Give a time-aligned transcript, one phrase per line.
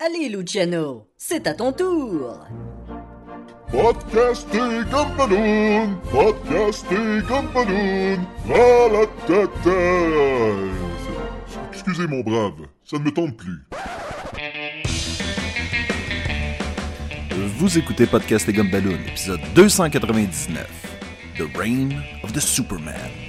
[0.00, 2.46] Allez, Luciano, c'est à ton tour.
[3.68, 6.94] Podcasté Gumballoon, podcasté
[7.28, 9.74] Gumballoon, à la tête.
[11.72, 13.60] Excusez mon brave, ça ne me tente plus.
[17.58, 20.64] Vous écoutez Podcast et Gumballoon, épisode 299,
[21.36, 23.27] The Reign of the Superman.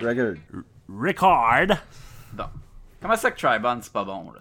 [0.00, 0.36] Record.
[0.88, 1.76] Record.
[2.32, 2.44] Bon.
[3.00, 4.40] Comment ça que Tribon, c'est pas bon, là?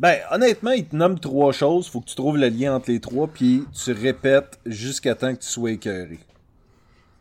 [0.00, 3.00] Ben, honnêtement, il te nomme trois choses, faut que tu trouves le lien entre les
[3.00, 6.20] trois, puis tu répètes jusqu'à temps que tu sois écœuré.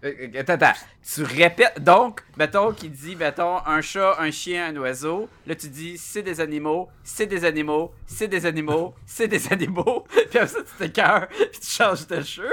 [0.03, 0.79] Euh, euh, Attends, attends.
[1.03, 1.83] Tu répètes.
[1.83, 5.27] Donc, mettons qu'il dit, mettons, un chat, un chien, un oiseau.
[5.47, 10.05] Là, tu dis, c'est des animaux, c'est des animaux, c'est des animaux, c'est des animaux.
[10.29, 12.49] Puis après ça, tu t'écœures, puis tu changes de jeu.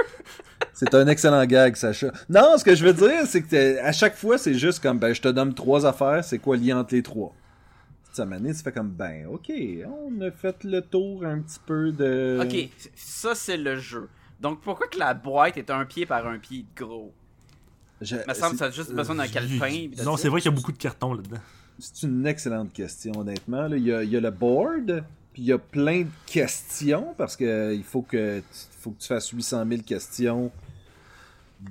[0.75, 2.11] C'est un excellent gag, Sacha.
[2.29, 5.13] Non, ce que je veux dire, c'est que à chaque fois, c'est juste comme, ben,
[5.13, 7.33] je te donne trois affaires, c'est quoi lien entre les trois?
[8.11, 9.51] Ça m'a tu fais comme, ben, ok,
[9.87, 12.39] on a fait le tour un petit peu de...
[12.41, 14.09] Ok, ça, c'est le jeu.
[14.41, 17.13] Donc, pourquoi que la boîte est un pied par un pied de gros?
[18.01, 19.67] Je- Il me semble que ça a juste besoin d'un calepin.
[19.93, 21.39] puis Non, c'est vrai qu'il y a beaucoup de cartons là-dedans.
[21.79, 23.67] C'est une excellente question, honnêtement.
[23.67, 23.77] là.
[23.77, 27.13] Il, y a, il y a le board, puis il y a plein de questions,
[27.17, 28.45] parce que il faut que, tu,
[28.79, 30.51] faut que tu fasses 800 000 questions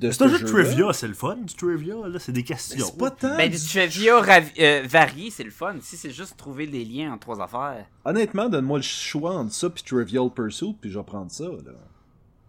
[0.01, 2.43] de C'est ce un jeu de trivia, c'est le fun du trivia, là, c'est des
[2.43, 2.85] questions.
[2.87, 3.37] C'est pas tant...
[3.37, 5.77] Ben, du trivia euh, varié, c'est le fun.
[5.81, 7.87] Si c'est juste trouver les liens entre trois affaires.
[8.05, 11.45] Honnêtement, donne-moi le choix entre ça puis Trivial Pursuit, puis je vais prendre ça.
[11.45, 11.73] Là.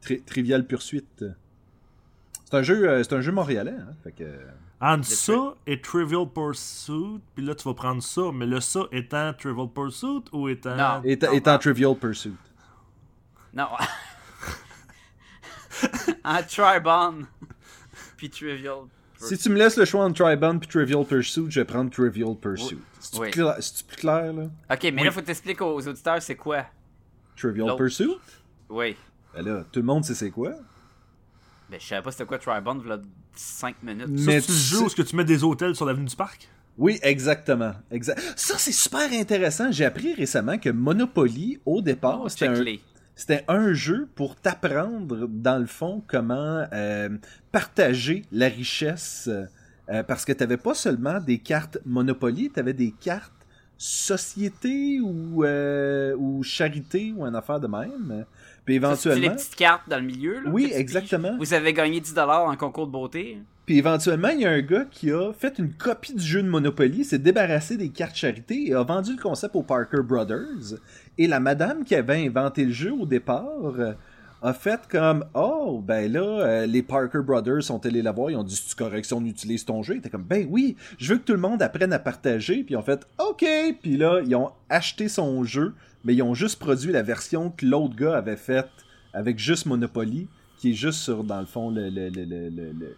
[0.01, 1.05] Tri- Trivial Pursuit.
[1.19, 3.93] C'est un jeu, euh, c'est un jeu montréalais, hein.
[4.03, 4.25] Fait que...
[4.81, 9.33] Entre ça et Trivial Pursuit, puis là tu vas prendre ça, mais le ça étant
[9.33, 10.75] Trivial Pursuit ou étant.
[10.75, 11.01] Non.
[11.03, 11.57] Étant, Non, étant non.
[11.59, 12.35] Trivial Pursuit.
[13.53, 13.67] Non.
[16.23, 17.25] un Tribon.
[18.17, 18.79] Puis Trivial.
[19.17, 22.35] Si tu me laisses le choix entre Tribun puis Trivial Pursuit, je vais prendre Trivial
[22.35, 22.79] Pursuit.
[22.99, 23.29] C'est-tu Oui.
[23.29, 24.43] cla- c'est-tu plus clair, là?
[24.71, 26.65] Ok, mais là, faut t'expliquer aux auditeurs c'est quoi?
[27.37, 27.75] Trivial.
[27.77, 28.17] Pursuit?
[28.69, 28.95] Oui.
[29.33, 30.51] Ben là, tout le monde sait c'est quoi.
[31.69, 33.01] Ben, je savais pas c'était quoi Tribon, voilà
[33.35, 34.07] 5 minutes.
[34.09, 36.47] Mais- Ça, c'est tu où est-ce que tu mets des hotels sur l'avenue du parc?
[36.77, 37.73] Oui, exactement.
[37.91, 38.21] Exact.
[38.35, 39.71] Ça, c'est super intéressant.
[39.71, 42.81] J'ai appris récemment que Monopoly, au départ, Oh, c'était check un, les.
[43.15, 47.09] C'était un jeu pour t'apprendre, dans le fond, comment euh,
[47.51, 49.29] partager la richesse.
[49.89, 53.31] euh, parce que tu n'avais pas seulement des cartes Monopoly, tu avais des cartes
[53.77, 58.25] société ou, euh, ou charité ou une affaire de même.
[58.65, 60.35] Puis Ça, c'est les éventuellement, petites cartes dans le milieu.
[60.43, 60.75] Là, Oui, piges.
[60.77, 61.35] exactement.
[61.37, 63.37] Vous avez gagné 10$ en concours de beauté.
[63.65, 66.47] puis éventuellement, il y a un gars qui a fait une copie du jeu de
[66.49, 70.79] Monopoly, s'est débarrassé des cartes charité et a vendu le concept aux Parker Brothers.
[71.17, 73.47] Et la madame qui avait inventé le jeu au départ
[73.79, 73.93] euh,
[74.41, 78.35] a fait comme Oh, ben là, euh, les Parker Brothers sont allés la voir, ils
[78.35, 79.95] ont dit C'est correct si on utilise ton jeu.
[79.95, 82.63] Il était comme Ben oui, je veux que tout le monde apprenne à partager.
[82.63, 83.45] Puis ils ont fait OK.
[83.81, 87.65] Puis là, ils ont acheté son jeu, mais ils ont juste produit la version que
[87.65, 88.69] l'autre gars avait faite
[89.13, 90.27] avec juste Monopoly,
[90.57, 92.95] qui est juste sur, dans le fond, le, le- le- le- le- le-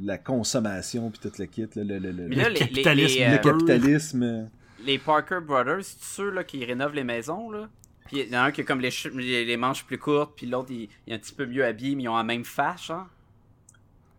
[0.00, 4.48] la consommation puis tout le kit, le, le- le- le- capitalisme, les, le euh, capitalisme.
[4.84, 7.50] Les Parker Brothers, c'est ceux là, qui rénovent les maisons.
[7.50, 7.68] là.
[8.06, 10.32] Puis il y en a un qui a comme les, les, les manches plus courtes,
[10.36, 12.44] puis l'autre il, il est un petit peu mieux habillé, mais ils ont la même
[12.44, 12.88] face.
[12.90, 13.06] Hein?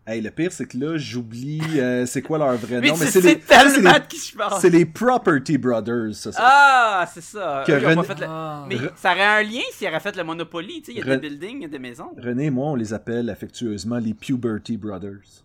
[0.05, 2.81] Hey, le pire, c'est que là, j'oublie euh, c'est quoi leur vrai nom.
[2.81, 4.59] Mais c'est les, tellement les- qui je parle.
[4.59, 6.31] c'est les Property Brothers, ça.
[6.31, 6.39] ça.
[6.41, 7.63] Ah, c'est ça.
[7.67, 8.65] Eux, René- fait le- Ah.
[8.67, 10.81] Mais Re- ça aurait un lien s'ils auraient fait le Monopoly.
[10.81, 12.11] Tu sais, il y a Re- des buildings, il y a des maisons.
[12.17, 15.43] René et moi, on les appelle affectueusement les Puberty Brothers.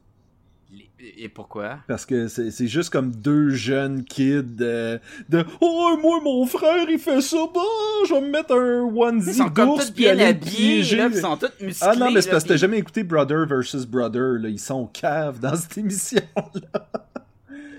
[1.18, 1.78] Et pourquoi?
[1.86, 4.98] Parce que c'est juste comme deux jeunes kids euh,
[5.28, 7.60] de Oh, moi, mon frère, il fait ça, bah,
[8.08, 11.88] je vais me mettre un onesie d'ours puis bien habillés, là, ils sont tous musclés.
[11.90, 14.48] Ah non, mais c'est parce que t'as jamais écouté Brother versus Brother, là.
[14.48, 16.88] Ils sont caves dans cette émission-là.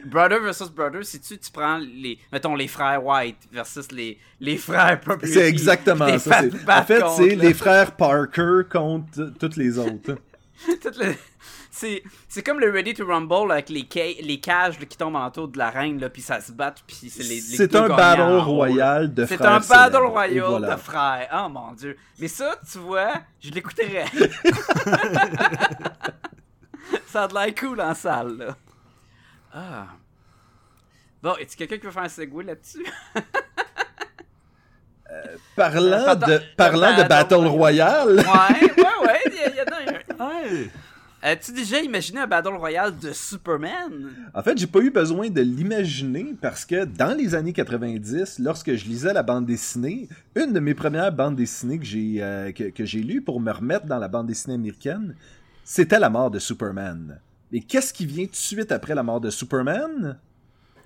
[0.06, 4.56] Brother versus brother, si tu, tu prends les, mettons, les frères White versus les, les
[4.58, 5.34] frères Property.
[5.34, 6.42] C'est exactement ça.
[6.68, 10.16] En fait, c'est les frères Parker contre toutes les autres.
[10.82, 11.18] Toutes les-
[11.78, 15.18] C'est, c'est comme le Ready to Rumble avec les, ca- les cages là, qui tombent
[15.18, 17.80] en tour de l'arène, là, puis ça se bat, puis c'est les, les C'est deux
[17.84, 19.52] un battle royal de C'est frères.
[19.52, 20.76] un battle royal voilà.
[20.76, 21.28] de frères.
[21.34, 21.98] Oh mon dieu.
[22.18, 24.06] Mais ça, tu vois, je l'écouterais.
[27.08, 28.56] ça a de l'air cool en salle, là.
[29.54, 29.88] Ah.
[31.22, 32.86] Bon, est-ce quelqu'un qui veut faire un segway là-dessus?
[35.56, 38.24] Parlant Pardon, de, parlant de battle Royale, Ouais,
[38.78, 39.22] ouais, ouais.
[39.28, 39.66] Il y, a- y a
[40.20, 40.68] un.
[41.28, 44.12] As-tu déjà imaginé un Battle Royale de Superman?
[44.32, 48.76] en fait, j'ai pas eu besoin de l'imaginer parce que dans les années 90, lorsque
[48.76, 52.66] je lisais la bande dessinée, une de mes premières bandes dessinées que j'ai euh, que,
[52.66, 55.16] que j'ai lues pour me remettre dans la bande dessinée américaine,
[55.64, 57.20] c'était la mort de Superman.
[57.52, 60.20] Mais qu'est-ce qui vient tout de suite après la mort de Superman?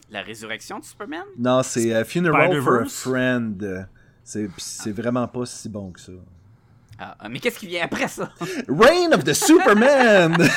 [0.10, 1.26] La résurrection de Superman?
[1.38, 2.86] Non, c'est euh, Funeral for a?
[2.86, 3.90] Friend.
[4.24, 6.14] C'est c'est vraiment pas si bon que ça.
[7.02, 8.34] Ah, mais qu'est-ce qui vient après ça?
[8.68, 10.36] Reign of the Superman!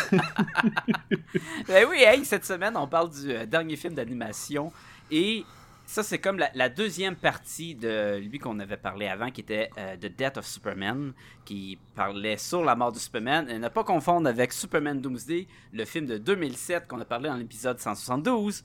[1.68, 4.72] ben oui, hey, cette semaine, on parle du euh, dernier film d'animation.
[5.08, 5.44] Et
[5.86, 9.70] ça, c'est comme la, la deuxième partie de lui qu'on avait parlé avant, qui était
[9.78, 11.12] euh, The Death of Superman,
[11.44, 13.48] qui parlait sur la mort de Superman.
[13.48, 17.36] Et ne pas confondre avec Superman Doomsday, le film de 2007 qu'on a parlé dans
[17.36, 18.64] l'épisode 172.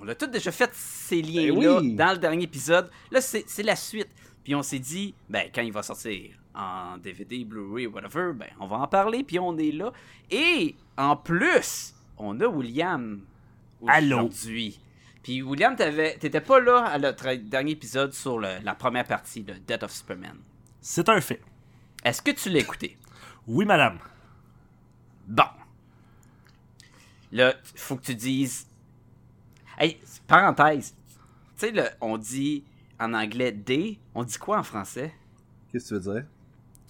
[0.00, 1.94] On l'a tous déjà fait ces liens-là oui.
[1.96, 2.88] dans le dernier épisode.
[3.10, 4.10] Là, c'est c'est la suite.
[4.44, 8.66] Puis on s'est dit, ben, quand il va sortir en DVD, Blu-ray, whatever, ben, on
[8.66, 9.92] va en parler, puis on est là.
[10.30, 13.20] Et en plus, on a William
[14.16, 14.80] aujourd'hui.
[15.22, 19.42] Puis William, t'avais- t'étais pas là à notre dernier épisode sur le- la première partie
[19.42, 20.36] de Death of Superman.
[20.80, 21.40] C'est un fait.
[22.04, 22.96] Est-ce que tu l'as écouté?
[23.46, 23.98] Oui, madame.
[25.26, 25.44] Bon.
[27.32, 28.66] Là, faut que tu dises.
[29.78, 30.94] Hey, parenthèse.
[31.58, 32.64] Tu sais, on dit
[32.98, 35.12] en anglais D, on dit quoi en français?
[35.70, 36.26] Qu'est-ce que tu veux dire?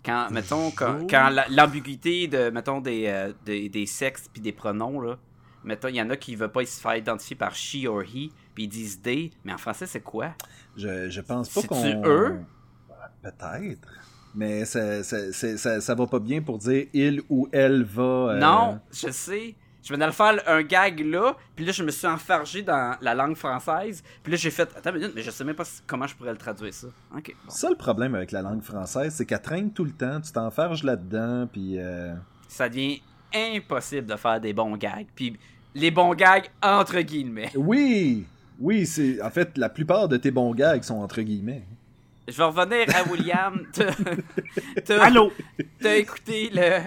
[0.08, 5.18] Quand, mettons, quand, l'ambiguïté de, mettons, des, euh, des, des sexes puis des pronoms, là.
[5.64, 8.02] Mettons, il y en a qui ne veulent pas se faire identifier par she or
[8.02, 10.34] he, puis ils disent they, mais en français, c'est quoi?
[10.76, 12.06] Je, je pense pas C'est-tu qu'on.
[12.06, 12.40] eux?
[13.22, 13.88] Peut-être.
[14.34, 18.02] Mais ça, ça, ça, ça, ça va pas bien pour dire il ou elle va.
[18.02, 19.56] euh, Non, je sais.
[19.82, 23.14] Je venais de faire un gag là, puis là, je me suis enfargé dans la
[23.14, 24.68] langue française, puis là, j'ai fait.
[24.76, 26.88] Attends une minute, mais je sais même pas comment je pourrais le traduire ça.
[27.16, 27.50] Ok, bon.
[27.50, 30.82] Ça, le problème avec la langue française, c'est qu'elle traîne tout le temps, tu t'enfarges
[30.82, 31.76] là-dedans, puis.
[31.78, 32.14] euh,
[32.48, 33.00] Ça devient
[33.34, 35.06] impossible de faire des bons gags.
[35.14, 35.38] Puis
[35.74, 37.52] les bons gags, entre guillemets.
[37.54, 38.26] Oui!
[38.60, 39.22] Oui, c'est.
[39.22, 41.62] En fait, la plupart de tes bons gags sont entre guillemets.
[42.26, 43.64] Je vais revenir à William.
[45.00, 45.32] Allô?
[45.80, 46.80] t'as écouté le,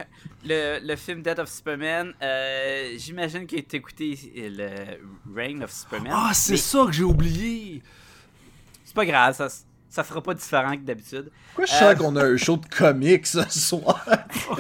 [0.45, 2.13] le, le film Death of Superman.
[2.21, 4.99] Euh, J'imagine que t'as écouté le
[5.35, 6.13] Reign of Superman.
[6.15, 7.81] Ah, c'est Mais ça que j'ai oublié.
[8.83, 9.47] C'est pas grave, ça,
[9.89, 11.31] ça fera pas différent que d'habitude.
[11.53, 14.03] Pourquoi je Euh, sens qu'on a un show de comics ce soir?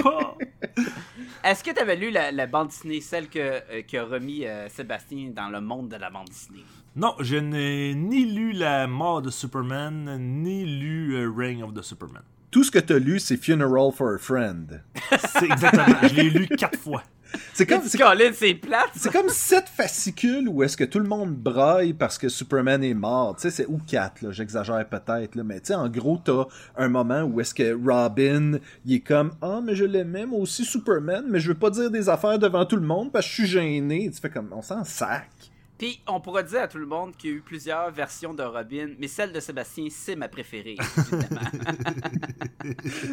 [0.05, 0.37] Oh.
[1.43, 5.31] Est-ce que t'avais lu la, la bande dessinée, celle que, euh, qu'a remis euh, Sébastien
[5.35, 6.63] dans le monde de la bande dessinée?
[6.95, 11.81] Non, je n'ai ni lu La mort de Superman, ni lu euh, Reign of the
[11.81, 12.21] Superman.
[12.51, 14.81] Tout ce que t'as lu, c'est Funeral for a Friend.
[15.33, 15.95] C'est exactement.
[16.03, 17.01] je l'ai lu quatre fois.
[17.53, 17.81] C'est comme.
[17.87, 18.89] C'est- Colin, c'est plate!
[18.93, 18.99] ça?
[18.99, 22.93] C'est comme sept fascicules où est-ce que tout le monde braille parce que Superman est
[22.93, 23.37] mort.
[23.37, 26.43] Tu sais, c'est ou quatre, là, j'exagère peut-être, là, mais tu sais, en gros, t'as
[26.75, 30.65] un moment où est-ce que Robin, il est comme «Ah, mais je l'aimais, moi aussi,
[30.65, 33.35] Superman, mais je veux pas dire des affaires devant tout le monde parce que je
[33.35, 35.29] suis gêné.» Tu fais comme «On s'en sac.
[35.81, 38.43] Puis on pourra dire à tout le monde qu'il y a eu plusieurs versions de
[38.43, 41.41] Robin, mais celle de Sébastien, c'est ma préférée, évidemment.»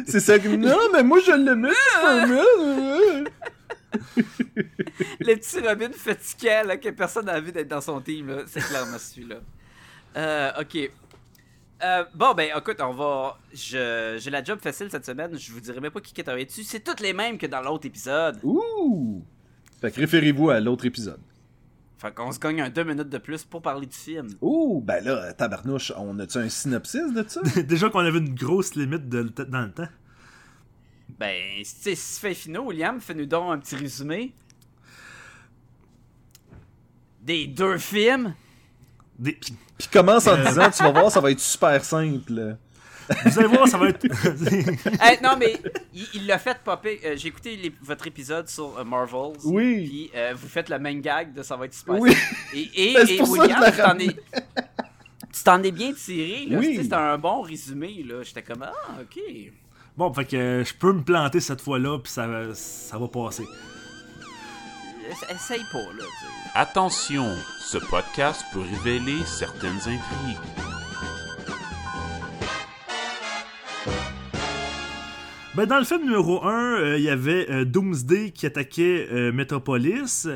[0.06, 3.24] C'est ça que «Non, mais moi, je l'aimais, Superman!
[5.18, 8.98] Le petit Robin fatigué, là, que personne n'a envie d'être dans son team, c'est clairement
[8.98, 9.36] celui-là.
[10.18, 10.90] Euh, ok.
[11.82, 13.38] Euh, bon, ben, écoute, on va.
[13.54, 16.44] J'ai la job facile cette semaine, je vous dirai même pas qui qui est travaillé
[16.44, 16.64] dessus.
[16.64, 19.24] C'est toutes les mêmes que dans l'autre épisode.!» Ouh!
[19.80, 21.20] Fait que référez-vous à l'autre épisode.
[21.98, 24.28] Fait qu'on se gagne un deux minutes de plus pour parler du film.
[24.40, 27.40] Ouh, ben là, tabarnouche, on a-tu un synopsis de ça?
[27.62, 29.88] Déjà qu'on avait une grosse limite de- dans le temps.
[31.18, 34.32] Ben, tu sais, si tu fais finot, William, fais-nous donc un petit résumé.
[37.22, 38.34] Des deux films.
[39.18, 39.32] Des-
[39.78, 42.56] Puis commence en disant, tu vas voir, ça va être super simple.
[43.24, 44.04] Vous allez voir, ça va être.
[45.00, 45.58] Hey, non, mais
[46.14, 47.00] il l'a fait popper.
[47.04, 49.36] Euh, J'ai écouté les- votre épisode sur euh, Marvels.
[49.44, 49.86] Oui.
[49.86, 51.98] Puis euh, vous faites le même gag de ça va être super.
[51.98, 52.14] Oui.
[52.54, 54.16] Et, et, Ben, c'est et pour ça que William, tu t'en es.
[55.32, 56.58] Tu t'en es bien tiré, là.
[56.58, 56.78] Oui.
[56.82, 58.22] C'était un bon résumé, là.
[58.22, 59.22] J'étais comme, ah, ok.
[59.96, 63.44] bon, fait que euh, je peux me planter cette fois-là, puis ça, ça va passer.
[65.10, 66.04] Ess- Essaye pas, là.
[66.54, 67.26] Attention,
[67.60, 70.38] ce podcast peut révéler certaines intrigues.
[75.58, 80.28] Ben, dans le film numéro 1, il y avait euh, Doomsday qui attaquait euh, Metropolis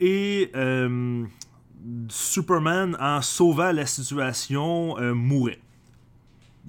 [0.00, 1.26] et euh,
[2.08, 5.58] Superman, en sauvant la situation, euh, mourait.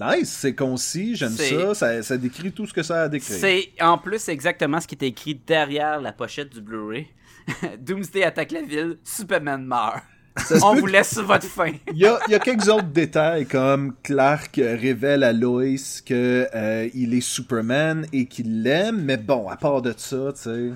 [0.01, 3.37] Nice, c'est concis, j'aime ça, ça, ça décrit tout ce que ça a à décrire.
[3.37, 7.07] C'est en plus exactement ce qui était écrit derrière la pochette du Blu-ray.
[7.79, 10.03] Doomsday attaque la ville, Superman meurt.
[10.37, 11.71] Ça se On vous laisse sur votre fin.
[11.91, 15.63] Il y a, il y a quelques autres détails comme Clark révèle à Lois
[16.05, 20.41] que euh, il est Superman et qu'il l'aime, mais bon, à part de ça, tu
[20.41, 20.69] sais.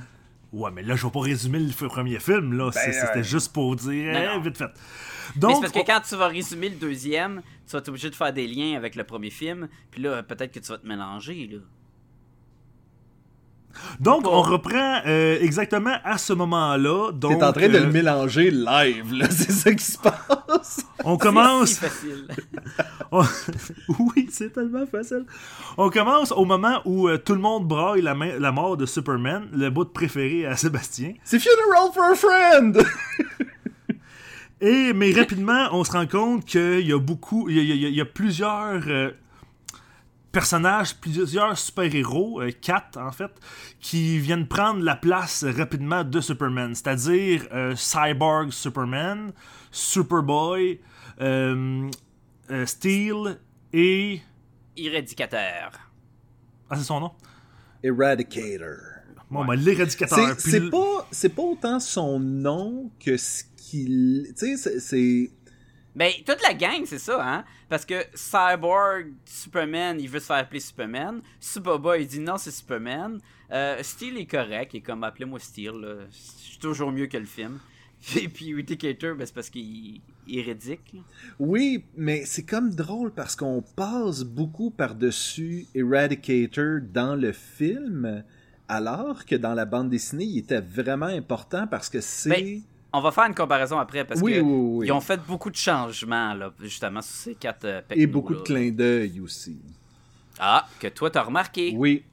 [0.53, 2.71] Ouais, mais là, je vais pas résumer le premier film, là.
[2.71, 4.41] C'est- C'était juste pour dire, Non, eh, non.
[4.41, 4.65] vite fait.
[5.35, 8.15] Mais Donc, parce que quand tu vas résumer le deuxième, tu vas être obligé de
[8.15, 11.49] faire des liens avec le premier film, puis là peut-être que tu vas te mélanger
[11.51, 11.57] là.
[13.99, 17.11] Donc, on reprend euh, exactement à ce moment-là.
[17.19, 19.27] T'es en train de euh, le mélanger live, là.
[19.31, 20.85] C'est ça qui se passe.
[21.03, 21.69] On commence.
[21.71, 22.27] si facile.
[23.11, 23.23] On-
[23.99, 25.25] oui, c'est tellement facile.
[25.77, 28.85] On commence au moment où euh, tout le monde braille la, main- la mort de
[28.85, 31.13] Superman, le bout préféré à Sébastien.
[31.23, 32.77] C'est Funeral for a Friend!
[34.59, 37.81] Et, mais rapidement, on se rend compte qu'il y a beaucoup, il y a, il
[37.81, 39.11] y a- il y a plusieurs euh,
[40.41, 43.31] personnages, plusieurs super-héros, euh, quatre en fait,
[43.79, 46.75] qui viennent prendre la place rapidement de Superman.
[46.75, 49.31] C'est-à-dire euh, Cyborg Superman,
[49.71, 50.79] Superboy,
[51.21, 51.89] euh,
[52.51, 53.39] euh, Steel
[53.73, 54.21] et...
[54.75, 55.71] Irrédicateur.
[56.69, 57.11] Ah, c'est son nom?
[57.81, 58.77] Eradicator.
[59.31, 60.35] Bon, ben, l'éradicateur.
[60.37, 64.33] C'est pas, c'est pas autant son nom que ce qu'il.
[64.37, 65.31] Tu sais, c'est- c'est.
[65.97, 67.43] Ben, toute la gang, c'est ça, hein?
[67.67, 71.21] Parce que Cyborg, Superman, il veut se faire appeler Superman.
[71.39, 73.19] Superboy, il dit non, c'est Superman.
[73.51, 75.95] Euh, Steel est correct, il est comme appelez-moi Steel, là.
[76.11, 77.57] Je suis toujours mieux que le film.
[78.15, 81.01] Et puis Irradicator, ben, c'est parce qu'il il est ridicule.
[81.39, 88.23] Oui, mais c'est comme drôle parce qu'on passe beaucoup par-dessus Eradicator dans le film,
[88.67, 92.29] alors que dans la bande dessinée, il était vraiment important parce que c'est.
[92.29, 92.61] Ben,
[92.97, 94.87] On va faire une comparaison après parce Oui, que oui, oui.
[94.87, 98.39] ils ont fait beaucoup de changements, là, justement, sur ces quatre euh, Et beaucoup de
[98.39, 99.59] clins d'œil aussi.
[100.39, 101.73] Ah, que toi, t'as remarqué.
[101.75, 102.03] Oui.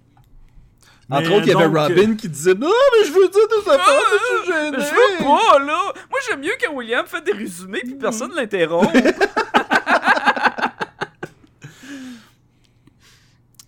[1.09, 3.71] Mais Entre autres, il y avait Robin qui disait Non, mais je veux dire des
[3.71, 5.81] affaires, mais je suis Mais je veux pas, là!
[6.11, 8.91] Moi, j'aime mieux que William fait des résumés puis personne l'interrompt.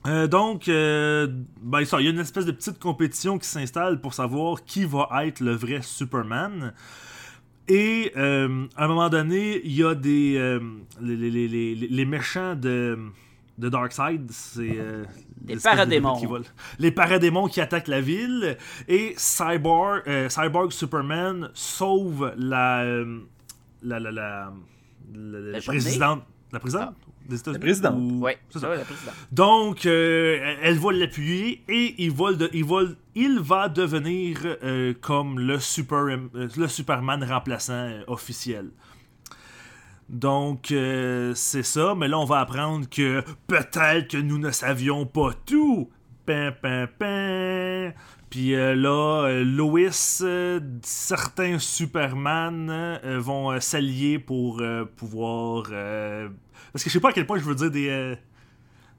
[0.06, 1.26] Euh, donc, euh,
[1.60, 4.84] ben, ça, il y a une espèce de petite compétition qui s'installe pour savoir qui
[4.84, 6.72] va être le vrai Superman.
[7.68, 10.58] Et euh, à un moment donné, il y a des.
[11.00, 12.96] les, les- les- les- les méchants de,
[13.58, 14.78] de Darkseid, c'est.
[15.40, 16.16] de paradémons.
[16.20, 16.26] qui.
[16.78, 18.56] Les paradémons qui attaquent la ville.
[18.86, 22.84] Et Cyborg, Cyborg Superman sauve la.
[23.82, 23.98] la.
[23.98, 24.12] la.
[24.12, 24.52] la.
[25.12, 26.22] la- présidente.
[26.52, 26.94] La présidente?
[27.28, 27.54] Des États-Unis?
[27.58, 27.94] La présidente.
[27.98, 28.74] Ou- oui, c'est c'est ça.
[28.74, 29.14] la présidente.
[29.32, 32.80] Donc, euh, elle va l'appuyer et il va, de- il va,
[33.14, 38.70] il va devenir euh, comme le, super, euh, le Superman remplaçant euh, officiel.
[40.08, 45.04] Donc, euh, c'est ça, mais là, on va apprendre que peut-être que nous ne savions
[45.04, 45.90] pas tout.
[46.24, 47.92] Pin, pin, pin.
[48.30, 49.90] Puis euh, là, euh, Lois,
[50.22, 55.64] euh, certains Superman euh, vont euh, s'allier pour euh, pouvoir.
[56.72, 57.88] Parce que je sais pas à quel point je veux dire des.
[57.88, 58.16] euh,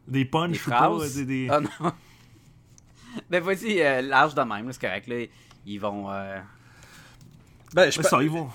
[0.08, 0.98] des punchs Des ou pas.
[1.16, 1.70] Des, des- Ah non.
[3.30, 5.08] ben vas-y, euh, large de même, c'est correct.
[5.08, 5.26] Là.
[5.66, 6.12] Ils vont.
[6.12, 6.40] euh,
[7.74, 8.50] Ben, je Ouais, pa- ça, ils vont.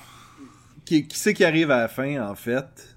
[0.84, 2.96] qui, qui c'est qui arrive à la fin, en fait?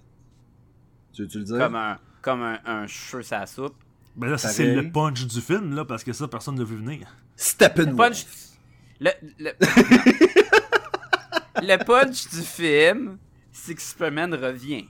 [1.13, 1.57] Tu veux-tu le dire?
[1.57, 3.75] Comme un, comme un, un cheveu la soupe.
[4.15, 7.07] Ben là, c'est le punch du film, là, parce que ça, personne ne veut venir.
[7.35, 7.97] Steppenwolf.
[7.97, 8.25] Punch.
[9.01, 9.09] Le,
[9.39, 9.51] le,
[11.61, 13.17] le punch du film,
[13.51, 14.87] c'est que Superman revient.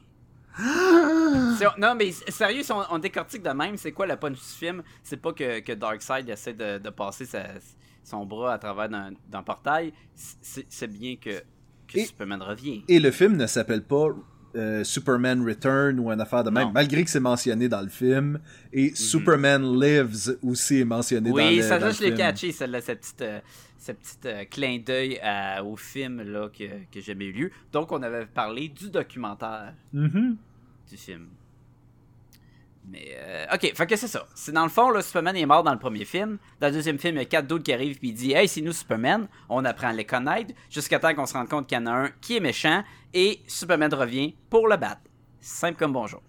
[0.57, 4.33] Si on- non, mais sérieux, si on, on décortique de même, c'est quoi le punch
[4.37, 4.83] du film?
[5.03, 7.45] C'est pas que, que Darkseid essaie de, de passer sa-
[8.03, 9.93] son bras à travers d'un portail.
[10.13, 11.41] C'est c'est bien que,
[11.87, 12.83] que Et- Superman revient.
[12.87, 14.07] Et le film ne s'appelle pas
[14.55, 16.71] euh, Superman Return ou une affaire de même, Non.
[16.71, 18.39] malgré que c'est mentionné dans le film.
[18.73, 22.05] Et Superman Lives aussi est mentionné dans le, Oui, ça dans là, le je l'ai
[22.07, 22.17] film.
[22.17, 23.39] catché, celle-là, cette petite, euh,
[23.77, 27.51] cette petite euh, clin d'œil à- au film là, que, que j'avais lu.
[27.71, 30.37] Donc, on avait parlé du documentaire Mhm.
[30.89, 31.27] du film.
[32.87, 33.14] Mais, euh,
[33.55, 34.27] ok, fait que c'est ça.
[34.35, 36.37] C'est dans le fond, là, Superman est mort dans le premier film.
[36.59, 38.47] Dans le deuxième film, il y a quatre d'autres qui arrivent puis il dit Hey,
[38.47, 39.27] c'est nous Superman.
[39.49, 41.91] On apprend à les connaître jusqu'à temps qu'on se rende compte qu'il y en a
[41.91, 42.83] un qui est méchant
[43.13, 45.01] et Superman revient pour le battre.
[45.39, 46.21] Simple comme bonjour.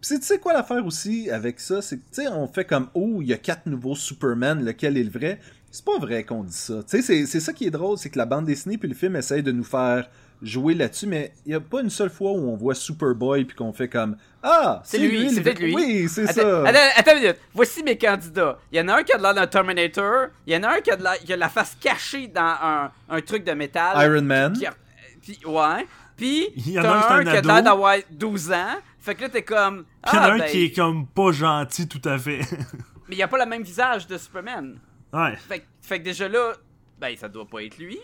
[0.00, 2.88] Puis tu sais quoi l'affaire aussi avec ça, c'est que tu sais on fait comme
[2.94, 5.40] oh il y a quatre nouveaux Superman, lequel est le vrai?
[5.70, 6.82] C'est pas vrai qu'on dit ça.
[6.82, 8.94] Tu sais c'est c'est ça qui est drôle, c'est que la bande dessinée puis le
[8.94, 10.08] film essayent de nous faire
[10.42, 13.54] jouer là-dessus, mais il y a pas une seule fois où on voit Superboy puis
[13.56, 15.74] qu'on fait comme ah C'est lui, c'est peut-être lui.
[15.74, 16.64] Oui c'est ça.
[16.66, 17.36] attends, attends une minute.
[17.52, 18.58] Voici mes candidats.
[18.72, 20.28] Il y en a un qui a de l'air d'un Terminator.
[20.46, 22.40] Il y en a un qui a, de la, qui a la face cachée dans
[22.62, 23.96] un, un truc de métal.
[24.10, 24.54] Iron Man.
[24.54, 24.74] Qui a-
[25.22, 25.86] puis, ouais.
[26.16, 28.52] Puis, Il y en a un, c'est un, un qui a de l'air d'avoir 12
[28.52, 28.76] ans.
[28.98, 29.84] Fait que là, t'es comme.
[30.02, 32.18] Puis il y en a Ah, un ben, qui est comme pas gentil tout à
[32.18, 32.40] fait.
[33.08, 34.78] Mais il a pas le même visage de Superman.
[35.12, 35.36] ouais.
[35.48, 36.52] Fait, que- fait que déjà là,
[36.98, 37.98] ben, ça doit pas être lui.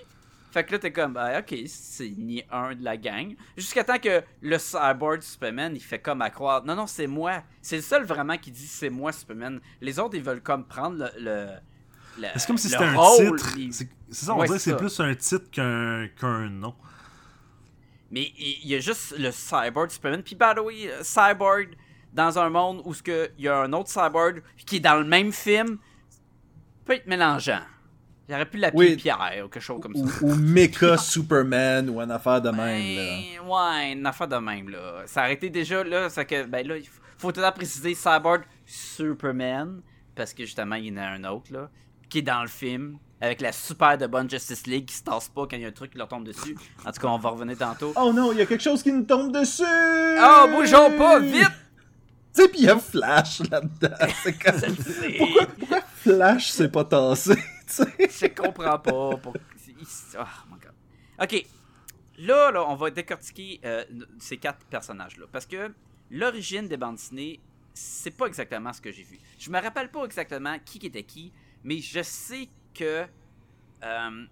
[0.56, 3.36] Fait que là, t'es comme, ben, ok, c'est ni un de la gang.
[3.58, 7.42] Jusqu'à temps que le cyborg Superman, il fait comme à croire, non, non, c'est moi.
[7.60, 9.60] C'est le seul vraiment qui dit c'est moi Superman.
[9.82, 11.10] Les autres, ils veulent comme prendre le.
[11.22, 11.46] le,
[12.22, 13.54] le- C'est comme si c'était un titre.
[14.08, 16.74] C'est ça, on Ouais, dirait que c'est plus un titre qu'un qu'un nom.
[18.10, 20.22] Mais il y a juste le cyborg Superman.
[20.22, 21.76] Puis, by the way, euh, cyborg
[22.14, 25.32] dans un monde où il y a un autre cyborg qui est dans le même
[25.32, 25.76] film,
[26.86, 27.60] peut être mélangeant.
[28.28, 28.96] J'aurais pu l'appeler Oui.
[28.96, 30.18] Pierre ou quelque chose comme Ou, ça.
[30.24, 32.96] ou Mecha Superman ou une affaire de même.
[32.96, 33.42] là.
[33.44, 35.02] Ouais, une affaire de même, là.
[35.06, 36.84] Ça aurait été déjà, là, c'est que, ben là, il
[37.18, 39.80] faut- tout temps préciser Cyborg Superman,
[40.14, 41.68] parce que justement, il y en a un autre, là,
[42.08, 45.28] qui est dans le film, avec la super de bonne Justice League qui se tasse
[45.28, 46.56] pas quand il y a un truc qui leur tombe dessus.
[46.84, 47.92] En tout cas, on va revenir tantôt.
[47.96, 49.62] Oh non, il y a quelque chose qui nous tombe dessus!
[49.64, 51.44] Oh, bougeons pas, vite!
[52.34, 53.96] Tu sais, pis il y a Flash là-dedans.
[54.22, 54.60] C'est comme...
[55.18, 57.34] pourquoi, pourquoi Flash s'est pas tassé?
[57.66, 59.16] Je comprends pas.
[59.16, 59.34] Pour...
[59.34, 60.72] Oh my god.
[61.20, 61.46] Ok.
[62.18, 63.84] Là, là, on va décortiquer euh,
[64.18, 65.26] ces quatre personnages-là.
[65.30, 65.70] Parce que
[66.10, 67.40] l'origine des bandes dessinées,
[67.74, 69.18] c'est pas exactement ce que j'ai vu.
[69.38, 71.32] Je me rappelle pas exactement qui était qui,
[71.62, 73.04] mais je sais que
[73.84, 74.26] euh,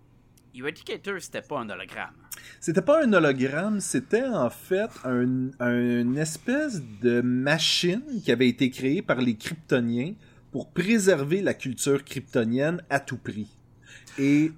[0.55, 2.15] Eradicator, c'était pas un hologramme.
[2.61, 8.71] C'était pas un hologramme, c'était en fait un, un espèce de machine qui avait été
[8.71, 10.15] créée par les Kryptoniens
[10.55, 13.49] pour préserver la culture kryptonienne à tout prix.
[14.21, 14.53] Et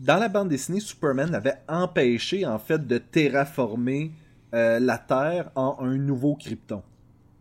[0.00, 4.12] dans la bande dessinée, Superman avait empêché en fait de terraformer
[4.54, 6.82] euh, la Terre en un nouveau Krypton.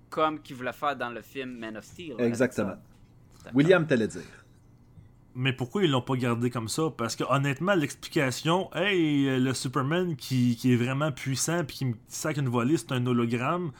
[0.10, 2.16] Comme qu'il voulait faire dans le film Man of Steel.
[2.20, 2.76] Exactement.
[3.54, 4.46] William t'allais dire.
[5.34, 6.90] Mais pourquoi ils l'ont pas gardé comme ça?
[6.98, 11.94] Parce que honnêtement, l'explication, hey, le Superman qui, qui est vraiment puissant puis qui me
[12.10, 13.72] sac une volée, c'est un hologramme.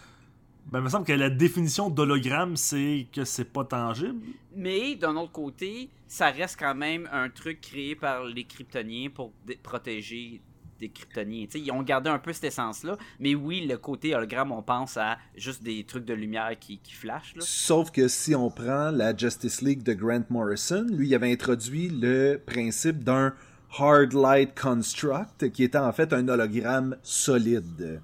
[0.72, 4.20] Ben, il me semble que la définition d'hologramme, c'est que c'est pas tangible.
[4.56, 9.32] Mais d'un autre côté, ça reste quand même un truc créé par les Kryptoniens pour
[9.46, 10.42] dé- protéger
[10.80, 11.46] des Kryptoniens.
[11.46, 12.98] Tu sais, ils ont gardé un peu cette essence-là.
[13.20, 16.94] Mais oui, le côté hologramme, on pense à juste des trucs de lumière qui, qui
[16.94, 17.36] flashent.
[17.36, 17.42] Là.
[17.46, 21.90] Sauf que si on prend la Justice League de Grant Morrison, lui, il avait introduit
[21.90, 23.34] le principe d'un
[23.78, 28.02] Hard Light Construct, qui était en fait un hologramme solide.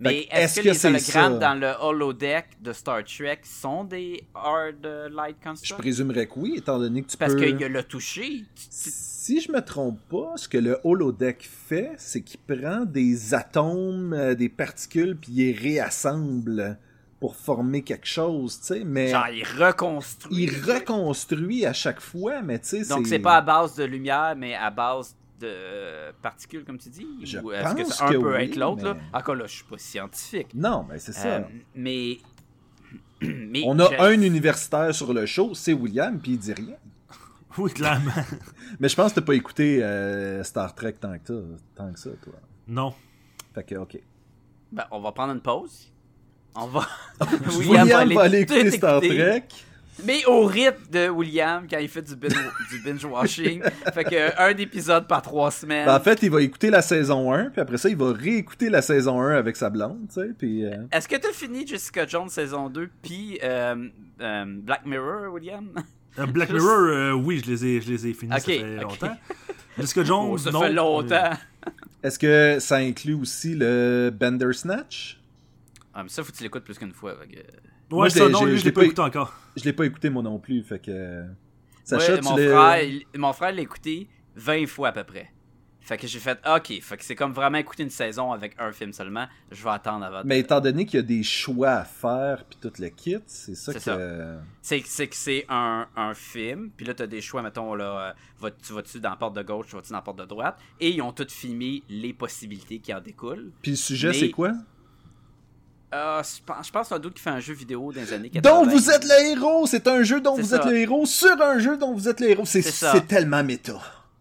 [0.00, 5.08] Mais est-ce que, les hologrammes dans le holodeck de Star Trek sont des Hard euh,
[5.08, 5.80] Light Je Constructs?
[5.80, 7.40] présumerais que oui, étant donné que tu Parce peux...
[7.44, 8.44] qu'il l'a touché.
[8.54, 12.84] Tu- tu- Si je me trompe pas, ce que le holodeck fait, c'est qu'il prend
[12.84, 16.78] des atomes, euh, des particules, puis il les réassemble
[17.20, 20.44] pour former quelque chose, tu sais, mais Genre, il reconstruit.
[20.44, 24.34] il reconstruit à chaque fois, mais tu sais, Donc, c'est pas à base de lumière,
[24.36, 27.06] mais à base de particules, comme tu dis?
[27.22, 28.84] Je Ou est-ce que ça un que peut oui, être l'autre?
[28.84, 28.94] là?
[28.94, 30.48] mais- Encore là, je suis pas scientifique.
[30.54, 31.28] Non, mais c'est ça.
[31.28, 31.40] Euh,
[31.74, 32.18] mais.
[33.20, 36.76] mais On a je- un universitaire sur le show, c'est William, puis il dit rien.
[37.58, 38.12] Oui, clairement.
[38.78, 41.34] Mais je pense que t'as pas écouté euh, Star Trek tant que, ça,
[41.74, 42.34] tant que ça, toi.
[42.68, 42.94] non.
[43.54, 43.98] Fait que, ok.
[44.70, 45.90] Ben, on va prendre une pause.
[46.54, 46.86] On va.
[47.58, 49.00] William, va aller écouter Star.
[49.00, 49.44] Trek.
[50.04, 52.32] Mais au rythme de William quand il fait du binge,
[52.70, 53.06] du binge
[53.94, 55.86] fait que un épisode par trois semaines.
[55.86, 58.70] Ben, en fait, il va écouter la saison 1, puis après ça, il va réécouter
[58.70, 60.64] la saison 1 avec sa blonde, tu sais, puis...
[60.64, 63.88] euh, Est-ce que t'as fini Jessica Jones saison 2 puis euh,
[64.20, 65.68] euh, Black Mirror, William?
[66.18, 68.76] Euh, Black Juste- Mirror, euh, oui, je les ai, je les ai finis, ça fait
[68.76, 68.82] ok.
[68.82, 69.16] longtemps.
[69.78, 70.60] Jessica Jones, Oh, ça non.
[70.62, 71.30] fait longtemps.
[72.02, 75.20] Est-ce que ça inclut aussi le Bender Snatch?
[75.92, 77.14] Ah, mais ça, faut que tu l'écoutes plus qu'une fois.
[77.20, 77.38] fait que-
[77.90, 79.32] Ouais, Moi, je ça, l'ai- non, j'ai- lui, je l'ai pas- écouté encore.
[79.58, 81.24] Je l'ai pas écouté moi non plus, fait que...
[81.84, 85.32] Sacha, Ouais, tu mon, frère, il- mon frère l'a écouté 20 fois à peu près.
[85.80, 88.72] Fait que j'ai fait, ok, fait que c'est comme vraiment écouter une saison avec un
[88.72, 89.26] film seulement.
[89.50, 90.20] Je vais attendre avant.
[90.22, 93.16] de- Mais étant donné qu'il y a des choix à faire, puis tout le kit,
[93.24, 94.36] c'est ça C'est que...
[94.60, 98.12] C'est c'est que c'est un, un film, puis là, t'as des choix, mettons, là, euh,
[98.38, 100.58] vas- tu vas-tu dans la porte de gauche, tu vas-tu dans la porte de droite,
[100.78, 103.50] et ils ont tous filmé les possibilités qui en découlent.
[103.62, 104.52] Puis le sujet, Mais- c'est quoi?
[105.94, 108.50] Euh, je pense c'est un doute qui fait un jeu vidéo dans les années 80.
[108.64, 109.66] Dont vous êtes le héros!
[109.66, 110.56] C'est un jeu dont vous ça.
[110.56, 112.44] êtes le héros sur un jeu dont vous êtes le héros.
[112.44, 113.74] C'est tellement méta.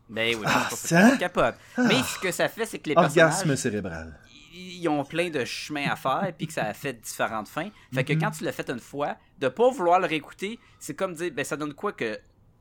[0.09, 1.17] Ben oui, Ah, ça?
[1.17, 1.55] capote.
[1.77, 3.33] Mais ce que ça fait, c'est que les personnages...
[3.33, 4.17] Orgasme cérébral.
[4.53, 7.69] ils ont plein de chemins à faire puis que ça a fait différentes fins.
[7.93, 8.05] Fait Mhm.
[8.05, 11.31] que quand tu l'as fait une fois, de pas vouloir le réécouter, c'est comme dire
[11.35, 12.17] ben ça donne quoi que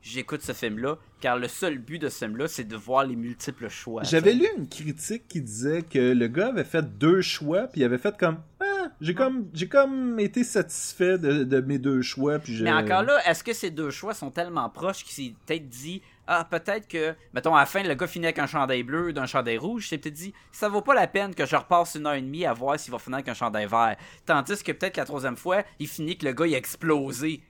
[0.07, 3.05] j'écoute ce film là car le seul but de ce film là c'est de voir
[3.05, 4.03] les multiples choix.
[4.05, 7.85] J'avais lu une critique qui disait que le gars avait fait deux choix, puis il
[7.85, 12.39] avait fait comme ah, j'ai comme j'ai comme été satisfait de, de mes deux choix,
[12.39, 15.69] puis Mais encore là, est-ce que ces deux choix sont tellement proches qu'il s'est peut-être
[15.69, 19.13] dit ah peut-être que mettons à la fin le gars finit avec un chandail bleu
[19.13, 21.95] d'un chandail rouge, il s'est peut-être dit ça vaut pas la peine que je repasse
[21.95, 23.97] une heure et demie à voir s'il va finir avec un chandail vert.
[24.25, 27.43] Tandis que peut-être que la troisième fois, il finit que le gars il a explosé.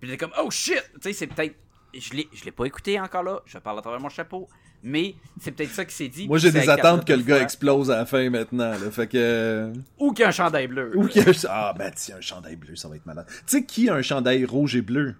[0.00, 1.56] Puis il est comme oh shit, tu sais c'est peut-être
[1.94, 4.48] je l'ai je l'ai pas écouté encore là, je parle à travers mon chapeau,
[4.82, 6.28] mais c'est peut-être ça qui s'est dit.
[6.28, 9.72] Moi j'ai des attentes que le gars explose à la fin maintenant, là, fait que
[9.98, 10.92] ou qu'il y a un chandail bleu.
[10.94, 13.26] ou qu'il y a ah ben tiens un chandail bleu, ça va être malade.
[13.28, 15.14] Tu sais qui a un chandail rouge et bleu?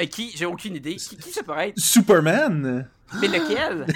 [0.00, 0.32] Euh, qui?
[0.36, 0.96] J'ai aucune idée.
[0.96, 1.78] Qui, qui ça pourrait être?
[1.78, 2.88] Superman.
[3.20, 3.86] Mais lequel?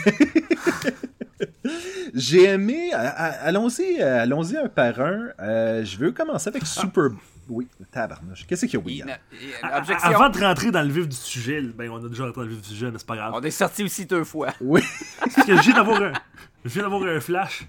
[2.15, 2.93] J'ai aimé.
[2.93, 5.29] Allons-y, euh, allons-y un par un.
[5.41, 7.11] Euh, je veux commencer avec Super.
[7.49, 8.47] Oui, tabarnouche.
[8.47, 9.09] Qu'est-ce qu'il y a, Il- William?
[9.77, 10.09] Objection.
[10.09, 12.53] Avant de rentrer dans le vif du sujet, ben on a déjà rentré dans le
[12.55, 13.33] vif du sujet, mais c'est pas grave.
[13.35, 14.49] On est sorti aussi deux fois.
[14.61, 14.83] Oui.
[15.21, 16.13] Parce que je viens d'avoir un,
[16.65, 17.65] je viens d'avoir un flash.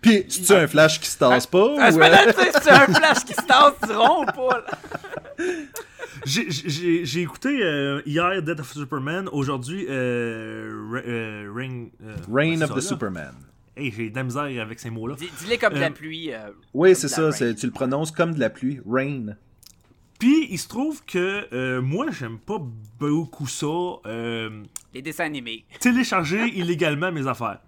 [0.00, 1.74] Puis, c'est-tu un flash qui se tasse pas?
[1.78, 4.64] Ah, ou, euh, c'est un flash qui se tasse du rond ou pas?
[6.24, 10.70] J'ai- J'ai j'ai écouté euh, hier Death of Superman, aujourd'hui euh,
[11.06, 12.14] euh, Reign, euh,
[12.62, 12.80] of ça, the là.
[12.80, 13.34] Superman.
[13.76, 15.16] Hey, j'ai de la misère avec ces mots-là.
[15.16, 16.32] Dis- Dis-les comme de la Euh, pluie.
[16.32, 18.80] euh, Oui, c'est ça, tu le prononces comme de la pluie.
[18.88, 19.34] Rain.
[20.20, 22.58] Puis il se trouve que euh, moi j'aime pas
[23.00, 23.66] beaucoup ça.
[24.06, 24.62] euh,
[24.94, 25.64] Les dessins animés.
[25.80, 27.58] télécharger illégalement mes affaires.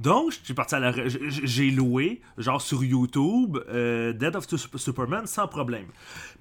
[0.00, 5.26] Donc, j'ai parti à la, j'ai loué, genre sur YouTube, euh, Dead of Sup- Superman
[5.28, 5.86] sans problème.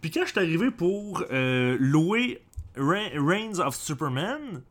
[0.02, 2.42] Puis quand je suis arrivé pour euh, louer
[2.76, 4.64] Reigns of Superman,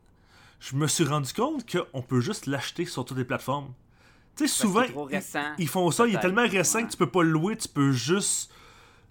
[0.59, 3.69] je me suis rendu compte qu'on peut juste l'acheter sur toutes les plateformes.
[4.35, 6.85] Tu sais, souvent, trop ils- récent, ils, font ça, il est tellement récent ouais.
[6.85, 8.51] que tu peux pas le louer, tu peux juste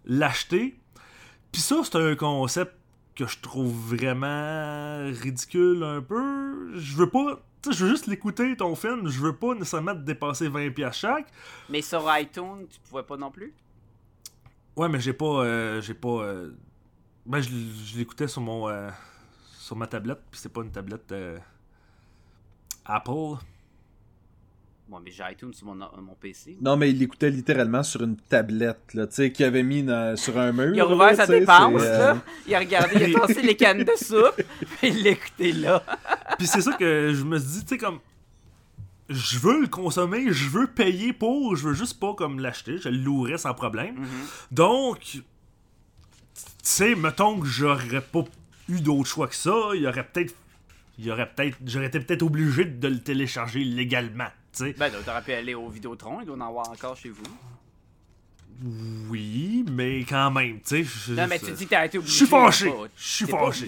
[0.05, 0.81] l'acheter.
[1.53, 2.75] Puis ça, c'est un concept
[3.15, 6.77] que je trouve vraiment ridicule un peu.
[6.79, 7.41] Je veux pas.
[7.63, 10.73] Tu sais, je veux juste l'écouter ton film, je veux pas nécessairement te dépasser 20$
[10.73, 11.27] piastres chaque.
[11.69, 13.53] Mais sur iTunes, tu pouvais pas non plus?
[14.77, 15.45] Ouais, mais j'ai pas.
[15.45, 16.09] euh, j'ai pas.
[16.23, 16.53] euh,
[17.27, 18.69] Ben, je, je l'écoutais sur mon.
[18.69, 18.89] euh,
[19.59, 21.39] sur ma tablette, puis c'est pas une tablette euh,
[22.87, 23.37] Apple.
[24.91, 26.59] Bon, mais j'ai iTunes sur mon, mon PC.
[26.61, 30.37] Non, mais il l'écoutait littéralement sur une tablette, là, tu sais, qu'il avait mis sur
[30.37, 30.75] un mur.
[30.75, 32.23] Il a rouvert là, sa dépense, euh, là.
[32.49, 34.43] Il a regardé, il a tassé les cannes de soupe,
[34.79, 35.85] puis il l'a écouté là.
[36.39, 38.01] Puis c'est ça que je me suis dit, tu sais, comme.
[39.09, 42.89] Je veux le consommer, je veux payer pour, je veux juste pas comme l'acheter, je
[42.89, 43.95] le louerais sans problème.
[44.51, 45.23] Donc, tu
[46.65, 48.25] sais, mettons que j'aurais pas
[48.69, 50.35] eu d'autre choix que ça, il y aurait peut-être.
[50.99, 51.57] Il y aurait peut-être.
[51.65, 54.75] J'aurais été peut-être obligé de le télécharger légalement, tu sais.
[54.79, 57.23] Ben, t'aurais pu aller au Vidéotron, il doit en avoir encore chez vous.
[59.09, 60.85] Oui, mais quand même, tu sais.
[60.85, 62.17] je- Non, mais je- tu dis que t'as été Je obligé.
[62.17, 62.71] suis fâché.
[62.95, 63.67] Je suis fâché.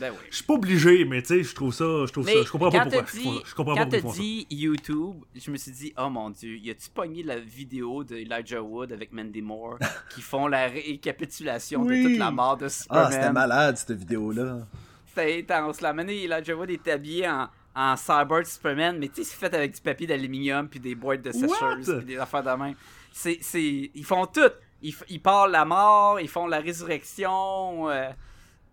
[0.00, 0.16] ben oui.
[0.28, 1.84] Je suis pas obligé, mais tu sais, je trouve ça.
[2.04, 2.42] Je trouve ça.
[2.44, 3.02] Je comprends quand pas pourquoi.
[3.04, 4.20] t'as Je comprends- je quand pas t'as pourquoi font ça.
[4.20, 8.16] dit YouTube, je me suis dit, oh mon dieu, y a-tu pogné la vidéo de
[8.16, 9.78] Elijah Wood avec Mandy Moore
[10.16, 12.02] qui font la récapitulation Oui.
[12.02, 13.12] de toute la mort de Ah, Superman?
[13.12, 14.66] c'était malade, cette vidéo-là.
[15.06, 15.80] C'était intense.
[15.80, 19.54] La manée, Elijah Wood est habillé en, en cyborg Superman, mais tu sais, c'est fait
[19.54, 22.74] avec du papier d'aluminium, puis des boîtes de sécheuse, puis des affaires de même.
[23.12, 24.40] C'est, c'est, ils font tout.
[24.82, 27.88] Ils, ils parlent la mort, ils font la résurrection.
[27.90, 28.10] euh,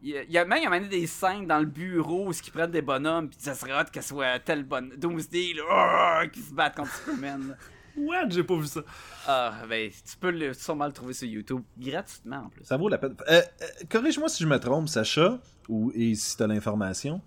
[0.04, 2.52] il y a- même il y a même des scènes dans le bureau où ils
[2.52, 6.42] prennent des bonhommes, puis ça serait hot qu'elle soit tel bon Doomsday, là, ah, qui
[6.42, 7.56] se battent contre Superman.
[7.96, 8.30] What?
[8.30, 8.82] J'ai pas vu ça.
[9.28, 12.64] Ah, ben, tu peux le, sûrement le trouver sur YouTube, gratuitement en plus.
[12.64, 13.16] Ça vaut la peine.
[13.30, 17.22] Euh, euh, Corrige-moi si je me trompe, Sacha, ou et si t'as l'information.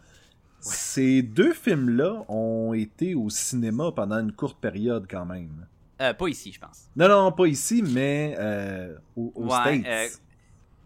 [0.72, 5.66] Ces deux films-là ont été au cinéma pendant une courte période quand même.
[6.00, 6.88] Euh, pas ici, je pense.
[6.96, 9.86] Non, non, pas ici, mais euh, aux, aux Ouais, States.
[9.86, 10.08] euh,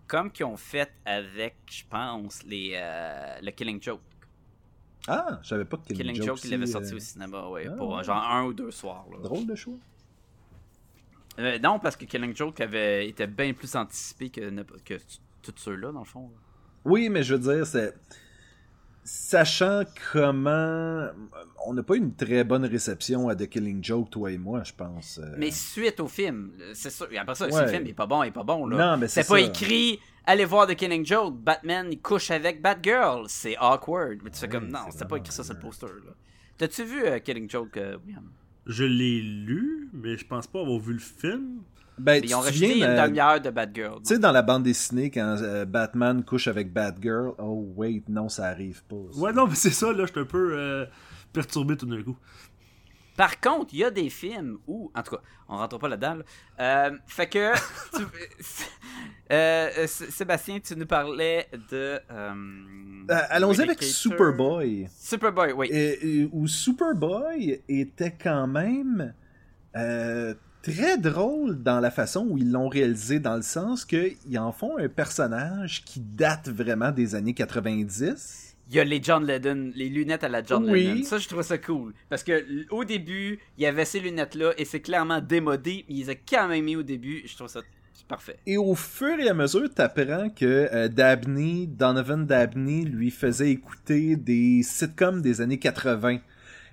[0.07, 4.01] Comme qu'ils ont fait avec, je pense, les, euh, le Killing Joke.
[5.07, 7.67] Ah, je savais pas que Killing, Killing Joke, Joke, il l'avait sorti au cinéma, ouais,
[7.71, 8.05] ah, pour ouais.
[8.05, 9.07] genre un ou deux soirs.
[9.11, 9.19] là.
[9.23, 9.75] Drôle de choix.
[11.63, 14.51] Non, parce que Killing Joke avait été bien plus anticipé que,
[14.85, 14.95] que
[15.41, 16.23] tous ceux-là, dans le fond.
[16.29, 16.37] là.
[16.85, 17.95] Oui, mais je veux dire, c'est.
[19.11, 21.07] Sachant comment.
[21.67, 24.63] On n'a pas eu une très bonne réception à The Killing Joke, toi et moi,
[24.65, 25.19] je pense.
[25.23, 25.35] euh.
[25.39, 27.11] Mais suite au film, c'est sûr.
[27.11, 28.67] Et après ça, si le film est pas bon, il est pas bon.
[28.67, 28.77] Là.
[28.93, 29.41] Non, mais c'est pas ça.
[29.41, 33.25] écrit allez voir The Killing Joke, Batman il couche avec Batgirl.
[33.29, 34.19] C'est awkward.
[34.23, 35.87] Mais tu fais comme non, c'est c'était pas écrit ça sur le poster.
[35.87, 36.13] là.
[36.59, 38.31] T'as-tu vu euh, Killing Joke, euh, William?
[38.67, 41.63] Je l'ai lu, mais je pense pas avoir vu le film.
[41.99, 43.97] Ben, Ils tu ont rajouté une euh, demi-heure de Batgirl.
[44.03, 48.29] Tu sais, dans la bande dessinée, quand euh, Batman couche avec Batgirl, oh wait, non,
[48.29, 48.97] ça arrive pas.
[49.13, 49.19] ça.
[49.21, 50.87] Ouais, non, mais c'est ça, là, je suis un peu euh,
[51.33, 52.17] perturbé tout d'un coup.
[53.17, 56.15] Par contre, il y a des films où, en tout cas, on rentre pas là-dedans.
[56.15, 56.25] là.
[56.91, 57.53] Euh, fait que,
[57.97, 58.05] tu-
[59.33, 61.99] euh, Sébastien, tu nous parlais de.
[62.11, 62.33] euh,
[63.11, 63.83] Euh, Allons-y avec.
[63.83, 64.87] Superboy.
[64.97, 65.67] Superboy, oui.
[65.71, 69.13] Et- et- où Superboy était quand même
[69.77, 74.53] euh, très drôle dans la façon où ils l'ont réalisé, dans le sens qu'ils en
[74.53, 78.57] font un personnage qui date vraiment des années 90.
[78.71, 80.85] Il y a les John Lennon, les lunettes à la John Oui.
[80.85, 81.03] Lennon.
[81.05, 81.95] Ça, je trouve ça cool.
[82.11, 86.07] Parce que au début, il y avait ces lunettes-là et c'est clairement démodé, mais ils
[86.07, 87.23] les ont quand même mis au début.
[87.27, 87.61] Je trouve ça
[88.09, 88.37] parfait.
[88.47, 94.17] Et au fur et à mesure, t'apprends que euh, Dabney, Donovan Dabney, lui faisait écouter
[94.17, 96.19] des sitcoms des années 80.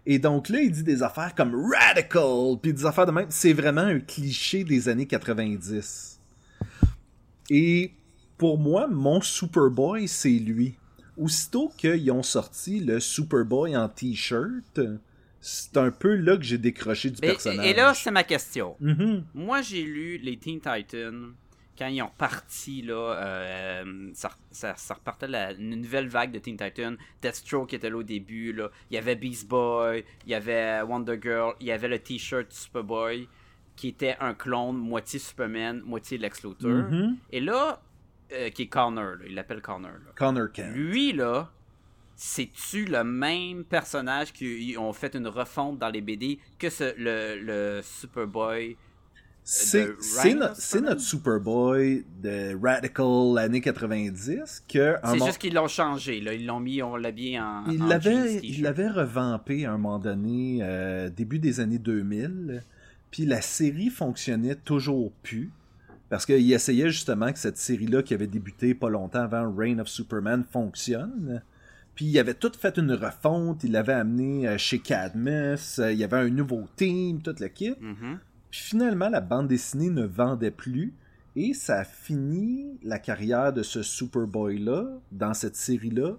[0.05, 3.25] Et donc là, il dit des affaires comme Radical, puis des affaires de même.
[3.29, 6.19] C'est vraiment un cliché des années 90.
[7.49, 7.91] Et
[8.37, 10.75] pour moi, mon Superboy, c'est lui.
[11.17, 14.79] Aussitôt qu'ils ont sorti le Superboy en t-shirt,
[15.39, 17.65] c'est un peu là que j'ai décroché du Mais- personnage.
[17.65, 18.75] et, là, c'est ma question.
[18.81, 19.23] Mhm.
[19.33, 21.33] Moi, j'ai lu les Teen Titans.
[21.77, 26.39] Quand ils ont parti, là, euh, ça, ça, ça repartait la, une nouvelle vague de
[26.39, 26.97] Teen Titans.
[27.21, 28.53] Deathstroke était là au début.
[28.53, 28.69] Là.
[28.89, 32.51] Il y avait Beast Boy, il y avait Wonder Girl, il y avait le t-shirt
[32.51, 33.27] Superboy,
[33.75, 36.89] qui était un clone moitié Superman, moitié Lex Luthor.
[36.89, 37.17] Mhm.
[37.31, 37.81] Et là,
[38.31, 39.91] euh, qui est Connor, là, il l'appelle Connor.
[39.91, 40.11] là.
[40.15, 40.73] Connor Kent.
[40.75, 41.51] Lui, là,
[42.15, 47.37] c'est-tu le même personnage qui ont fait une refonte dans les BD que ce, le,
[47.41, 48.77] le Superboy
[49.47, 56.33] C'est notre Superboy de Radical années 90 que C'est juste qu'ils l'ont changé, là.
[56.33, 57.69] Ils l'ont mis, on l'a bien en.
[57.69, 62.63] il l'avait il revampé à un moment donné euh, début des années 2000
[63.11, 65.49] puis la série fonctionnait toujours plus
[66.09, 69.87] parce qu'il essayait justement que cette série-là qui avait débuté pas longtemps avant Reign of
[69.87, 71.41] Superman fonctionne.
[71.95, 75.97] Puis il avait tout fait une refonte, il l'avait amené euh, chez Cadmus, euh, il
[75.97, 77.75] y avait un nouveau team, toute le kit.
[77.79, 78.19] Mhm.
[78.55, 80.93] Puis finalement, la bande dessinée ne vendait plus.
[81.35, 86.13] Et ça a fini la carrière de ce Superboy-là, dans cette série-là,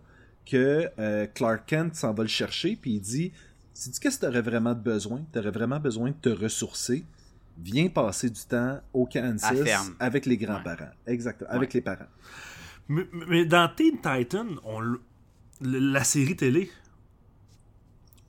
[0.44, 3.32] que euh, Clark Kent s'en va le chercher, puis il dit
[3.72, 7.06] Sais-tu qu'est-ce que tu aurais vraiment besoin Tu aurais vraiment besoin de te ressourcer.
[7.56, 10.92] Viens passer du temps au Kansas avec les grands-parents.
[11.06, 12.04] Exactement, avec les parents.
[12.88, 14.98] Mais, mais dans Teen Titan, on
[15.62, 16.70] la série télé,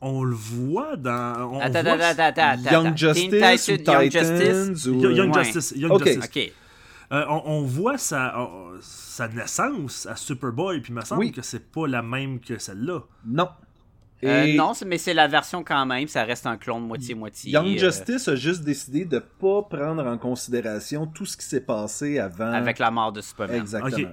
[0.02, 1.50] on le voit dans.
[1.52, 2.72] On Attends, voit attends, attends, attends.
[2.84, 2.98] Young.
[2.98, 4.86] Justice ou Young Justice?
[4.88, 5.02] ou...
[5.02, 5.44] Young, Young Ouais.
[5.44, 5.74] Justice.
[5.76, 6.52] Young.
[7.14, 11.32] Euh, on, on voit sa, euh, sa naissance à Superboy, puis il me semble Oui.
[11.32, 13.00] que c'est pas la même que celle-là.
[13.26, 13.48] Non.
[14.24, 16.08] Euh, non, mais c'est la version quand même.
[16.08, 17.52] Ça reste un clone moitié-moitié.
[17.52, 21.62] Young euh, Justice a juste décidé de pas prendre en considération tout ce qui s'est
[21.62, 22.52] passé avant.
[22.52, 23.62] Avec la mort de Superman.
[23.62, 24.10] Exactement.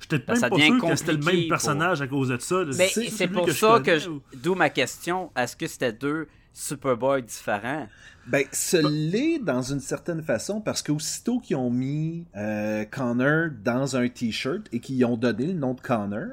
[0.00, 2.64] J'étais Ben, même ça pas sûr que c'était le même personnage à cause de ça.
[2.76, 3.98] Mais C'est pour que ça que.
[3.98, 5.30] je- ou- D'où ma question.
[5.36, 7.88] Est-ce que c'était deux Superboy différents?
[8.26, 13.96] Ben, ce l'est dans une certaine façon parce qu'aussitôt qu'ils ont mis euh, Connor dans
[13.96, 16.26] un t-shirt et qu'ils ont donné le nom de Connor,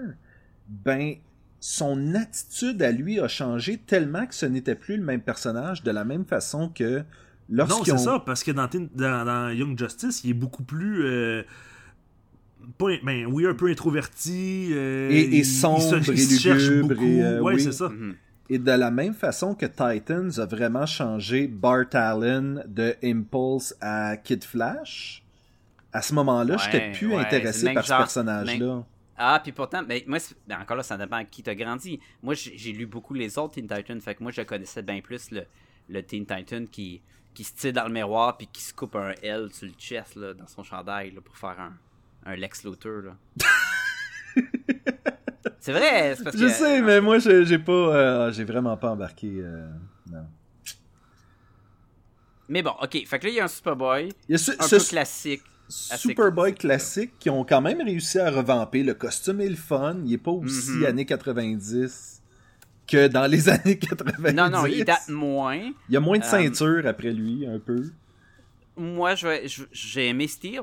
[0.68, 1.16] ben,
[1.60, 5.92] son attitude à lui a changé tellement que ce n'était plus le même personnage de
[5.92, 7.04] la même façon que
[7.48, 7.98] Non, c'est ont...
[7.98, 11.06] ça, parce que dans, Teen- dans, dans Young Justice, il est beaucoup plus.
[11.06, 11.44] euh,
[12.78, 14.70] pas, ben, oui, un peu introverti.
[14.72, 17.04] euh, Et- et il sombre se- il et se cherche lugubre beaucoup.
[17.06, 17.62] et, euh, ouais, oui.
[17.62, 17.90] c'est ça.
[17.90, 18.16] Mhm.
[18.50, 24.18] Et de la même façon que Titans a vraiment changé Bart Allen de Impulse à
[24.18, 25.24] Kid Flash,
[25.92, 28.84] à ce moment-là, Ouais, j'étais plus ouais, intéressé par ce personnage-là.
[29.18, 32.00] Ah, puis pourtant, mais moi, ben, encore là, ça dépend à qui t'as grandi.
[32.22, 35.02] Moi, j'ai j'ai lu beaucoup les autres Teen Titans, fait que moi, je connaissais bien
[35.02, 35.44] plus le,
[35.90, 37.02] le Teen Titan qui,
[37.34, 40.16] qui se tire dans le miroir puis qui se coupe un L sur le chest,
[40.16, 41.74] là, dans son chandail, là, pour faire un,
[42.26, 43.18] un Lex Luthor, là.
[45.60, 46.52] c'est vrai, c'est parce Je que...
[46.52, 49.30] sais, mais moi, j'ai pas, euh, j'ai vraiment pas embarqué.
[49.40, 49.68] euh,
[50.12, 50.26] non.
[52.50, 54.52] Mais bon, ok, fait que là, il y a un Superboy, Il y a ce,
[54.60, 55.42] un ce peu classique.
[55.70, 58.84] Superboy classique, qui ont quand même réussi à revamper.
[58.84, 59.98] Le costume est le fun.
[60.06, 60.86] Il est pas aussi Mhm.
[60.86, 62.22] années 90
[62.86, 64.34] que dans les années 90.
[64.36, 65.56] Non, non, il date moins.
[65.88, 67.82] Il y a moins de Euh, ceinture après lui, un peu.
[68.76, 70.62] Moi, je je- j'ai aimé Steel.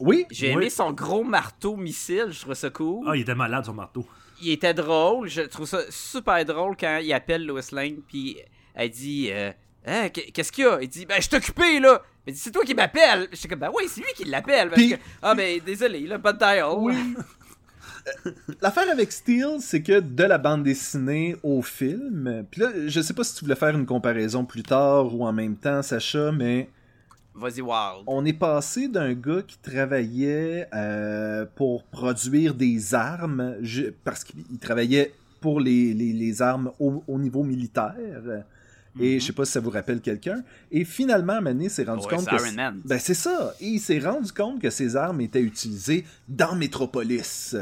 [0.00, 3.04] Oui, J'ai aimé son gros marteau missile, je trouve ça cool.
[3.08, 4.04] Ah, il était malade, son marteau.
[4.42, 5.28] il était drôle.
[5.28, 8.36] Je trouve ça super drôle quand il appelle Lois Lane, puis
[8.74, 9.52] elle dit euh,
[9.86, 10.78] Hein, qu- Qu'est-ce qu'il y a?
[10.82, 12.02] Il dit Ben, je suis occupé, là.
[12.26, 13.28] Elle dit C'est toi qui m'appelles.
[13.30, 14.68] Je suis comme Ben, oui, c'est lui qui l'appelle.
[14.70, 16.64] Parce Puis- que, ah, ben, désolé, là, pas de dial.
[16.78, 16.94] Oui.
[18.60, 23.14] L'affaire avec Steel, c'est que de la bande dessinée au film, puis là, je sais
[23.14, 26.68] pas si tu voulais faire une comparaison plus tard ou en même temps, Sacha, mais
[27.34, 28.04] Vas-y, Wild.
[28.06, 33.56] on est passé d'un gars qui travaillait euh, pour produire des armes,
[34.04, 38.44] parce qu'il travaillait pour les, les- les armes au, au niveau militaire.
[39.00, 40.44] Et je sais pas si ça vous rappelle quelqu'un.
[40.70, 42.36] Et finalement, il s'est rendu Ouais, compte c'est que.
[42.84, 43.52] Ben, c'est ça.
[43.60, 47.56] Et il s'est rendu compte que ces armes étaient utilisées dans Metropolis.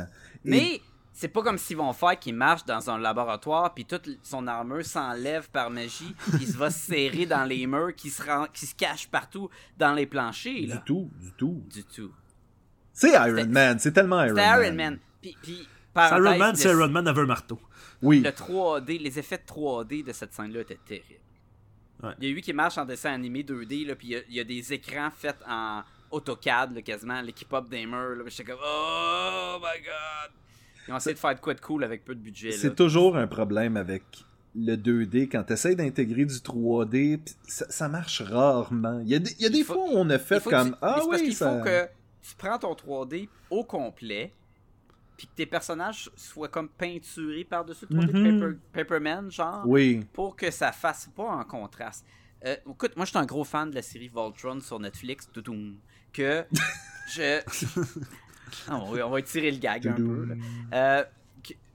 [0.44, 0.80] Et- Mais
[1.22, 4.84] c'est pas comme s'ils vont faire qu'il marche dans un laboratoire, puis toute son armure
[4.84, 8.48] s'enlève par magie, puis il se va se serrer dans les murs, qui se, rend-
[8.52, 10.62] qui se cache partout dans les planchers.
[10.62, 10.82] Du Là.
[10.84, 11.62] tout, du tout.
[11.70, 12.12] Du tout.
[12.92, 14.62] C'est Iron Man, c'est tellement Iron Man.
[14.64, 14.98] Iron Man.
[15.20, 17.60] Puis, puis C'est parenthèse, Iron Man, c'est Iron Man avait un marteau.
[18.02, 18.20] Oui.
[18.20, 21.20] le 3D, les effets de 3D de cette scène-là étaient terribles.
[22.02, 22.10] Ouais.
[22.18, 24.22] Il y a lui qui marche en dessin animé 2D, là, puis il y a-
[24.28, 28.16] il y, a des écrans faits en AutoCAD, là, quasiment, l'équipe up des murs.
[28.16, 30.32] Là, j'étais comme, oh my god!
[30.88, 32.52] Ils ont essayé de faire de quoi de cool avec peu de budget.
[32.52, 34.02] C'est toujours un problème avec
[34.54, 39.00] le 2D quand tu essaies d'intégrer du 3D, pis ça, ça marche rarement.
[39.00, 40.42] Il y a des, il y a des Il faut- fois où on a fait
[40.42, 41.58] comme tu- ah c'est parce oui qu'il ça...
[41.58, 41.84] faut que
[42.28, 44.30] tu prends ton 3D au complet,
[45.16, 48.40] puis que tes personnages soient comme peinturés par-dessus le 3D Mhm.
[48.40, 50.04] Paper, Paperman, genre, Oui.
[50.12, 52.04] pour que ça fasse pas un contraste.
[52.44, 55.28] Euh, écoute, moi, je suis un gros fan de la série Voltron sur Netflix,
[56.12, 56.44] que
[57.14, 57.40] je...
[58.68, 60.34] Ah, on, va, on va étirer le gag un peu, là.
[60.74, 61.04] Euh,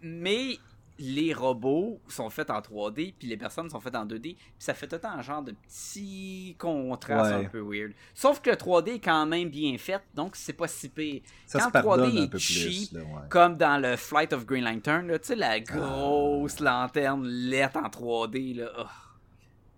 [0.01, 0.57] mais
[0.99, 4.73] les robots sont faits en 3D, puis les personnes sont faites en 2D, puis ça
[4.73, 7.45] fait tout le un genre de petit contraste Ouais.
[7.45, 7.91] un peu weird.
[8.15, 11.21] Sauf que le 3D est quand même bien fait, donc c'est pas si pire.
[11.45, 12.97] Ça Quand pardonne 3D un est cheap, plus.
[12.97, 13.21] Là, ouais.
[13.29, 15.59] Comme dans le Flight of Green Lantern, tu sais, la Ah.
[15.59, 18.71] grosse lanterne lettre en 3D, là.
[18.79, 18.83] Oh.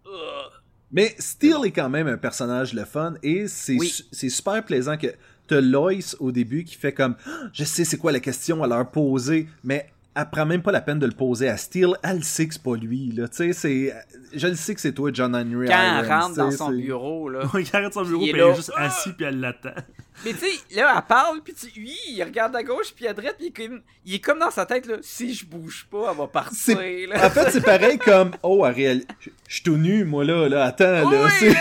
[0.05, 0.49] Oh.
[0.91, 3.87] Mais Steel est quand même un personnage le fun et c'est Oui.
[3.89, 5.07] su- c'est super plaisant que
[5.49, 8.67] t'as Lois au début qui fait comme Ah, je sais c'est quoi la question à
[8.67, 12.23] leur poser mais elle prend même pas la peine de le poser à Steel elle
[12.23, 13.93] sait que c'est pas lui là tu sais c'est
[14.33, 17.29] je le sais que c'est toi John Henry Quand elle rentre dans son c'est- bureau,
[17.29, 17.41] là.
[17.55, 19.69] Il arrête son bureau, Il est puis elle est juste assis, puis elle l'attend.
[20.25, 23.13] Mais tu sais, là, elle parle, puis tu, lui, il regarde à gauche, puis à
[23.13, 25.87] droite, puis il est comme, il est comme dans sa tête, là, si je bouge
[25.89, 26.77] pas, elle va partir,
[27.09, 27.25] là.
[27.25, 30.47] en fait c'est pareil comme oh à réel je je suis tout nu moi là
[30.49, 31.55] là attends là Oui, c'est-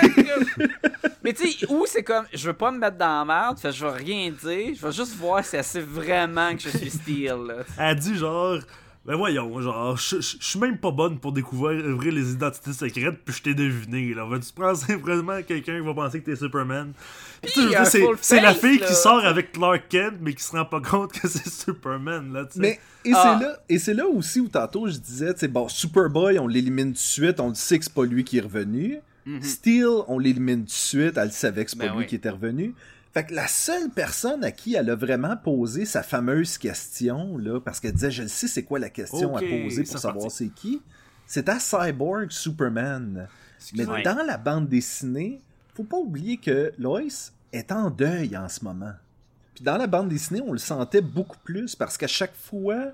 [1.23, 3.73] Mais tu sais, ou c'est comme, je veux pas me mettre dans la merde, fait
[3.73, 6.91] je vais rien dire, je vais juste voir si elle sait vraiment que je suis
[6.91, 7.55] Steel, là.
[7.79, 8.59] Elle dit genre.
[9.07, 13.35] Ben voyons, genre, je suis même pas bonne pour découvrir ouvrir les identités secrètes, puis
[13.35, 14.13] je t'ai deviné.
[14.13, 14.27] Là.
[14.27, 16.93] Vas-tu penser vraiment quelqu'un qui va penser que t'es Superman?
[18.21, 18.87] C'est, la fille là.
[18.87, 22.45] qui sort avec Clark Kent, mais qui se rend pas compte que c'est Superman, là,
[22.45, 22.61] tu sais.
[22.61, 23.39] Mais et Ah.
[23.39, 26.49] c'est là et c'est là aussi où tantôt je disais tu sais bon Superboy on
[26.49, 29.43] l'élimine tout de suite on le sait que c'est pas lui qui est revenu Mhm.
[29.43, 32.07] Steel on l'élimine tout de suite elle savait que c'est pas Ben lui oui.
[32.07, 32.75] qui était revenu
[33.13, 37.61] fait que la seule personne à qui elle a vraiment posé sa fameuse question là
[37.61, 40.31] parce qu'elle disait je le sais c'est quoi la question à poser pour c'est savoir
[40.31, 40.83] c'est qui
[41.27, 43.29] c'était Cyborg Superman.
[43.75, 45.41] Mais dans la bande dessinée
[45.79, 48.95] faut pas oublier que Lois est en deuil en ce moment.
[49.55, 52.93] Puis dans la bande dessinée, on le sentait beaucoup plus parce qu'à chaque fois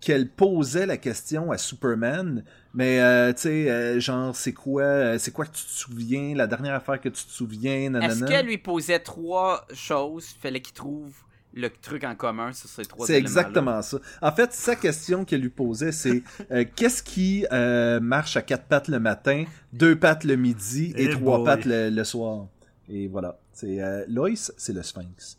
[0.00, 5.18] qu'elle posait la question à Superman, mais euh, tu sais, euh, genre, c'est quoi, euh,
[5.18, 8.12] c'est quoi que tu te souviens, la dernière affaire que tu te souviens, nanana?
[8.12, 11.12] Est-ce qu'elle lui posait trois choses, fallait qu'il trouve
[11.54, 13.98] le truc en commun sur ces trois C'est exactement ça.
[14.22, 18.66] En fait, sa question qu'elle lui posait, c'est euh, qu'est-ce qui euh, marche à quatre
[18.66, 21.44] pattes le matin, deux pattes le midi et Eh trois boy.
[21.44, 22.46] pattes le, le soir?
[22.88, 23.38] Et voilà.
[23.52, 25.38] C'est euh, Lois, c'est le Sphinx.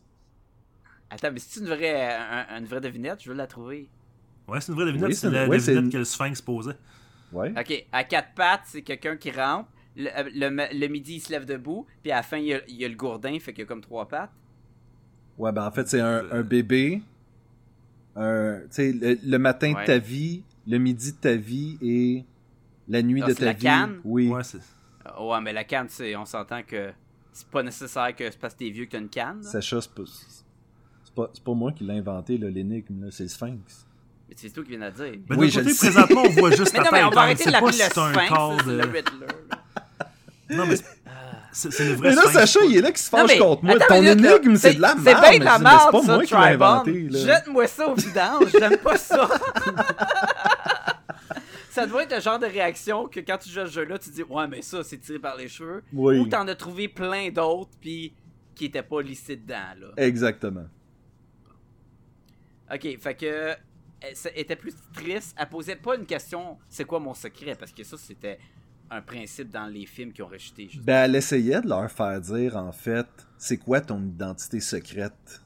[1.10, 3.88] Attends, mais c'est une vraie, un- une vraie devinette, je veux la trouver.
[4.50, 6.76] Ouais, c'est une vraie devinette, Oui, c'est la ouais, devinette que le Sphinx posait.
[7.32, 7.54] Ouais.
[7.58, 9.70] Ok, à quatre pattes, c'est quelqu'un qui rentre.
[9.96, 11.86] Le, euh, le midi, il se lève debout.
[12.02, 13.66] Puis à la fin, il y a, il y a le gourdin, fait qu'il y
[13.66, 14.32] a comme trois pattes.
[15.38, 17.02] Ouais, ben en fait, c'est un, un bébé.
[18.16, 19.82] Un, tu sais, le, le matin Ouais.
[19.82, 22.26] de ta vie, le midi de ta vie et
[22.88, 23.64] la nuit Ah, de c'est ta la vie.
[23.64, 24.00] canne?
[24.04, 24.28] Oui.
[24.30, 24.58] Ouais, c'est...
[24.58, 24.62] Euh,
[25.22, 26.92] Ouais, mais la canne, c'est, on s'entend que
[27.32, 29.42] c'est pas nécessaire que c'est parce que t'es vieux que t'as une canne.
[29.44, 33.24] Sacha, c'est pas, c'est pas, c'est pas moi qui l'ai inventé, là, l'énigme, là, c'est
[33.24, 33.88] le Sphinx.
[34.30, 35.14] Mais c'est toi qui viens de dire.
[35.28, 35.90] Ben, Oui, je côté, le sais.
[35.92, 37.78] présentement, on voit juste Mais ta non, mais on va arrêter C'est de l'appeler le
[37.78, 38.72] c'est un Sphinx, c'est de...
[38.74, 39.28] le Riddler.
[40.52, 40.86] Non, mais c'est-
[41.52, 42.22] c'est, c'est le vrai Mais là.
[42.32, 43.80] Sacha, il est là qui se fâche mais, contre moi.
[43.80, 45.22] Ton énigme, c'est de la C'est merde.
[45.22, 47.08] bien mais de la mais c'est merde, pas ça, moi qui l'ai inventé.
[47.12, 49.28] Jette-moi ça au vidange, j'aime pas ça.
[51.72, 54.10] ça doit être le genre de réaction que quand tu joues à ce jeu-là, tu
[54.12, 55.84] dis Ouais, mais ça, c'est tiré par les cheveux.
[55.92, 56.20] Oui.
[56.20, 58.14] Ou t'en as trouvé plein d'autres, puis
[58.56, 59.88] qui étaient pas listés dedans, là.
[59.98, 60.66] Exactement.
[62.74, 63.56] Ok, fait que.
[64.02, 65.36] Elle était plus triste.
[65.38, 67.56] Elle posait pas une question c'est quoi mon secret?
[67.56, 68.40] Parce que ça, c'était
[68.92, 70.64] un principe dans les films qui ont rejeté.
[70.64, 70.84] justement.
[70.86, 73.08] Ben, elle essayait de leur faire dire, en fait,
[73.38, 75.42] c'est quoi ton identité secrète?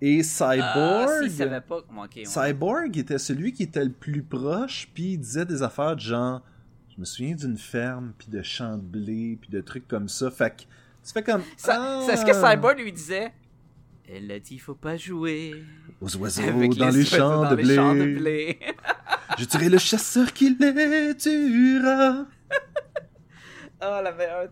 [0.00, 1.24] Et Ah, Cyborg?
[1.28, 1.80] si, ça va pas.
[1.90, 2.24] Bon, ok, ouais.
[2.24, 6.42] Cyborg était celui qui était le plus proche, puis il disait des affaires de genre,
[6.94, 10.30] je me souviens d'une ferme, puis de champs de blé, puis de trucs comme ça.
[10.30, 11.42] Fait que tu fais comme.
[11.66, 13.32] Ah, C'est ce que Cyborg lui disait.
[14.08, 15.64] Elle a dit faut pas jouer
[16.00, 17.74] Aux oiseaux avec dans les, champs, dans de les blé.
[17.74, 18.58] champs de blé.
[19.38, 22.26] Je tuerai le chasseur qui les tuera.
[23.78, 24.48] Ah, la meilleure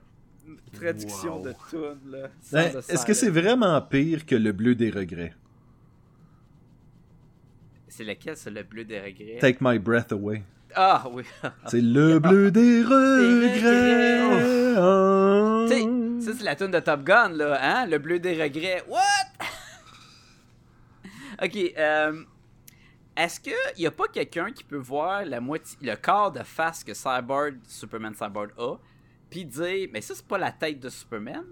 [0.74, 1.44] traduction Wow.
[1.44, 2.28] de tune là.
[2.52, 5.32] Ben, Est-ce que c'est vraiment pire que le bleu des regrets?
[7.88, 9.38] C'est lequel, c'est le bleu des regrets?
[9.40, 10.42] Take my breath away.
[10.74, 11.22] Ah oui.
[11.68, 14.18] C'est le bleu des regrets.
[15.68, 15.82] Sais,
[16.26, 17.86] ça c'est la tune de Top Gun là, hein?
[17.86, 18.82] Le bleu des regrets.
[18.88, 19.00] What
[21.42, 21.56] Ok.
[21.76, 22.24] Euh,
[23.16, 26.82] Est-ce que y a pas quelqu'un qui peut voir la moitié, le corps de face
[26.85, 28.76] que Cyborg, Superman Cyborg a,
[29.30, 31.44] puis dire, mais ça c'est pas la tête de Superman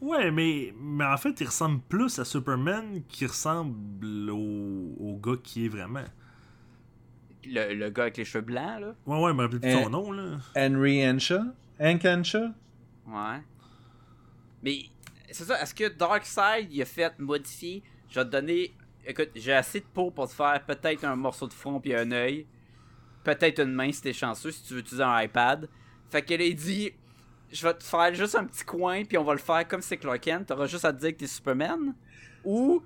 [0.00, 5.40] Ouais, mais, mais en fait, il ressemble plus à Superman qu'il ressemble au, au gars
[5.42, 6.04] qui est vraiment.
[7.44, 8.94] le, le gars avec les cheveux blancs là?
[9.06, 10.38] Ouais, ouais, me rappelle plus son nom, là.
[10.54, 11.40] Henry Henshaw?
[11.80, 12.48] Hank Henshaw?
[13.06, 13.40] Ouais.
[14.62, 14.80] Mais
[15.30, 18.72] c'est ça, est-ce que Darkseid il a fait modifier Je vais te donner
[19.06, 22.10] écoute, j'ai assez de peau pour te faire peut-être un morceau de front puis un
[22.12, 22.46] œil.
[23.24, 25.68] Peut-être une main si t'es chanceux, si tu veux utiliser un iPad.
[26.10, 26.92] Fait que là, il dit
[27.50, 29.96] Je vais te faire juste un petit coin, puis on va le faire comme c'est
[29.96, 30.46] Clark Kent.
[30.46, 31.94] T'auras juste à te dire que t'es Superman.
[32.44, 32.82] Ou,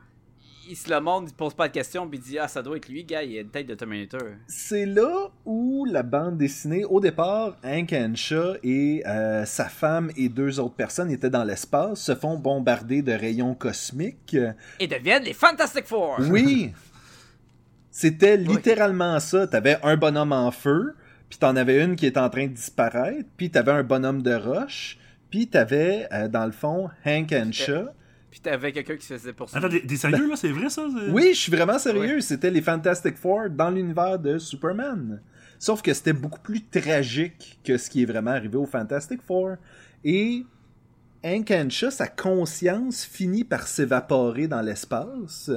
[0.71, 2.77] il, si le monde il pose pas de questions, puis il dit Ah, ça doit
[2.77, 4.21] être lui, gars, il a une tête de Terminator.
[4.47, 10.29] C'est là où la bande dessinée, au départ, Hank Henshaw et euh, sa femme et
[10.29, 14.37] deux autres personnes étaient dans l'espace, se font bombarder de rayons cosmiques.
[14.79, 16.73] Et deviennent les Fantastic Four Oui!
[17.91, 19.47] C'était littéralement ça.
[19.49, 20.95] T'avais un bonhomme en feu,
[21.29, 24.35] puis t'en avais une qui était en train de disparaître, puis t'avais un bonhomme de
[24.35, 24.97] roche,
[25.29, 27.89] puis t'avais, euh, dans le fond, Hank Henshaw.
[28.31, 29.65] Puis t'avais quelqu'un qui se faisait poursuivre.
[29.65, 30.37] Attends, t'es t'es sérieux là?
[30.37, 30.87] C'est vrai ça?
[31.11, 32.21] Oui, je suis vraiment sérieux.
[32.21, 35.21] C'était les Fantastic Four dans l'univers de Superman.
[35.59, 39.57] Sauf que c'était beaucoup plus tragique que ce qui est vraiment arrivé aux Fantastic Four.
[40.05, 40.45] Et
[41.25, 45.51] Hank Henshaw, sa conscience finit par s'évaporer dans l'espace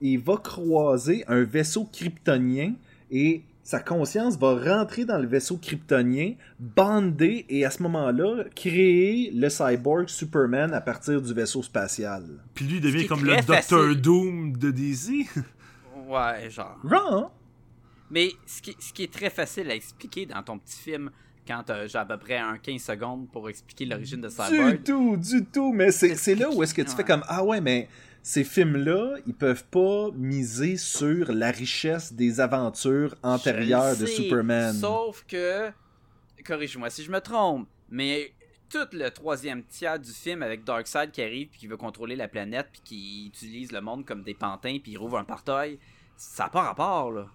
[0.00, 2.72] et va croiser un vaisseau kryptonien
[3.10, 9.30] et sa conscience va rentrer dans le vaisseau kryptonien, bander et à ce moment-là créer
[9.34, 12.24] le cyborg Superman à partir du vaisseau spatial.
[12.54, 14.00] Puis lui devient comme le Doctor facile.
[14.00, 15.26] Doom de DC.
[16.06, 16.78] Ouais, genre.
[16.84, 17.28] Wrong!
[18.10, 21.10] Mais ce qui, ce qui est très facile à expliquer dans ton petit film,
[21.46, 24.82] quand genre à peu près un 15 secondes pour expliquer l'origine de Du Cyborg.
[24.84, 25.72] tout, du tout.
[25.72, 26.96] Mais c'est c'est là où est-ce que tu Ouais.
[26.96, 27.88] fais comme Ah ouais, mais
[28.26, 34.72] ces films-là, ils peuvent pas miser sur la richesse des aventures antérieures de sais, Superman.
[34.72, 35.70] Sauf que,
[36.42, 38.32] corrige-moi si je me trompe, mais
[38.70, 42.26] tout le troisième tiers du film avec Darkseid qui arrive puis qui veut contrôler la
[42.26, 45.78] planète puis qui utilise le monde comme des pantins puis il rouvre un portail,
[46.16, 47.26] ça n'a pas rapport là.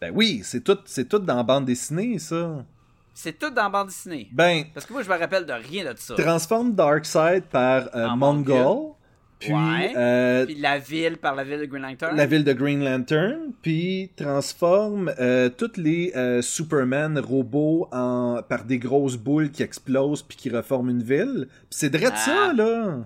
[0.00, 2.64] Ben oui, c'est tout, c'est tout dans la bande dessinée, ça.
[3.12, 4.28] C'est tout dans la bande dessinée.
[4.30, 6.14] Ben, Parce que moi je me rappelle de rien de ça.
[6.14, 8.94] transforme Darkseid par euh, Mongol.
[9.38, 9.92] Puis Ouais.
[9.96, 12.16] euh, Puis la ville par la ville de Green Lantern.
[12.16, 18.64] la ville de Green Lantern, puis transforme euh, tous les euh, Superman robots en, par
[18.64, 21.48] des grosses boules qui explosent puis qui reforment une ville.
[21.50, 22.16] Puis c'est vrai de Ah.
[22.16, 22.98] ça, là.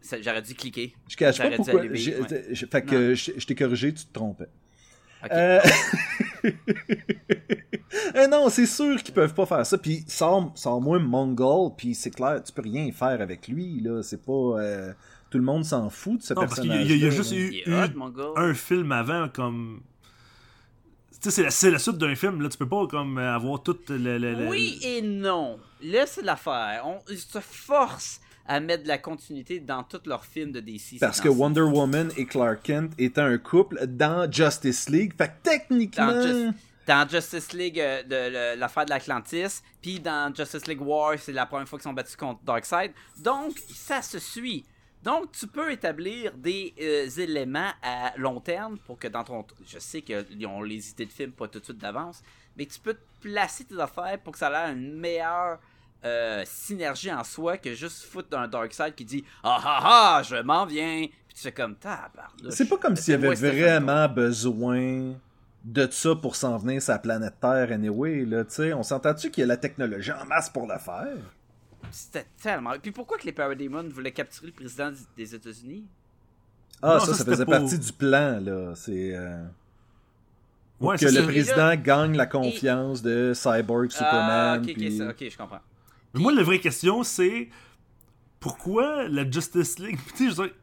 [0.00, 0.94] Ça, J'aurais dû cliquer.
[1.08, 1.80] Je cache pas pourquoi.
[1.80, 2.54] allumer, ouais.
[2.70, 4.46] Fait que je, t'ai corrigé, tu te trompais.
[5.24, 5.30] Ok.
[5.32, 5.60] Euh,
[8.14, 9.78] euh, non, c'est sûr qu'ils peuvent pas faire ça.
[9.78, 13.80] Puis sors, sors moi Mongol, puis c'est clair, tu peux rien faire avec lui.
[13.80, 14.02] là.
[14.02, 14.60] C'est pas.
[15.36, 17.62] Tout le monde s'en fout de ce Non, parce qu'il y a- y juste eu,
[17.66, 19.82] hot, un film avant comme.
[21.22, 22.48] Tu sais, c'est la, la suite d'un film, là.
[22.48, 24.18] Tu peux pas comme avoir toute le.
[24.18, 25.58] le- le- Oui et non.
[25.82, 26.82] Là, c'est l'affaire.
[26.86, 30.98] On ils se force à mettre de la continuité dans tous leurs films de DC.
[31.00, 31.28] Parce que.
[31.28, 35.12] Wonder Woman et Clark Kent étaient un couple dans Justice League.
[35.18, 36.06] Fait que techniquement.
[36.12, 36.54] Dans, Just-
[36.86, 41.44] dans Justice League, euh, de, l'affaire de l'Atlantis, puis dans Justice League War, c'est la
[41.46, 42.92] première fois qu'ils sont battus contre Darkseid.
[43.18, 44.64] Donc, ça se suit.
[45.02, 49.44] Donc, tu peux établir des euh, éléments à long terme pour que dans ton.
[49.66, 52.22] Je sais qu'ils ont les idées de film pas tout de suite d'avance,
[52.56, 55.58] mais tu peux te placer tes affaires pour que ça ait une meilleure
[56.04, 60.36] euh, synergie en soi que juste foutre d'un Darkseid qui dit Ah ah ah, je
[60.36, 61.06] m'en viens.
[61.28, 62.50] Puis tu fais comme tabarnouche.
[62.50, 65.14] C'est pas comme s'il y avait vraiment besoin
[65.64, 68.24] de ça pour s'en venir sa planète Terre, anyway.
[68.24, 68.72] Là, tu sais.
[68.72, 71.16] on s'entend-tu qu'il y a la technologie en masse pour le faire?
[71.90, 72.72] C'était tellement.
[72.80, 75.84] Puis pourquoi que les Parademons voulaient capturer le président des États-Unis?
[76.82, 78.74] Ah, Non, ça, ça, faisait pour- partie du plan, là.
[78.74, 79.14] C'est.
[79.14, 79.44] euh,
[80.78, 84.30] Ouais, que le président gagne la confiance de Cyborg, Superman.
[84.30, 85.60] Ah, ok, ok, puis- ça, ok, je comprends.
[86.12, 87.48] Mais moi, la vraie question, c'est
[88.40, 89.98] pourquoi la Justice League.
[90.16, 90.54] Tu sais, je veux dire,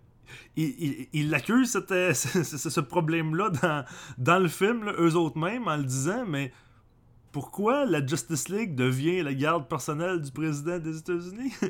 [0.55, 3.85] il, il, il accuse cette, ce, ce- ce problème-là dans,
[4.19, 6.51] dans le film, là, eux autres mêmes, en le disant, mais
[7.33, 11.51] pourquoi la Justice League devient la garde personnelle du président des États-Unis?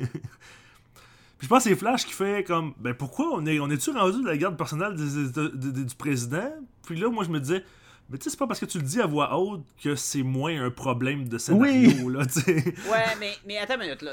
[1.38, 3.90] Puis je pense que c'est Flash qui fait comme ben pourquoi on est on est-tu
[3.90, 6.48] rendu de la garde personnelle des Éta- de- de- du président?
[6.86, 7.64] Puis là moi je me disais
[8.08, 10.22] mais tu sais c'est pas parce que tu le dis à voix haute que c'est
[10.22, 12.54] moins un problème de scénario là tu sais.
[12.90, 14.12] Ouais, mais, mais attends une minute, là.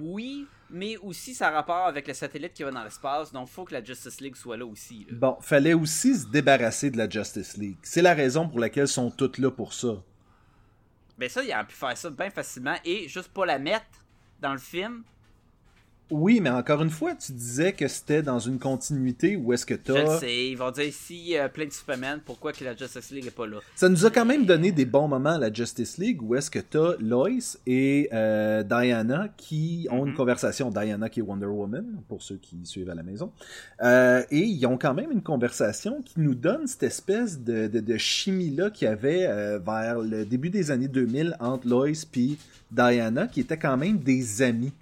[0.00, 3.64] Oui, mais aussi ça a rapport avec le satellite qui va dans l'espace, donc faut
[3.64, 5.06] que la Justice League soit là aussi.
[5.10, 5.16] là.
[5.16, 7.78] Bon, fallait aussi se débarrasser de la Justice League.
[7.82, 9.96] C'est la raison pour laquelle ils sont toutes là pour ça.
[11.18, 14.04] Ben ça, il aurait pu faire ça bien facilement et juste pas la mettre
[14.40, 15.04] dans le film.
[16.10, 19.74] Oui, mais encore une fois, tu disais que c'était dans une continuité où est-ce que
[19.74, 20.18] Je le t'as.
[20.18, 23.30] sais, ils vont dire y a plein de Superman, pourquoi que la Justice League est
[23.34, 23.56] pas là?
[23.74, 26.50] Ça nous a quand même donné des bons moments à la Justice League où est-ce
[26.50, 27.30] que t'as Lois
[27.66, 30.16] et euh, Diana qui ont une Mhm.
[30.16, 30.70] conversation.
[30.70, 33.32] Diana qui est Wonder Woman, pour ceux qui suivent à la maison.
[33.82, 37.80] Euh, et ils ont quand même une conversation qui nous donne cette espèce de, de,
[37.80, 41.94] de chimie-là qu'il y avait euh, vers le début des années 2000 entre Lois et
[42.70, 44.72] Diana, qui étaient quand même des amis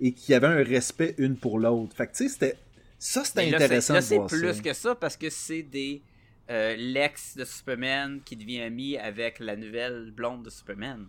[0.00, 1.94] et qui avaient un respect une pour l'autre.
[1.96, 2.58] Fait que tu sais, c'était...
[2.98, 4.62] Ça, c'était là, c'est- intéressant de c'est voir plus ça.
[4.62, 6.02] que ça parce que c'est des
[6.50, 11.06] euh, l'ex de Superman qui devient ami avec la nouvelle blonde de Superman.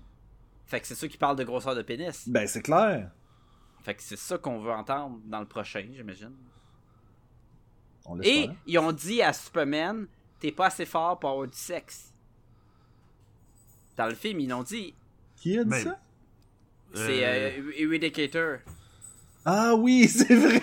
[0.67, 2.29] Fait que c'est ça qui parle de grosseur de pénis.
[2.29, 3.11] Ben, c'est clair.
[3.83, 6.31] Fait que c'est ça qu'on veut entendre dans le prochain, j'imagine.
[8.05, 10.07] On Et ils ont dit à Superman,
[10.39, 12.13] t'es pas assez fort pour avoir du sexe.
[13.97, 14.93] Dans le film, ils l'ont dit.
[15.35, 15.99] Qui a dit Ben, ça?
[16.93, 18.57] C'est Euh, euh.
[19.45, 20.61] Ah oui, c'est vrai!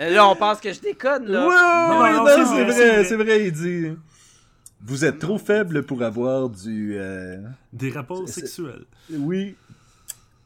[0.00, 1.46] Euh, Là, on pense que je déconne, là.
[1.46, 3.96] oui, Non, oui, non, non, c'est c'est vrai, vrai, c'est vrai, il dit.
[4.82, 6.94] Vous êtes trop faible pour avoir du.
[6.96, 7.36] euh,
[7.72, 8.84] Des rapports sexuels.
[9.10, 9.56] Oui.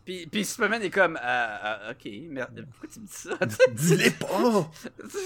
[0.05, 1.21] Puis, puis Superman est comme, euh,
[1.65, 3.39] euh, ok, merde, pourquoi tu me dis ça?
[3.73, 4.71] Dis-les pas!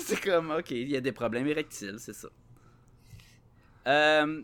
[0.06, 2.28] c'est comme, ok, il y a des problèmes érectiles, c'est ça.
[3.88, 4.42] Euh,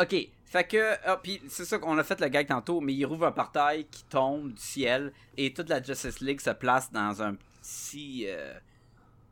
[0.00, 0.14] ok,
[0.52, 3.24] fait que, ah, puis c'est ça qu'on a fait le gag tantôt, mais il rouvre
[3.24, 7.36] un portail qui tombe du ciel et toute la Justice League se place dans un
[7.62, 8.52] petit, euh,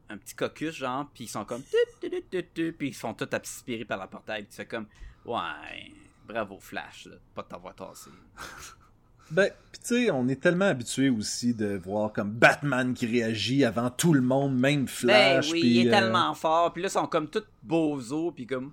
[0.09, 1.61] un petit caucus, genre, puis ils sont comme,
[2.01, 4.87] puis ils sont tous aspirés par le portail, puis tu fais comme,
[5.27, 5.93] ouais,
[6.27, 8.09] bravo Flash, là, pas de t'avoir tassé.
[9.31, 13.65] Ben, pis tu sais, on est tellement habitué aussi de voir comme Batman qui réagit
[13.65, 15.51] avant tout le monde, même Flash.
[15.51, 16.73] ben oui, puis, il est euh, tellement fort.
[16.73, 18.73] Puis là, ils sont comme tous bozo, puis comme...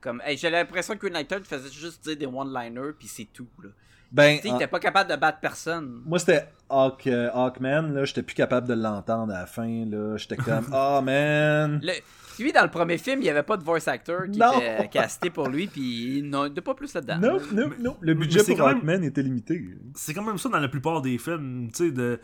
[0.00, 0.22] Comme...
[0.24, 3.48] Hey, J'ai l'impression que Lantern faisait juste dire des one-liners, puis c'est tout.
[3.62, 3.70] Là.
[4.12, 6.02] Ben, Tu sais, en- pas capable de battre personne.
[6.06, 10.16] moi c'était Hawk, euh, Hawkman, là, j'étais plus capable de l'entendre à la fin, là.
[10.16, 11.80] J'étais comme, oh man!
[11.82, 11.92] Le...
[12.38, 14.60] Lui, dans le premier film, il y avait pas de voice actor qui Non.
[14.60, 17.18] était casté pour lui, puis il n'a pas plus là-dedans.
[17.18, 17.96] Non, non, non.
[18.00, 19.64] Le budget pour même- Hawkman était limité.
[19.94, 22.20] C'est quand même ça dans la plupart des films, tu sais, de...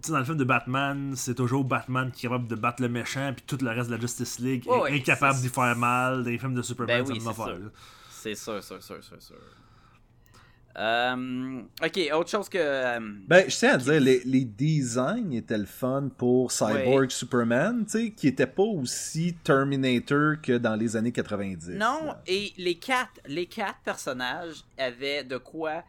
[0.00, 2.82] tu sais, dans le film de Batman, c'est toujours Batman qui est capable de battre
[2.82, 5.76] le méchant, puis tout le reste de la Justice League est ouais, incapable d'y faire
[5.76, 6.24] mal.
[6.24, 7.70] Dans les films de Superman, Ben oui, ça me
[8.10, 8.62] c'est sûr.
[8.62, 9.36] sûr, sûr, sûr, sûr, sûr.
[10.78, 12.56] Euh, ok, autre chose que...
[12.58, 17.08] euh, Ben, je tiens à dire, les, les designs étaient le fun pour Cyborg Ouais.
[17.10, 21.70] Superman, tu sais, qui était pas aussi Terminator que dans les années 90.
[21.70, 22.22] Non, là.
[22.28, 25.82] et les quatre, les quatre personnages avaient de quoi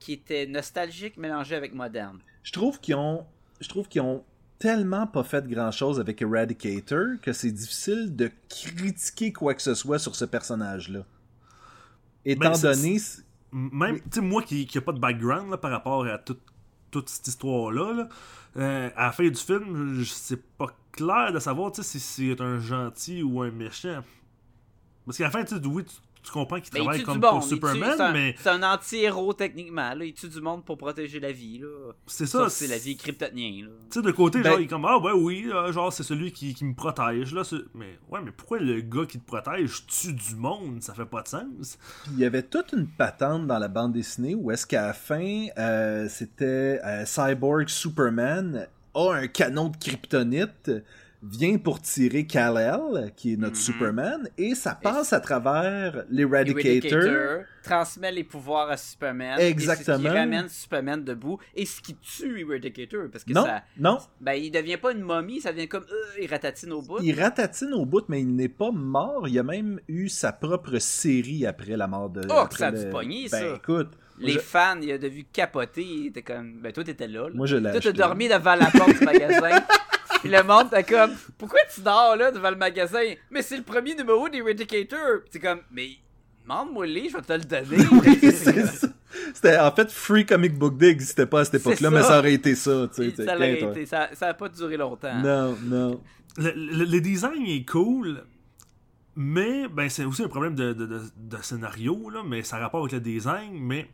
[0.00, 2.18] qui était nostalgique mélangé avec moderne.
[2.42, 3.24] Je trouve qu'ils ont,
[3.60, 4.24] je trouve qu'ils ont
[4.58, 9.74] tellement pas fait grand chose avec Eradicator que c'est difficile de critiquer quoi que ce
[9.74, 11.04] soit sur ce personnage-là.
[12.24, 12.98] Étant Ben, donné,
[13.52, 16.42] Même, tu sais, moi qui n'ai pas de background là, par rapport à toute-
[16.90, 18.08] toute cette histoire-là, là,
[18.56, 22.58] euh, à la fin du film, je- c'est pas clair de savoir si c'est un
[22.58, 24.02] gentil ou un méchant.
[25.06, 25.94] Parce qu'à la fin, tu sais, oui, tu,
[26.24, 29.94] tu comprends qu'il travaille comme pour tue- Superman, c'est un- mais C'est un anti-héros techniquement.
[29.94, 30.04] Là.
[30.04, 31.58] Il tue du monde pour protéger la vie.
[31.58, 31.92] Là.
[32.06, 32.48] c'est ça.
[32.48, 33.66] C'est la vie kryptonienne.
[33.66, 33.70] là.
[33.90, 36.02] Tu sais, de côté, Ben- genre, il est comme, ah, ouais, oui, euh, genre, c'est
[36.02, 37.42] celui qui, qui me protège, là.
[37.74, 40.82] Mais, ouais, mais pourquoi le gars qui te protège tue du monde?
[40.82, 41.78] Ça fait pas de sens.
[42.04, 44.92] Puis il y avait toute une patente dans la bande dessinée où est-ce qu'à la
[44.94, 50.70] fin, euh, c'était euh, Cyborg Superman a un canon de kryptonite,
[51.30, 53.62] vient pour tirer Kal-El, qui est notre Mhm.
[53.62, 56.98] Superman, et ça passe Et- à travers l'Eradicator.
[57.00, 59.38] Eradicator transmet les pouvoirs à Superman.
[59.40, 59.96] Exactement.
[59.96, 61.38] Ce qui ramène Superman debout.
[61.54, 63.04] Et ce qui tue Eradicator.
[63.10, 63.62] Parce que Non, ça.
[63.78, 65.84] non, Ben, il devient pas une momie, ça devient comme.
[65.84, 66.98] euh, il ratatine au bout.
[67.02, 69.26] il ratatine au bout, mais il n'est pas mort.
[69.26, 72.20] Il a même eu sa propre série après la mort de...
[72.30, 73.54] Oh, que ça a le- pogner, ben, ça.
[73.56, 76.10] écoute, Les je- fans, il a de vu capoter.
[76.14, 76.60] T'es comme.
[76.60, 77.22] Ben, toi, t'étais là.
[77.28, 77.30] là.
[77.34, 79.60] moi je l'ai Toi, t'as dormi devant la porte du magasin.
[80.24, 81.12] Puis le monde, t'es comme.
[81.38, 83.02] Pourquoi tu dors là devant le magasin?
[83.30, 85.20] Mais c'est le premier numéro d'Eradicator.
[85.22, 85.60] Puis t'es comme.
[85.70, 85.88] Mais.
[86.46, 87.84] Demande-moi le je vais te le donner.
[87.92, 88.86] Oui, c'est ça.
[89.32, 92.18] C'était en fait Free Comic Book Day n'existait pas à cette C'est époque-là, mais ça
[92.18, 92.86] aurait été ça.
[92.94, 95.18] Tu sais, ça, aurait été- ça, ça a pas duré longtemps.
[95.22, 96.00] Non, non.
[96.36, 98.24] Le, le- le design est cool,
[99.16, 102.60] mais, ben, c'est aussi un problème de, de- de- de scénario, là, mais ça a
[102.60, 103.88] rapport avec le design, mais.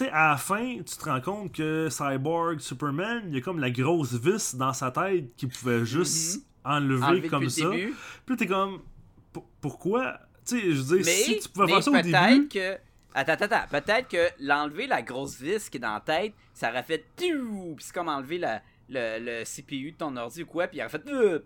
[0.00, 3.40] Tu sais, à la fin, tu te rends compte que Cyborg, Superman, il y a
[3.42, 7.68] comme la grosse vis dans sa tête qu'il pouvait juste enlever, Enlevé comme ça.
[8.24, 8.80] Puis t'es comme.
[9.30, 10.18] Pour- Pourquoi?
[10.46, 12.48] Tu sais, je veux dire, Mais, si tu pouvais mais faire ça au peut-être début.
[12.48, 12.78] que.
[13.12, 13.68] Attends, attends, attends.
[13.70, 17.04] Peut-être que l'enlever la grosse vis qui est dans la tête, ça aurait fait.
[17.16, 17.30] Puis
[17.80, 20.88] c'est comme enlever la, le, le CPU de ton ordi ou quoi, puis il aurait
[20.88, 21.06] fait.
[21.10, 21.40] euh,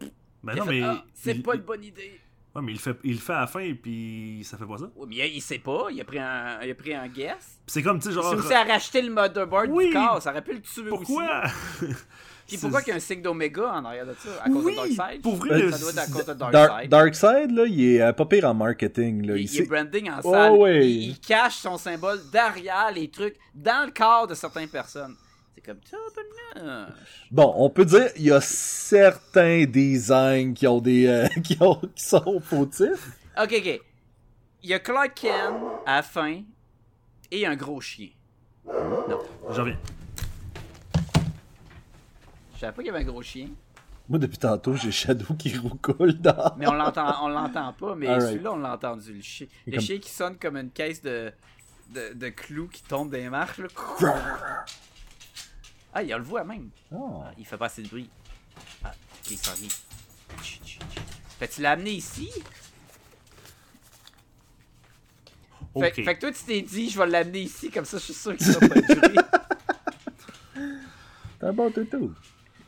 [0.45, 0.83] Ben a non, fait, mais.
[0.83, 2.21] Ah, c'est pas une bonne idée.
[2.55, 4.79] Ouais, mais il le fait, il le fait à la fin, puis ça fait pas
[4.79, 4.85] ça.
[4.95, 7.59] Ouais, mais il, il sait pas, il a pris un, il a pris un guess.
[7.67, 8.33] Puis c'est comme, tu sais, C'est genre.
[8.35, 9.87] aussi à racheter le motherboard Oui.
[9.89, 11.43] du corps, ça aurait pu le tuer Pourquoi?
[11.83, 11.93] aussi.
[12.47, 14.73] Puis pourquoi qu'il y a un signe d'Oméga en arrière de ça À cause Oui,
[14.75, 16.91] de Darkseid pour vrai, Ça le- doit être à cause de Dark, Darkseid.
[16.91, 19.27] Darkseid, là, il est euh, pas pire en marketing.
[19.27, 19.35] Là.
[19.37, 20.53] Il, Il il sait- est branding en Oh, salle.
[20.53, 20.87] ouais.
[20.91, 25.17] Il, il cache son symbole derrière les trucs, dans le corps de certaines personnes.
[25.65, 25.97] Comme ça,
[27.31, 31.81] Bon, on peut dire il y a certains designs qui ont des euh, qui, ont,
[31.95, 33.13] qui sont fautifs.
[33.41, 33.81] Ok, ok.
[34.63, 35.55] Il y a Clark Kent
[35.87, 36.43] à la fin
[37.31, 38.09] et un gros chien.
[38.67, 39.79] J'en reviens.
[42.55, 43.49] Je savais pas qu'il y avait un gros chien.
[44.09, 46.55] Moi, depuis tantôt, j'ai Shadow qui roucoule dehors.
[46.59, 49.47] Mais on l'entend, on l'entend pas, mais celui-là, on l'a entendu, le chien.
[49.67, 51.33] Le comme- chien qui sonne comme une caisse de,
[51.95, 53.59] de, de clous qui tombe des marches.
[53.59, 53.69] Là.
[55.95, 56.71] Ah, il a le voix même.
[56.93, 57.31] Ah.
[57.39, 58.11] Il fait pas assez de bruit.
[58.83, 59.69] Ah, ok, il s'en vient.
[61.39, 62.31] Fait que tu l'as amené ici.
[65.79, 68.37] Fait, que toi, tu t'es dit, je vais l'amener ici, comme ça, je suis sûr
[68.37, 69.15] qu'il va pas durer.
[71.41, 72.15] C'est un bon toutou.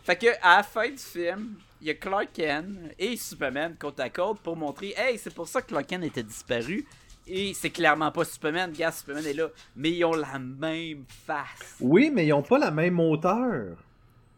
[0.03, 4.01] Fait que à la fin du film, il y a Clark Kent et Superman côte
[4.01, 6.87] à côte pour montrer Hey, c'est pour ça que Clark Kent était disparu.
[7.29, 9.49] Et c'est clairement pas Superman, gars, Superman est là.
[9.75, 11.77] Mais ils ont la même face.
[11.81, 13.77] Oui, mais ils ont pas la même hauteur.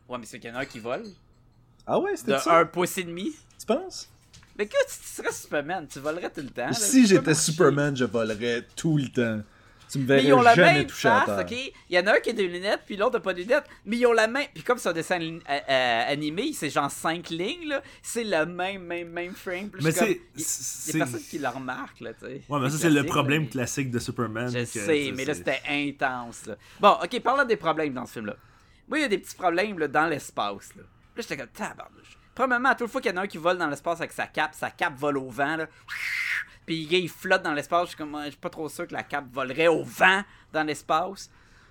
[0.08, 1.04] Ouais, mais c'est qu'il y en a un qui vole.
[1.86, 2.58] Ah ouais, c'était ça?
[2.58, 3.32] un pouce et demi.
[3.58, 4.08] Tu penses?
[4.58, 6.66] Mais que tu serais Superman, tu volerais tout le temps.
[6.66, 6.72] là.
[6.72, 7.34] Si j'étais.
[7.34, 9.42] Superman, je volerais tout le temps.
[9.90, 11.58] Tu me Mais ils ont la jamais même toucher à face, terre.
[11.58, 11.72] ok?
[11.88, 13.64] Il y en a un qui a des lunettes, puis l'autre a pas de lunettes.
[13.86, 14.46] Mais ils ont la même.
[14.52, 17.82] Puis comme c'est un dessin euh, euh, animé, c'est genre 5 lignes, là.
[18.02, 19.70] C'est le même, même, même frame.
[19.82, 20.40] Mais c'est- il-
[20.98, 22.42] y a personne qui le remarque, là, tu sais.
[22.48, 24.48] Ouais, mais ça, c'est le problème là, classique de Superman.
[24.50, 26.56] Je que, sais, mais là, c'était intense, là.
[26.80, 28.36] Bon, ok, parlons des problèmes dans ce film-là.
[28.88, 30.82] Moi, il y a des petits problèmes, là, dans l'espace, là.
[30.82, 32.16] Là, j'étais comme, tabarnouche.
[32.34, 34.26] Premièrement, à toute fois qu'il y en a un qui vole dans l'espace avec sa
[34.28, 35.66] cape, sa cape vole au vent, là.
[36.68, 37.84] Puis le gars, il flotte dans l'espace.
[37.84, 40.62] Je suis comme, je suis pas trop sûr que la cape volerait au vent dans
[40.64, 41.30] l'espace.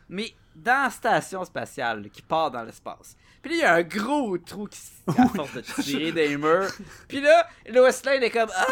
[0.10, 3.16] Mais dans la station spatiale, là, qui part dans l'espace.
[3.44, 6.72] Puis là, il y a un gros trou qui, à force de tirer des murs.
[7.08, 8.66] Puis là, Lois Lane est comme, ah!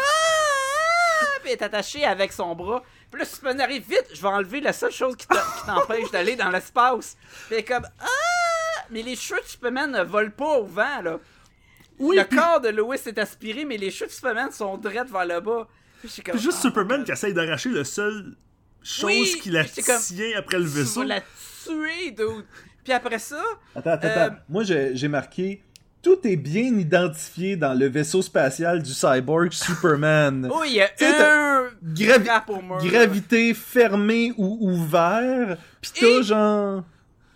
[1.42, 2.82] Puis elle est attachée avec son bras.
[3.08, 5.28] Puis là, Superman arrive vite, je vais enlever la seule chose qui
[5.64, 7.16] t'empêche d'aller dans l'espace.
[7.46, 8.82] Puis elle est comme, ah!
[8.90, 11.20] Mais les cheveux de Superman ne volent pas au vent, là.
[12.00, 15.08] Oui, le puis- corps de Lois est aspiré, mais les cheveux de Superman sont drettes
[15.08, 15.68] vers le bas.
[16.06, 18.36] Puis juste Ah, Superman qui essaye d'arracher le seul
[18.82, 21.00] chose Oui, qui la c'est comme- tient après le tu vaisseau.
[21.00, 22.44] vas la tuer, dude.
[22.84, 23.42] Puis après ça,
[23.74, 24.36] Attends, attends, Euh, attends.
[24.48, 25.62] Moi, j'ai marqué
[26.02, 30.48] tout est bien identifié dans le vaisseau spatial du cyborg Superman.
[30.52, 32.88] oh, il y a un Gravi-.
[32.88, 35.56] Gravité fermée ou ouvert.
[35.80, 36.84] Pis t'as Et- genre.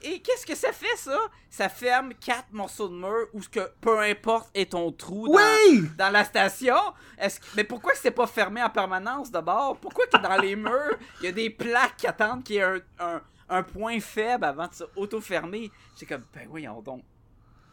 [0.03, 1.19] Et qu'est-ce que ça fait, ça?
[1.51, 5.35] Ça ferme quatre morceaux de mur où ce que peu importe est ton trou dans,
[5.35, 5.83] Oui!
[5.99, 6.77] dans la station.
[7.19, 9.77] Est-ce que- Mais pourquoi c'est pas fermé en permanence d'abord?
[9.79, 12.63] Pourquoi que dans les murs, il y a des plaques qui attendent qu'il y ait
[12.63, 15.71] un, un- un point faible avant de s'auto-fermer?
[15.95, 17.03] C'est comme, ben voyons donc.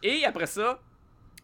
[0.04, 0.80] Et après ça,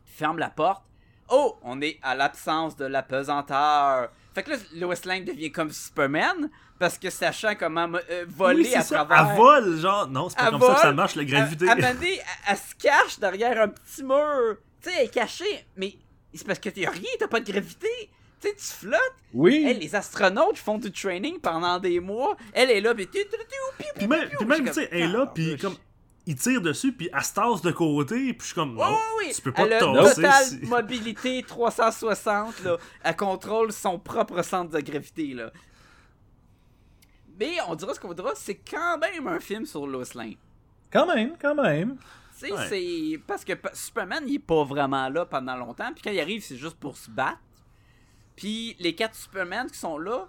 [0.05, 0.83] ferme la porte.
[1.29, 4.09] Oh, on est à l'absence de la pesanteur.
[4.35, 6.49] Fait que là, Lois Lane devient comme Superman
[6.83, 9.05] parce que sachant comment euh, voler Oui, à ça.
[9.05, 9.29] travers...
[9.31, 10.07] Elle vole, genre.
[10.09, 11.67] Non, c'est pas Elle comme ça que ça marche, la gravité.
[11.67, 14.57] À, à un moment donné, elle, elle se cache derrière un petit mur.
[14.81, 15.93] Tu sais, elle est cachée, mais
[16.33, 17.87] c'est parce que t'as rien, t'as pas de gravité.
[18.41, 18.99] Tu sais, tu flottes.
[19.33, 19.63] Oui!
[19.65, 22.35] Hey, les astronautes font du training pendant des mois.
[22.51, 23.37] Elle est là, puis tu- tu- tu-
[23.85, 25.75] tu- Puis même, puis même, Je tu sais, elle est là, puis comme.
[26.25, 29.33] Il tire dessus, puis elle se tasse de côté, puis je suis comme, non, oui,
[29.35, 32.77] tu peux pas Elle te a totale mobilité 360, là.
[33.03, 35.51] Elle contrôle son propre centre de gravité, là.
[37.39, 40.35] Mais on dira ce qu'on voudra, c'est quand même un film sur Lois Lane.
[40.91, 41.97] Quand même, quand même.
[42.39, 42.67] Tu sais, Ouais.
[42.69, 43.21] c'est.
[43.25, 45.91] Parce que Superman, il est pas vraiment là pendant longtemps.
[45.93, 47.39] Puis quand il arrive, c'est juste pour se battre.
[48.35, 50.27] Puis les quatre Superman qui sont là,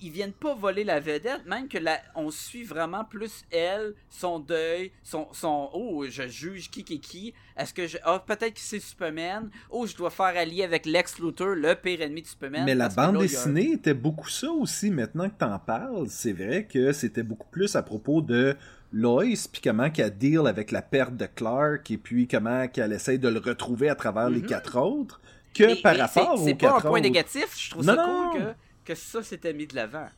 [0.00, 1.44] ils viennent pas voler la vedette.
[1.46, 1.98] Même que la...
[2.14, 5.28] on suit vraiment plus elle, son deuil, son.
[5.32, 7.34] son oh, je juge qui qui est qui.
[7.56, 7.98] Est-ce que je.
[8.04, 9.50] Ah, peut-être que c'est Superman.
[9.70, 12.64] Oh, je dois faire allier avec Lex Luthor, le pire ennemi de Superman.
[12.64, 14.90] Mais la bande a dessinée était beaucoup ça aussi.
[14.90, 18.56] Maintenant que t'en parles, c'est vrai que c'était beaucoup plus à propos de
[18.94, 23.18] Lois, puis comment qu'elle deal avec la perte de Clark, et puis comment qu'elle essaye
[23.18, 24.46] de le retrouver à travers les Mhm.
[24.46, 25.18] quatre autres,
[25.54, 27.00] que par rapport aux C'est pas un quatre point autres.
[27.00, 28.30] négatif, je trouve Non, ça non.
[28.32, 28.46] cool que,
[28.84, 30.08] que ça s'était mis de l'avant.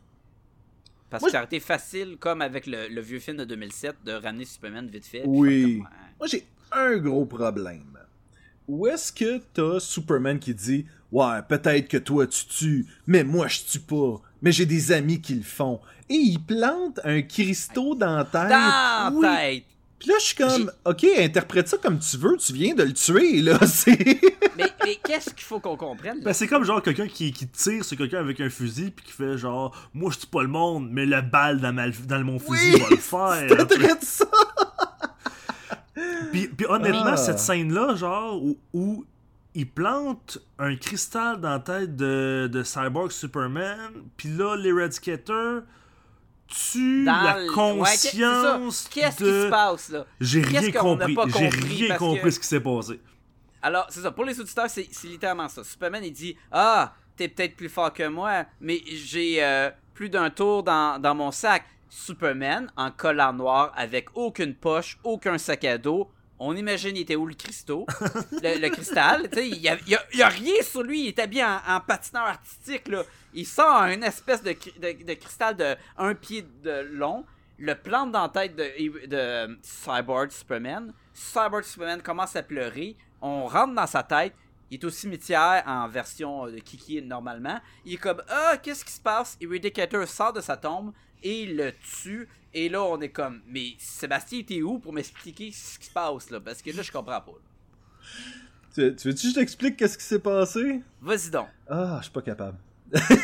[1.11, 3.97] Parce Moi, que ça aurait été facile, comme avec le, le vieux film de 2007,
[4.05, 5.23] de ramener Superman vite fait.
[5.27, 5.79] Oui.
[5.79, 5.89] comme.
[6.19, 7.99] Moi, j'ai un gros problème.
[8.67, 13.47] Où est-ce que t'as Superman qui dit Ouais, peut-être que toi tu tues, mais moi
[13.47, 14.21] je tue pas.
[14.43, 15.81] Mais j'ai des amis qui le font.
[16.09, 18.49] Et il plante un cristaux dans la tête.
[18.49, 19.27] Dans Oui.
[19.27, 19.65] tête!
[19.99, 22.93] Puis là, je suis comme, ok, interprète ça comme tu veux, tu viens de le
[22.93, 23.59] tuer, là.
[23.67, 23.97] C'est.
[24.59, 26.21] Mais, mais qu'est-ce qu'il faut qu'on comprenne?
[26.23, 29.13] Ben, c'est comme genre quelqu'un qui, qui tire sur quelqu'un avec un fusil puis qui
[29.13, 32.39] fait genre moi je tue pas le monde mais la balle dans, ma- dans mon
[32.39, 33.61] fusil Oui, va le faire.
[33.61, 34.25] Interprète ça.
[36.33, 37.17] Puis, puis honnêtement, Ah.
[37.17, 39.05] cette scène-là, genre, où, où
[39.55, 45.63] il plante un cristal dans la tête de, de Cyborg Superman, puis là, l'Eradicator
[46.49, 49.43] tue Dans la ouais, c'est conscience Qu'est-ce qui de...
[49.45, 50.05] se passe, là?
[50.21, 51.17] J'ai rien compris.
[51.39, 53.01] J'ai rien compris que- ce qui s'est passé.
[53.65, 54.11] Alors, c'est ça.
[54.13, 55.65] Pour les auditeurs, c'est littéralement ça.
[55.65, 60.31] Superman, il dit Ah, t'es peut-être plus fort que moi, mais j'ai euh, plus d'un
[60.31, 61.65] tour dans, dans mon sac.
[61.89, 66.11] Superman, en collant noir, avec aucune poche, aucun sac à dos,
[66.41, 67.87] On imagine, il était où le cristaux?
[68.43, 70.61] le, le cristal, tu sais, il y a, il y a- il y a rien
[70.63, 73.03] sur lui, il est habillé en, en patineur artistique, là.
[73.33, 77.25] Il sort une espèce de, de, de cristal de un pied de long,
[77.59, 80.93] le plante dans la tête de, de Cyborg Superman.
[81.13, 84.35] Cyborg Superman commence à pleurer, on rentre dans sa tête,
[84.71, 87.61] il est au cimetière en version de Kiki normalement.
[87.85, 89.37] Il est comme Ah, qu'est-ce qui se passe?
[89.41, 90.93] Eradicator sort de sa tombe
[91.23, 92.29] et il le tue.
[92.53, 96.31] Et là, on est comme Mais Sébastien, t'es où pour m'expliquer ce qui se passe
[96.31, 96.41] là?
[96.41, 97.33] Parce que là, je comprends pas.
[97.33, 98.09] là.
[98.75, 100.83] Tu, tu veux-tu que je t'explique qu'est-ce qui s'est passé?
[101.01, 101.47] Vas-y donc.
[101.69, 102.59] Ah, je suis pas capable.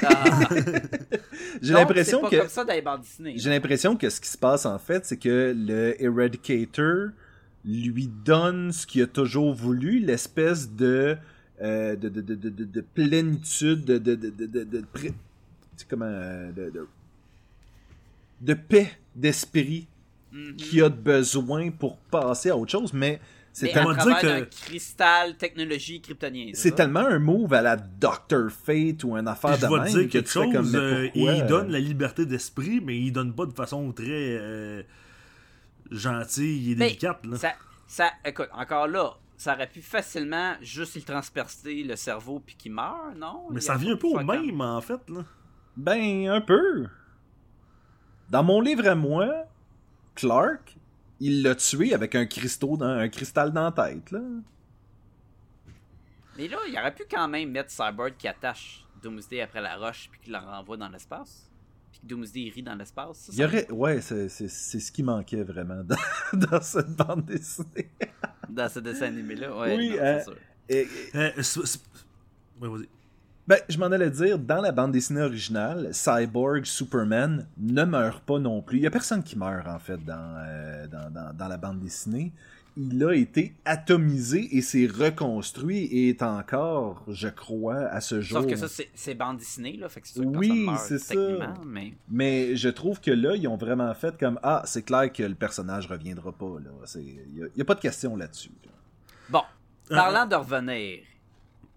[0.03, 0.49] Ah.
[1.63, 2.37] J'ai l'impression que...
[2.37, 3.35] comme ça dans les bandes dessinées.
[3.37, 7.09] J'ai l'impression que ce qui se passe en fait, c'est que le Eradicator
[7.65, 11.17] lui donne ce qu'il a toujours voulu, l'espèce de,
[11.61, 15.13] euh, de, de, de, de, de- de plénitude, de, de, de, de, de, de pré-
[15.77, 16.89] c'est comment, euh, de, de,
[18.41, 19.87] de paix d'esprit
[20.33, 20.55] Mhm.
[20.55, 23.21] qu'il a de besoin pour passer à autre chose, mais
[23.53, 26.51] c'est tellement que- d'un cristal technologie kryptonien.
[26.55, 29.79] c'est tellement un move à la Doctor Fate ou un affaire Puis je de vais
[29.79, 32.81] te même dire que quelque comme, chose, euh, pourquoi, il euh, donne la liberté d'esprit,
[32.81, 34.83] mais il donne pas de façon très euh,
[35.91, 37.27] gentille et délicate.
[37.27, 37.37] Là.
[37.37, 37.53] Ça,
[37.87, 42.73] ça, écoute, encore là, ça aurait pu facilement juste lui transpercer le cerveau puis qu'il
[42.73, 43.47] meurt, non?
[43.51, 45.01] Mais ça vient un pas peu au même, en fait.
[45.09, 45.25] Là.
[45.77, 46.87] Ben, un peu.
[48.29, 49.29] Dans mon livre à moi,
[50.15, 50.77] Clark,
[51.21, 54.21] il l'a tué avec un, cristaux dans, un cristal dans la tête, là.
[56.37, 60.09] Mais là, il aurait pu quand même mettre Cyborg qui attache Doomsday après la roche
[60.11, 61.51] puis qu'il la renvoie dans l'espace.
[61.93, 63.19] Puis que Doomsday rit dans l'espace.
[63.19, 63.71] ça, Il y aurait...
[63.71, 65.97] Ouais, c'est c'est- c'est ce qui manquait vraiment dans,
[66.33, 67.91] dans cette bande dessinée.
[68.49, 69.77] Dans ce dessin animé-là, ouais.
[69.77, 70.37] Oui, non, c'est sûr.
[70.69, 71.31] Et- Euh,
[72.61, 72.89] vas-y.
[73.51, 78.39] Ben, je m'en allais dire, dans la bande dessinée originale, Cyborg Superman ne meurt pas
[78.39, 78.79] non plus.
[78.79, 81.81] Il y a personne qui meurt, en fait, dans, euh, dans, dans- dans la bande
[81.81, 82.33] dessinée.
[82.77, 88.39] Il a été atomisé et s'est reconstruit et est encore, je crois, à ce jour.
[88.43, 89.89] Sauf que ça, c'est- bande dessinée, là.
[89.89, 91.15] Fait que sûr que Oui, c'est ça.
[91.67, 91.95] Mais...
[92.09, 95.35] Mais je trouve que là, ils ont vraiment fait comme Ah, c'est clair que le
[95.35, 96.57] personnage reviendra pas.
[96.65, 96.71] là.
[96.95, 98.53] Il n'y a, pas de question là-dessus.
[98.65, 98.71] là.
[99.29, 99.43] Bon,
[99.89, 101.01] parlant de revenir.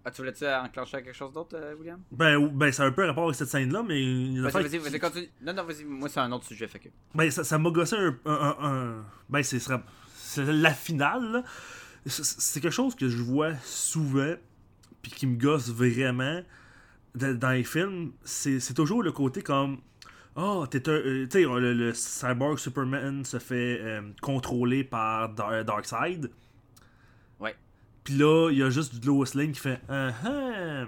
[0.04, 1.98] Ah, tu voulais-tu enclencher quelque chose d'autre, euh, William?
[2.12, 3.94] Ben, ben, ça a un peu rapport avec cette scène-là, mais
[4.40, 5.28] Vas-y, vas-y, vas-y, continue.
[5.40, 6.88] Non, non, vas-y, moi, c'est un autre sujet, fait que.
[7.14, 9.62] Ben, ça ça m'a gossé un, un, un- un- Ben, c'est
[10.44, 11.42] la finale.
[12.06, 14.34] C'est quelque chose que je vois souvent,
[15.00, 16.42] puis qui me gosse vraiment
[17.14, 18.12] dans les films.
[18.24, 19.78] C'est toujours le côté comme.
[20.36, 20.92] Oh, t'es un.
[20.92, 26.30] euh, tu sais, le, le cyborg Superman se fait euh, contrôler par Dar- Darkseid.
[28.04, 29.80] Puis là, il y a juste Lois Lane qui fait.
[29.88, 30.84] Ah, ah.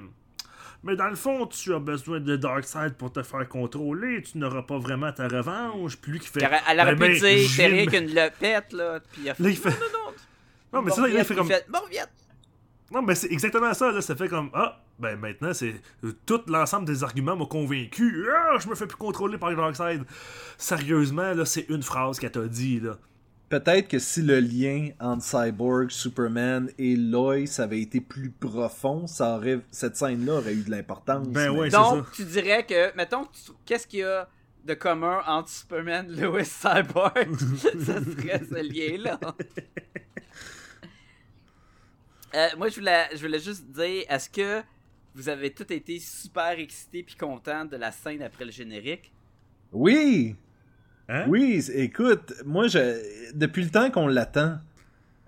[0.82, 4.22] Mais dans le fond, tu as besoin de Darkseid pour te faire contrôler.
[4.22, 5.96] Tu n'auras pas vraiment ta revanche.
[5.96, 6.44] Puis lui qui fait.
[6.46, 9.00] Aurait- Elle aurait Ben, pu ben, dire, je t'es viens rien qu'une lopette, là.
[9.12, 9.42] Puis il a fait.
[9.42, 10.12] Là, il fait- Non, non, non.
[10.74, 11.46] Non, mais c'est ça, il fait comme.
[11.48, 11.78] Fait, bon.
[12.92, 14.00] Non, mais c'est exactement ça, là.
[14.00, 14.50] Ça fait comme.
[14.54, 15.74] Ah, ben maintenant, c'est.
[16.04, 18.26] euh, Tout l'ensemble des arguments m'a convaincu.
[18.32, 20.04] Ah, je me fais plus contrôler par Darkseid.
[20.58, 22.96] Sérieusement, là, c'est une phrase qu'elle t'a dit, là.
[23.49, 29.36] Peut-être que si le lien entre Cyborg, Superman et Lois avait été plus profond, ça
[29.36, 31.28] aurait, cette scène-là aurait eu de l'importance.
[31.28, 32.11] Ben mais- ouais, c'est Donc, ça.
[32.16, 33.28] tu dirais que, mettons,
[33.64, 34.28] qu'est-ce qu'il y a
[34.64, 37.36] de commun entre Superman, Lois, Cyborg?
[37.78, 39.20] Ça serait ce lien-là.
[42.34, 44.62] Euh, moi, je voulais, je voulais juste dire, est-ce que
[45.14, 49.12] vous avez tous été super excités puis contents de la scène après le générique?
[49.72, 50.36] Oui!
[51.09, 51.24] Hein?
[51.28, 54.59] Oui, écoute, moi, je, depuis le temps qu'on l'attend,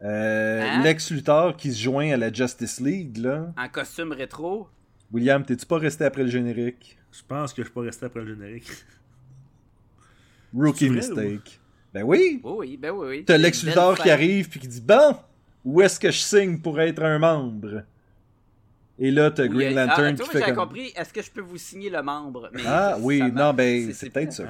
[0.02, 0.82] euh, Hein?
[0.82, 3.52] Lex Luthor qui se joint à la Justice League, là.
[3.56, 4.68] En costume rétro?
[5.12, 6.98] William, t'es-tu pas resté après le générique?
[7.12, 8.70] Je pense que je peux rester après le générique.
[10.54, 11.60] Rookie mistake.
[11.92, 12.40] Ben oui!
[12.42, 13.24] Oui, oui, ben oui, oui.
[13.24, 15.16] T'as Lex Luthor qui arrive puis qui dit Bon,
[15.64, 17.82] où est-ce que je signe pour être un membre?
[18.98, 20.56] Et là, t'as Oui, Green ah, Lantern toi, qui fait comme.
[20.56, 22.50] compris, est-ce que je peux vous signer le membre?
[22.52, 24.44] Mais Ah oui, non, ben, C'est- peut-être ça.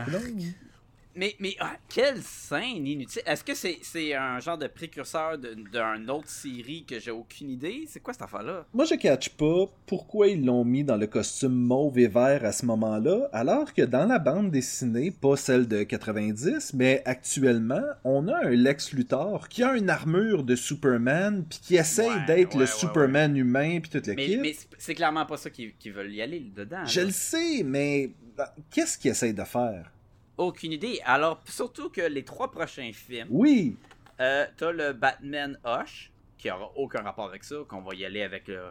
[1.19, 3.23] Mais, mais ah, quelle scène inutile.
[3.27, 7.87] Est-ce que c'est un genre de précurseur d'une autre série que j'ai aucune idée?
[7.89, 8.65] C'est quoi cette affaire-là?
[8.73, 12.53] Moi, je catch pas pourquoi ils l'ont mis dans le costume mauve et vert à
[12.53, 18.29] ce moment-là, alors que dans la bande dessinée, pas celle de 90, mais actuellement, on
[18.29, 22.51] a un Lex Luthor qui a une armure de Superman, puis qui essaye Ouais, d'être
[22.55, 24.41] ouais, le ouais, Superman humain, puis toute Mais, l'équipe.
[24.41, 26.85] mais c'est- c'est clairement pas ça qu'ils qu'ils veulent y aller dedans.
[26.87, 27.07] Je là.
[27.07, 29.91] le sais, mais bah, qu'est-ce qu'il essaye de faire?
[30.39, 31.01] Aucune idée.
[31.05, 33.77] Alors, surtout que les trois prochains films, Oui,
[34.21, 38.23] euh, t'as le Batman Hush, qui aura aucun rapport avec ça, qu'on va y aller
[38.23, 38.67] avec le.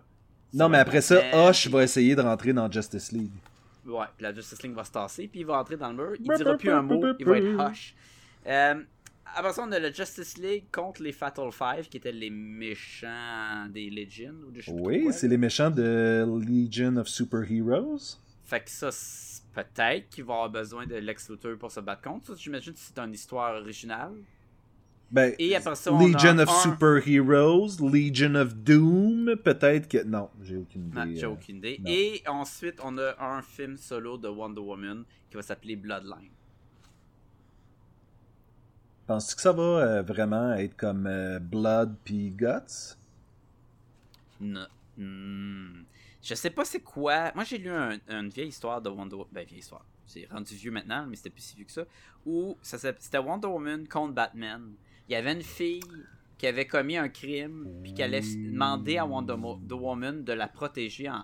[0.53, 3.31] non, mais après ça, Hush va essayer de rentrer dans Justice League.
[3.85, 6.13] Ouais, la Justice League va se tasser, puis il va entrer dans le mur.
[6.19, 7.95] Il dira plus un mot, il va être hush.
[8.45, 8.81] Euh,
[9.35, 13.67] après ça, on a le Justice League contre les Fatal Five, qui étaient les méchants
[13.69, 14.35] des Legends.
[14.47, 18.17] Ou de Oui, c'est les méchants de Legion of Superheroes.
[18.45, 18.89] Fait que ça,
[19.63, 22.35] peut-être qu'il va avoir besoin de Lex Luthor pour se battre contre.
[22.35, 24.13] J'imagine que c'est une histoire originale.
[25.09, 30.03] Ben, Et après ça, on Legion a of un- Superheroes, Legion of Doom, peut-être que...
[30.03, 30.95] Non, j'ai aucune idée.
[30.99, 31.29] Non, j'ai euh.
[31.29, 31.81] aucune idée.
[31.85, 36.31] Et ensuite, on a un film solo de Wonder Woman qui va s'appeler Bloodline.
[39.07, 42.97] Penses-tu que ça va euh, vraiment être comme euh, Blood puis Guts?
[44.41, 44.67] Non.
[44.97, 45.83] Hmm.
[46.27, 47.31] Je sais pas c'est quoi.
[47.35, 49.29] Moi, j'ai lu un- une vieille histoire de Wonder Woman.
[49.31, 49.85] Ben, vieille histoire.
[50.05, 51.83] C'est rendu vieux maintenant, mais c'était plus si vieux que ça.
[52.25, 54.73] Où ça c'était Wonder Woman contre Batman.
[55.07, 55.79] Il y avait une fille
[56.37, 59.35] qui avait commis un crime, puis qui allait demander à Wonder
[59.73, 61.23] Woman de la protéger en,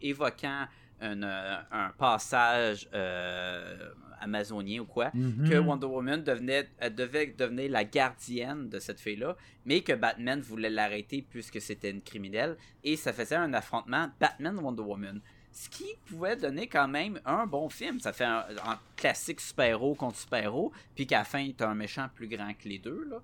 [0.00, 0.66] évoquant
[1.00, 3.90] un, euh, un passage euh,
[4.22, 5.48] amazonien ou quoi Mhm.
[5.48, 10.40] que Wonder Woman devenait, elle devait devenir la gardienne de cette fille-là, mais que Batman
[10.40, 15.20] voulait l'arrêter puisque c'était une criminelle, et ça faisait un affrontement Batman-Wonder Woman.
[15.54, 18.00] Ce qui pouvait donner quand même un bon film.
[18.00, 22.08] Ça fait un, un classique super-héros contre super-héros, puis qu'à la fin, t'as un méchant
[22.14, 23.20] plus grand que les deux, là.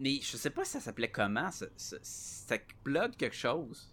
[0.00, 3.88] Mais je sais pas si ça s'appelait comment, ça, ça, ça Blood quelque chose.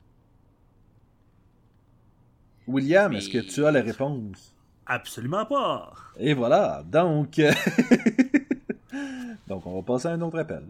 [2.67, 4.55] William, Mais- est-ce que tu as la réponse?
[4.89, 5.93] Absolument pas.
[6.17, 7.37] Et voilà, donc...
[7.39, 7.51] euh,
[9.47, 10.63] donc, on va passer à un autre appel.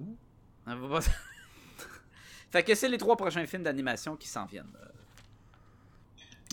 [0.67, 1.05] On va pas-
[2.51, 4.65] fait que c'est les trois prochains films d'animation qui s'en viennent.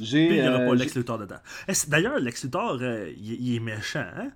[0.01, 0.29] J'ai...
[0.29, 1.39] Puis il n'y aura euh, pas j'ai- Lex Luthor dedans.
[1.89, 4.31] D'ailleurs, Lex Luthor, euh, il, il est méchant, hein?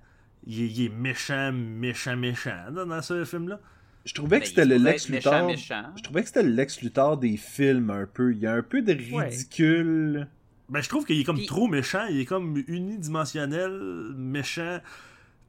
[0.45, 3.59] Il, est- il est méchant, méchant, méchant dans, dans ce film-là.
[4.03, 5.47] Je trouvais que Ben, c'était le Lex méchant, Luthor.
[5.47, 5.83] méchant.
[5.95, 8.31] Je trouvais que c'était le Lex Luthor des films un peu.
[8.33, 9.29] Il y a un peu de Ouais.
[10.71, 13.71] Ben, je trouve qu'il est comme trop méchant, il est comme unidimensionnel,
[14.15, 14.79] méchant.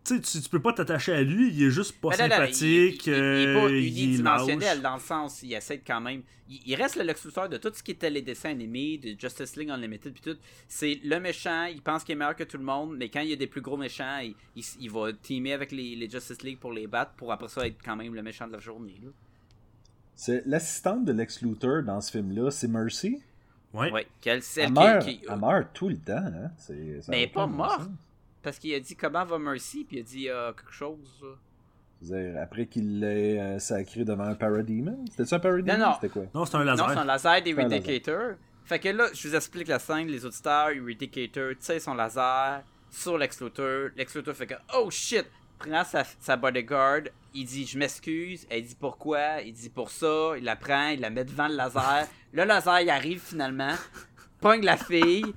[0.04, 2.26] Tu sais, tu, tu peux pas t'attacher à lui, il est juste pas Ben là,
[2.28, 5.76] là, sympathique, il, il- il est pas euh, est unidimensionnel dans le sens, il essaie
[5.76, 6.22] de quand même.
[6.48, 9.14] Il, il reste le Lex Luthor de tout ce qui était les dessins animés, de
[9.16, 10.36] Justice League Unlimited, puis tout.
[10.66, 13.28] C'est le méchant, il pense qu'il est meilleur que tout le monde, mais quand il
[13.28, 16.42] y a des plus gros méchants, il, il, il va teamer avec les, les Justice
[16.42, 18.98] League pour les battre, pour après ça être quand même le méchant de la journée.
[19.04, 19.10] là.
[20.16, 23.22] C'est l'assistante de Lex Luthor dans ce film-là, c'est Mercy?
[23.74, 23.90] Ouais.
[23.90, 25.18] Ouais, qu'elle, Elle celle meurt, qui.
[25.20, 26.12] qui- elle meurt tout le temps.
[26.16, 26.50] Hein?
[26.58, 27.90] C'est- ça mais a pas de bon morte.
[28.42, 31.24] Parce qu'il a dit comment va Mercy, puis il a dit euh, quelque chose.
[32.02, 35.04] C'est-à-dire, Après qu'il l'ait euh, sacré devant un Parademon?
[35.10, 35.78] C'était-tu un Parademon?
[35.78, 35.94] Non, non.
[35.94, 36.22] C'était quoi?
[36.34, 36.90] Non, c'est un Non, laser.
[36.90, 37.68] c'est un laser C'est un laser.
[37.68, 38.32] d'Eradicator.
[38.64, 43.16] Fait que là, je vous explique la scène, les auditeurs, Eradicator tire son laser sur
[43.18, 43.90] Lex Luthor.
[43.96, 45.24] Lex Luthor fait que, oh shit,
[45.68, 47.02] prend sa, sa bodyguard,
[47.34, 51.00] il dit, je m'excuse, elle dit pourquoi, il dit pour ça, il la prend, il
[51.00, 52.06] la met devant le laser.
[52.32, 53.74] le laser, il arrive finalement,
[54.40, 55.32] pogne la fille.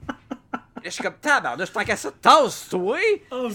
[0.84, 3.00] Je suis comme, tabarnak, je tant qu'à ça, tasse-toi!
[3.32, 3.50] Oh,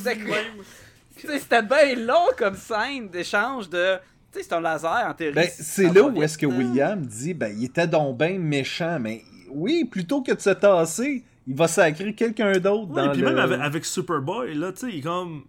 [1.16, 3.96] C'était bien long comme scène d'échange de.
[4.32, 5.34] Tu sais, c'est un laser en théorie.
[5.34, 6.46] Ben, c'est là où est-ce que.
[6.46, 11.24] William dit ben, il était donc bien méchant, mais oui, plutôt que de se tasser,
[11.46, 13.28] il va sacrer quelqu'un d'autre Ouais, dans puis le...
[13.28, 15.44] même avec, avec Superboy, là, tu sais, il est comme.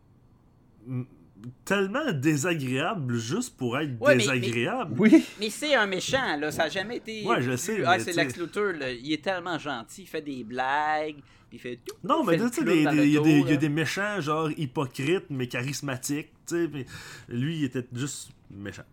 [1.66, 4.96] Tellement désagréable juste pour être Ouais, mais- désagréable.
[5.00, 6.52] Oui, Mais c'est un méchant, là.
[6.52, 7.26] Ça a jamais été.
[7.26, 8.92] Ouais, je sais, Ah, c'est tu Lex Luthor, là.
[8.92, 10.04] Il est tellement gentil.
[10.04, 11.16] Il fait des blagues.
[11.50, 11.96] Puis il fait tout.
[12.04, 16.86] Non, mais tu sais, il y, a des- méchants, genre hypocrites, mais charismatiques, tu sais.
[17.28, 18.84] Lui, il était juste méchant.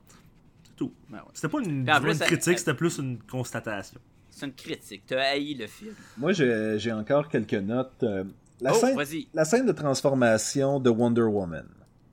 [0.65, 0.93] C'est tout.
[1.13, 1.19] Ouais.
[1.35, 4.01] C'était pas une, plus, critique, elle- c'était plus une constatation.
[4.31, 5.03] C'est une critique.
[5.07, 5.95] T'as haï le film.
[6.17, 8.03] moi j'ai encore quelques notes.
[8.05, 8.25] euh,
[8.61, 11.67] la, oh, scène, la scène de transformation de Wonder Woman.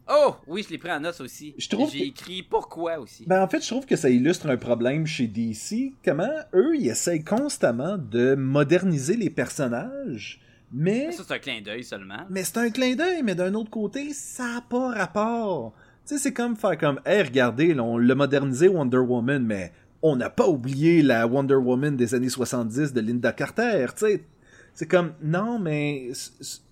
[0.08, 1.56] Oh, oui, je l'ai pris en note aussi.
[1.58, 3.26] Je trouve J'ai que- écrit pourquoi aussi.
[3.26, 5.94] Ben, en fait, je trouve que ça illustre un problème chez DC.
[6.04, 10.42] Comment eux, ils essayent constamment de moderniser les personnages,
[10.72, 12.20] mais, Ça, c'est un clin d'œil seulement.
[12.30, 15.74] mais c'est un clin d'œil, mais d'un autre côté, ça n'a pas rapport.
[16.08, 19.72] Tu sais, c'est comme faire comme, hey, regardez, là, on l'a modernisé Wonder Woman, mais
[20.04, 24.24] on n'a pas oublié la Wonder Woman des années 70 de Linda Carter, tu sais.
[24.76, 26.10] C'est comme, non, mais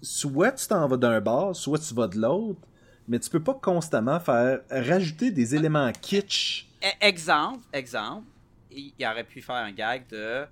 [0.01, 2.59] soit tu t'en vas d'un bord, soit tu vas de l'autre,
[3.07, 6.67] mais tu peux pas constamment faire rajouter des éléments kitsch.
[6.83, 8.27] E- exemple, exemple.
[8.71, 10.45] Il, il aurait pu faire un gag de.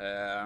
[0.00, 0.44] Euh,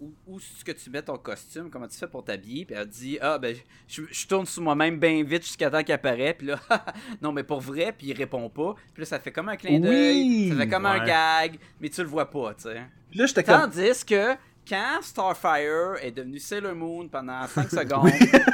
[0.00, 2.88] où, où est-ce que tu mets ton costume, comment tu fais pour t'habiller, puis elle
[2.88, 3.56] dit Ah, ben,
[3.86, 6.58] je, je tourne sur moi-même bien vite jusqu'à temps qu'il apparaît, puis là,
[7.22, 9.78] non, mais pour vrai, puis il répond pas, puis là, ça fait comme un clin
[9.78, 12.82] d'œil, Oui, ça fait comme un gag, mais tu le vois pas, tu sais.
[13.10, 14.36] Puis là, comme, Tandis que
[14.68, 18.10] quand Starfire est devenu Sailor Moon pendant 5 secondes,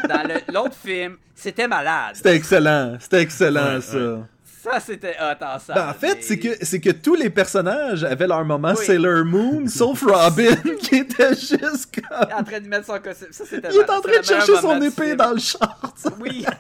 [0.08, 2.14] dans l'autre film, c'était malade.
[2.16, 4.26] C'était excellent, c'était excellent Ouais, ça.
[4.60, 5.74] Ça, c'était hot en ça.
[5.74, 8.84] Ben, en fait, mais- c'est que c'est que tous les personnages avaient leur moment Oui.
[8.84, 12.38] Sailor Moon, sauf Robin qui était juste Il est comme.
[12.40, 13.28] en train de mettre son costume.
[13.30, 15.16] Ça, c'était Il est en train de chercher son épée film.
[15.16, 15.92] dans le char.
[15.96, 16.08] sais.
[16.20, 16.44] Oui.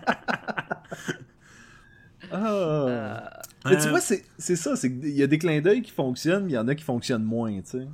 [2.30, 3.40] Ah.
[3.64, 4.76] Mais tu Euh, vois, c'est c'est ça.
[4.76, 6.84] c'est qu'il y a des clins d'œil qui fonctionnent, mais il y en a qui
[6.84, 7.86] fonctionnent moins, tu sais.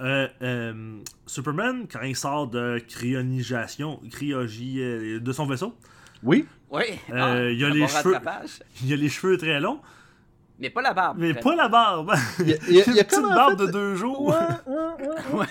[0.00, 5.74] Euh, euh, Superman, quand il sort de cryonisation, cryogie euh, de son vaisseau,
[6.22, 6.46] Oui.
[6.70, 6.84] Oui.
[7.10, 8.60] Euh, Ah, il y a les cheveux- rattrapage.
[8.84, 9.80] il a les cheveux très longs,
[10.58, 11.18] Mais pas la barbe.
[11.18, 12.12] mais pas la barbe.
[12.40, 13.94] Il y a, il y a- il y a Une petite barbe fait- de deux
[13.96, 14.20] jours.
[14.28, 14.34] Ouais,
[14.66, 15.46] ouais, ouais.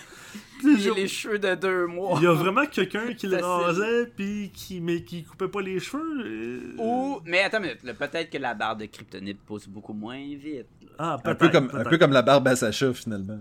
[0.77, 2.17] Genre, les cheveux de deux mois.
[2.19, 5.79] Il y a vraiment quelqu'un qui le rasait, puis qui, mais qui coupait pas les
[5.79, 6.73] cheveux.
[6.77, 10.65] Ou, mais attends une minute, peut-être que la barre de kryptonite pousse beaucoup moins vite.
[10.81, 10.87] là.
[10.97, 11.37] Ah, Un peut-être.
[11.37, 13.39] peu, comme, un peu comme la barbe à Sacha, finalement.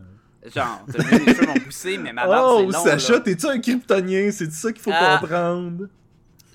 [0.55, 3.46] Genre, t'as vu, les cheveux vont pousser, mais ma barbe, Oh, c'est long, Sacha, t'es-tu
[3.46, 4.30] un kryptonien?
[4.30, 5.18] C'est ça qu'il faut Ah.
[5.20, 5.88] comprendre.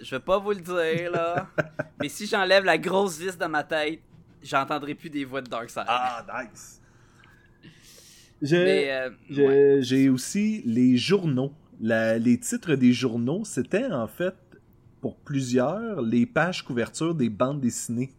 [0.02, 1.48] Je vais pas vous le dire, là.
[2.02, 4.00] mais si j'enlève la grosse vis de ma tête,
[4.42, 5.86] j'entendrai plus des voix de Darkseid.
[5.88, 6.80] Ah, nice.
[8.52, 10.10] Euh, J'ai ouais.
[10.10, 11.54] aussi les journaux.
[11.82, 14.36] La- les titres des journaux, c'était en fait,
[15.02, 18.12] pour plusieurs, les pages couvertures des bandes dessinées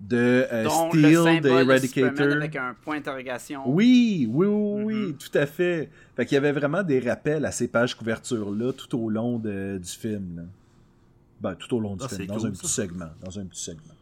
[0.00, 2.32] de euh, Dont Steel, de Eradicator.
[2.32, 3.62] avec un point d'interrogation.
[3.66, 5.16] Oui, oui, oui, oui, Mhm.
[5.16, 5.88] tout à fait.
[6.14, 9.78] Fait qu'il y avait vraiment des rappels à ces pages couvertures-là tout au long de-
[9.82, 10.36] du film.
[10.36, 10.42] là.
[11.40, 13.08] Ben, tout au long du Ah, film, dans cool, un petit segment.
[13.24, 13.92] Dans un petit segment.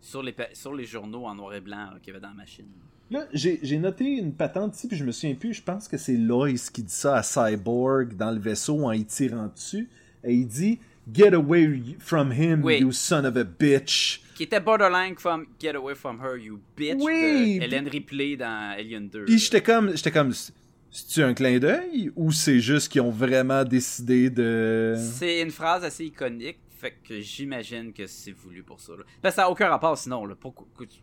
[0.00, 2.34] Sur, les, pa- sur les journaux en noir et blanc qu'il y avait dans la
[2.34, 2.66] machine.
[3.10, 5.54] Là, j'ai j'ai noté une patente ici, puis je me souviens plus.
[5.54, 9.04] Je pense que c'est Lois qui dit ça à Cyborg dans le vaisseau en y
[9.04, 9.88] tirant dessus.
[10.24, 10.78] Et il dit
[11.12, 12.78] Get away from him, Oui.
[12.78, 14.21] you son of a bitch.
[14.34, 18.74] Qui était borderline from Get Away From Her, You Bitch Oui, de Ellen Ripley dans
[18.76, 19.24] Alien 2.
[19.26, 23.64] Puis j'étais comme, j'étais comme, c'est-tu un clin d'œil ou c'est juste qu'ils ont vraiment
[23.64, 24.94] décidé de.
[24.98, 28.92] C'est une phrase assez iconique, fait que j'imagine que c'est voulu pour ça.
[28.96, 29.04] là.
[29.22, 30.34] Que ça n'a aucun rapport sinon, là.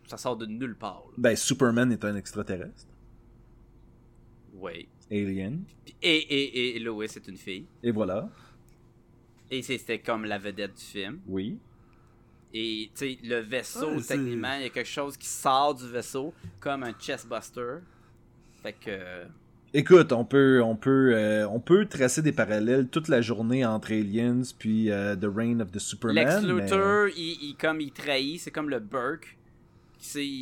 [0.06, 1.04] Ça sort de nulle part.
[1.08, 1.14] là.
[1.16, 2.86] Ben, Superman est un extraterrestre.
[4.54, 4.88] Oui.
[5.10, 5.64] Alien.
[6.02, 7.66] Et, et, et Lois, c'est une fille.
[7.82, 8.28] Et voilà.
[9.50, 11.20] Et c'était comme la vedette du film.
[11.26, 11.58] Oui.
[12.52, 15.88] Et tu sais, le vaisseau, Ouais, techniquement, il y a quelque chose qui sort du
[15.88, 17.76] vaisseau, comme un chestbuster.
[18.62, 19.24] Fait que.
[19.72, 23.92] Écoute, on peut, on peut, euh, on peut tracer des parallèles toute la journée entre
[23.92, 26.24] Aliens puis euh, The Reign of the Superman.
[26.26, 29.36] Lex mais- Luthor, il, il- comme il trahit, c'est comme le Burke.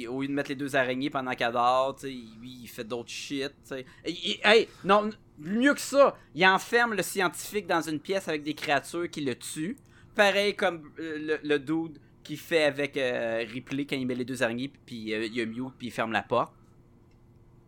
[0.08, 3.52] Au lieu de mettre les deux araignées pendant qu'elle dort, lui, il fait d'autres shit.
[3.72, 3.84] Et-
[4.30, 8.54] et- hey, non, mieux que ça, il enferme le scientifique dans une pièce avec des
[8.54, 9.76] créatures qui le tuent.
[10.18, 14.24] Pareil comme euh, le, le dude qui fait avec euh, Ripley quand il met les
[14.24, 16.52] deux araignées, puis euh, il y a mute, puis il ferme la porte.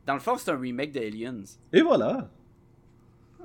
[0.04, 1.42] Dans le fond, c'est un remake d'Aliens.
[1.72, 2.28] Et voilà.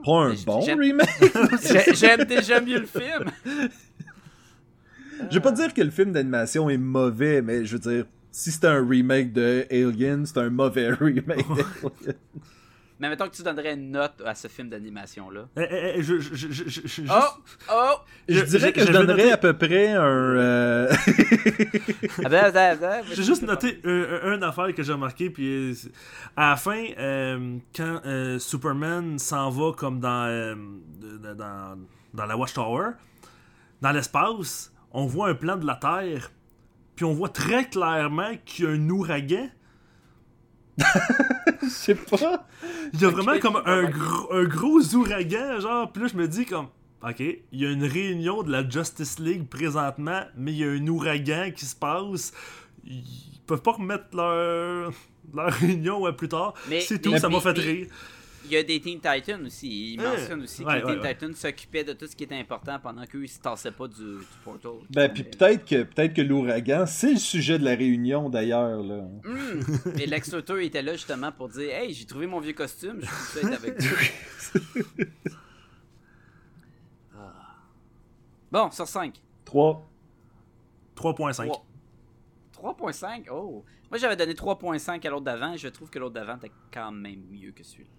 [0.04, 1.08] Pas un bon remake.
[1.62, 3.32] J'ai- J'aime déjà mieux le film.
[5.30, 8.52] Je vais pas dire que le film d'animation est mauvais, mais je veux dire, si
[8.52, 11.66] c'était un remake de Alien, c'est un mauvais remake d'Alien.
[12.98, 15.48] Mais mettons que tu donnerais une note à ce film d'animation-là.
[15.58, 17.14] Eh, eh, eh, je, je, je, je- Oh!
[17.14, 17.96] juste- Oh!
[18.30, 20.02] Je Je- dirais que je donnerais à peu près un.
[20.02, 20.94] euh,
[22.24, 23.90] Ah ben, ben, ben, J'ai juste noté un,
[24.24, 25.74] un- une affaire que j'ai remarqué, puis euh,
[26.38, 30.56] à la fin, euh, quand euh, Superman s'en va comme dans, euh,
[31.36, 31.78] dans,
[32.14, 32.92] dans la Watchtower,
[33.82, 36.32] dans l'espace, on voit un plan de la Terre,
[36.96, 39.50] puis on voit très clairement qu'il y a un ouragan.
[41.64, 42.46] Je sais pas.
[42.94, 46.28] Il y a vraiment comme un gros, un gros ouragan, genre, puis là je me
[46.28, 46.68] dis comme,
[47.08, 50.70] ok, il y a une réunion de la Justice League présentement, mais il y a
[50.70, 52.34] un ouragan qui se passe.
[52.86, 53.04] Ils
[53.48, 54.92] peuvent pas remettre leur,
[55.34, 56.54] leur réunion euh, plus tard.
[56.82, 57.88] C'est tout, mais- ça m'a fait mais- rire.
[58.46, 59.94] Il y a des Teen Titans aussi.
[59.94, 60.08] Il Ouais.
[60.18, 61.14] mentionne aussi que Ouais, les Teen ouais.
[61.14, 63.96] Titans s'occupaient de tout ce qui était important pendant qu'eux ils se tassaient pas du,
[64.04, 64.72] du portal.
[64.90, 68.82] Ben, puis peut-être que, peut que l'ouragan, c'est le sujet de la réunion d'ailleurs.
[68.84, 69.02] là.
[69.24, 69.62] Hmm.
[70.00, 73.06] Et Lex Luthor était là justement pour dire Hey, j'ai trouvé mon vieux costume, je
[73.06, 73.96] suis tout être avec vous.
[77.18, 77.34] Ah.
[78.52, 79.22] Bon, sur 5.
[79.46, 79.90] 3.
[80.96, 81.52] 3.5.
[82.54, 86.38] 3.5 Oh Moi j'avais donné 3.5 à l'autre d'avant et je trouve que l'autre d'avant
[86.38, 87.90] était quand même mieux que celui-là.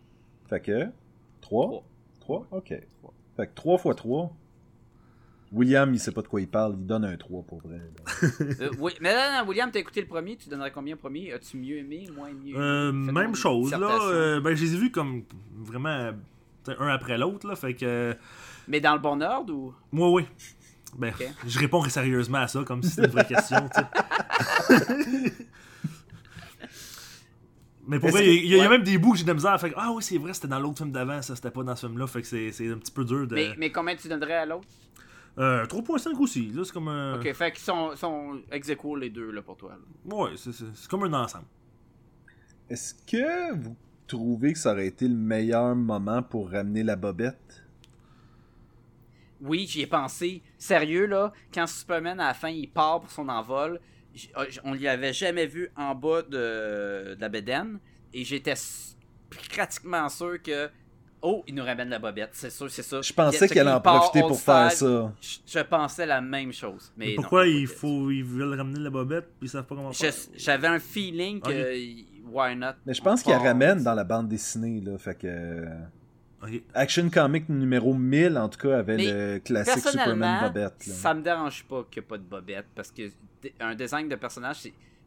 [0.49, 0.87] Fait que.
[1.41, 1.83] 3.
[2.21, 2.47] Trois.
[2.51, 2.59] 3.
[2.59, 2.69] Ok.
[3.37, 4.33] Fait que 3 fois 3.
[5.53, 7.81] William, il sait pas de quoi il parle, il donne un 3 pour vrai.
[8.61, 11.33] Euh, oui, mais là, non, William, t'as écouté le premier, tu donnerais combien au premier?
[11.33, 12.55] As-tu mieux aimé, moins mieux?
[12.55, 12.59] Aimé?
[12.59, 13.99] Euh, Fais-nous même chose, là.
[14.03, 15.23] euh, ben, je les ai vus comme
[15.55, 16.13] vraiment
[16.67, 17.55] un après l'autre, là.
[17.55, 18.17] Fait que.
[18.67, 19.75] Mais dans le bon ordre ou?
[19.93, 20.27] Moi, oui.
[20.99, 21.13] Ben,
[21.47, 23.81] je réponds sérieusement à ça, comme si c'était une vraie question, tu
[24.75, 25.33] sais.
[27.87, 29.53] Mais pour vrai, que- il y, a- même des bouts que j'ai de la misère
[29.53, 29.73] à faire.
[29.77, 32.07] Ah oui, c'est vrai, c'était dans l'autre film d'avant, ça, c'était pas dans ce film-là.
[32.07, 33.35] Fait que c'est c'est un petit peu dur de.
[33.35, 34.67] mais, mais combien tu donnerais à l'autre?
[35.39, 37.17] Euh, 3.5 aussi, là, c'est comme un.
[37.21, 39.73] Ok, fait qu'ils sont, sont ex aequo, les deux là, pour toi.
[39.79, 40.17] là.
[40.17, 41.45] Ouais, c'est- c'est c'est comme un ensemble.
[42.71, 43.77] Est-ce que vous
[44.07, 47.63] trouvez que ça aurait été le meilleur moment pour ramener la bobette?
[49.41, 50.43] Oui, j'y ai pensé.
[50.59, 53.79] Sérieux, là, quand Superman, à la fin, il part pour son envol, euh,
[54.65, 57.79] on l'y avait jamais vu en bas de, de la bédaine.
[58.13, 58.55] Et j'étais
[59.51, 60.69] pratiquement sûr que.
[61.23, 62.31] Oh, il nous ramène la bobette.
[62.35, 63.01] C'est sûr, c'est ça.
[63.03, 65.13] Je pensais allait en qu'il part profiter old pour faire ça.
[65.21, 66.93] Je, je pensais la même chose.
[66.97, 69.75] Mais, Mais non, pourquoi il faut, ils veulent ramener la bobette puis ils savent pas
[69.75, 70.13] comment faire?
[70.37, 72.07] J'avais un feeling que.
[72.29, 72.73] Why not?
[72.85, 74.99] Mais je pense qu'il Part- ramène dans la bande dessinée, là.
[74.99, 75.65] Fait que.
[76.75, 80.87] Action Comic numéro 1000, en tout cas, avait Mais le classique Superman Bobette.
[80.87, 80.93] là.
[80.95, 83.11] ça me dérange pas qu'il n'y ait pas de bobette parce que
[83.61, 84.57] un design de personnage,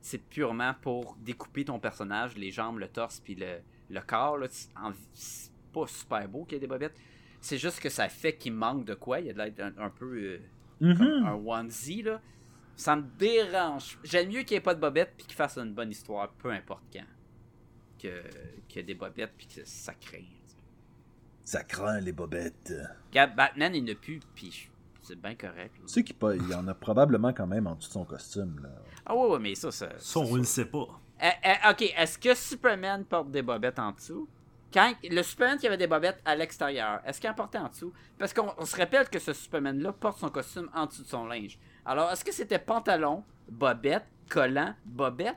[0.02, 3.60] c'est- purement pour découper ton personnage, les jambes, le torse puis le,
[3.90, 4.38] le corps.
[4.38, 4.48] là.
[5.14, 6.96] C'est pas super beau qu'il y ait des bobettes.
[7.42, 9.20] C'est juste que ça fait qu'il manque de quoi.
[9.20, 10.40] Il y a de l'air un, un peu euh,
[10.82, 10.98] Mhm.
[10.98, 12.02] comme un onesie.
[12.02, 12.22] Là.
[12.76, 13.98] Ça me dérange.
[14.04, 16.50] J'aime mieux qu'il n'y ait pas de bobette puis qu'il fasse une bonne histoire, peu
[16.50, 17.06] importe quand.
[18.02, 18.24] Que-
[18.80, 20.24] ait des bobettes puis que ça craint.
[21.50, 22.72] Ça craint les bobettes.
[23.10, 24.70] Regarde, Batman, il n'a plus, puis
[25.02, 25.74] c'est bien correct.
[25.82, 28.06] Tu sais qu'il pas- il y en a probablement quand même en dessous de son
[28.06, 28.60] costume.
[28.62, 28.70] Là.
[29.04, 29.90] Ah ouais, ouais, mais ça, ça...
[29.98, 30.86] Ça, on le sait pas.
[31.20, 34.30] Eh, eh, ok, est-ce que Superman porte des bobettes en dessous?
[34.72, 37.94] Quand le Superman qui avait des bobettes à l'extérieur, est-ce qu'il en portait en dessous?
[38.20, 41.26] Parce qu'on on se rappelle que ce Superman-là porte son costume en dessous de son
[41.26, 41.58] linge.
[41.84, 45.36] Alors, est-ce que c'était pantalon, bobette, collant, bobette?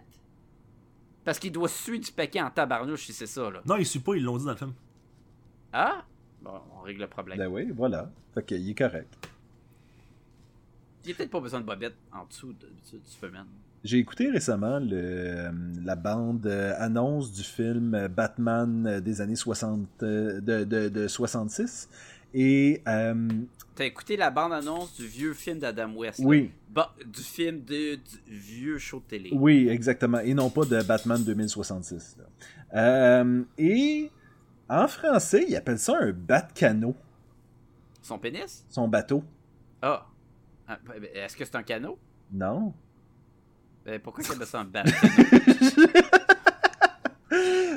[1.24, 3.62] Parce qu'il doit suer du paquet en tabarnouche si c'est ça, là.
[3.64, 4.74] Non, ils suivent pas, ils l'ont dit dans le film.
[5.72, 6.04] Ah?
[6.42, 7.38] Bon, on règle le problème.
[7.38, 8.10] Ben oui, voilà.
[8.34, 9.12] Fait qu'il est correct.
[11.04, 13.46] Il n'y a peut-être pas besoin de bobettes en dessous de, de- de Superman.
[13.84, 15.50] J'ai écouté récemment le, euh,
[15.84, 21.08] la bande euh, annonce du film euh, Batman des années 60, euh, de, de, de
[21.08, 21.88] 66.
[22.34, 23.28] Et euh,
[23.74, 26.20] T'as écouté la bande-annonce du vieux film d'Adam West.
[26.22, 29.30] oui, Ba- du film de, du vieux show de télé.
[29.32, 30.20] oui, exactement.
[30.20, 32.18] Et non pas de Batman 2066.
[32.18, 32.24] là.
[32.80, 34.10] Euh, et
[34.68, 36.96] en français, ils appellent ça un bat-canot,
[38.00, 38.64] Son pénis?
[38.68, 39.22] son bateau.
[39.80, 40.06] Ah.
[40.68, 41.98] Ah, ben, Est-ce que c'est un canot?
[42.32, 42.72] Non.
[43.84, 44.84] Ben, pourquoi il appelle ça un bat?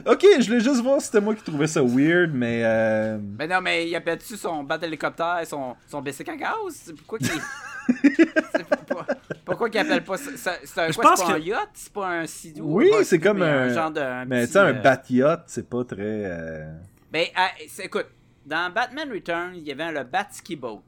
[0.07, 2.61] Ok, je voulais juste voir si c'était moi qui trouvais ça weird, mais.
[2.63, 6.93] euh, mais non, mais il appelle-tu son bat hélicoptère, son, son bicycle en gaz?
[6.97, 7.29] Pourquoi qu'il...
[8.51, 9.07] c'est pourquoi,
[9.45, 10.53] pourquoi qu'il appelle pas ça?
[10.63, 11.69] C'est quoi, pas que- un yacht?
[11.73, 12.63] C'est pas un sidou?
[12.65, 13.99] Oui, c'est comme un- genre de...
[14.01, 15.97] un Mais tu sais, un euh, bat yacht, c'est pas très.
[16.25, 16.73] euh,
[17.11, 18.07] Ben, ah, écoute,
[18.45, 20.83] dans Batman Return, il y avait un, le bat ski boat.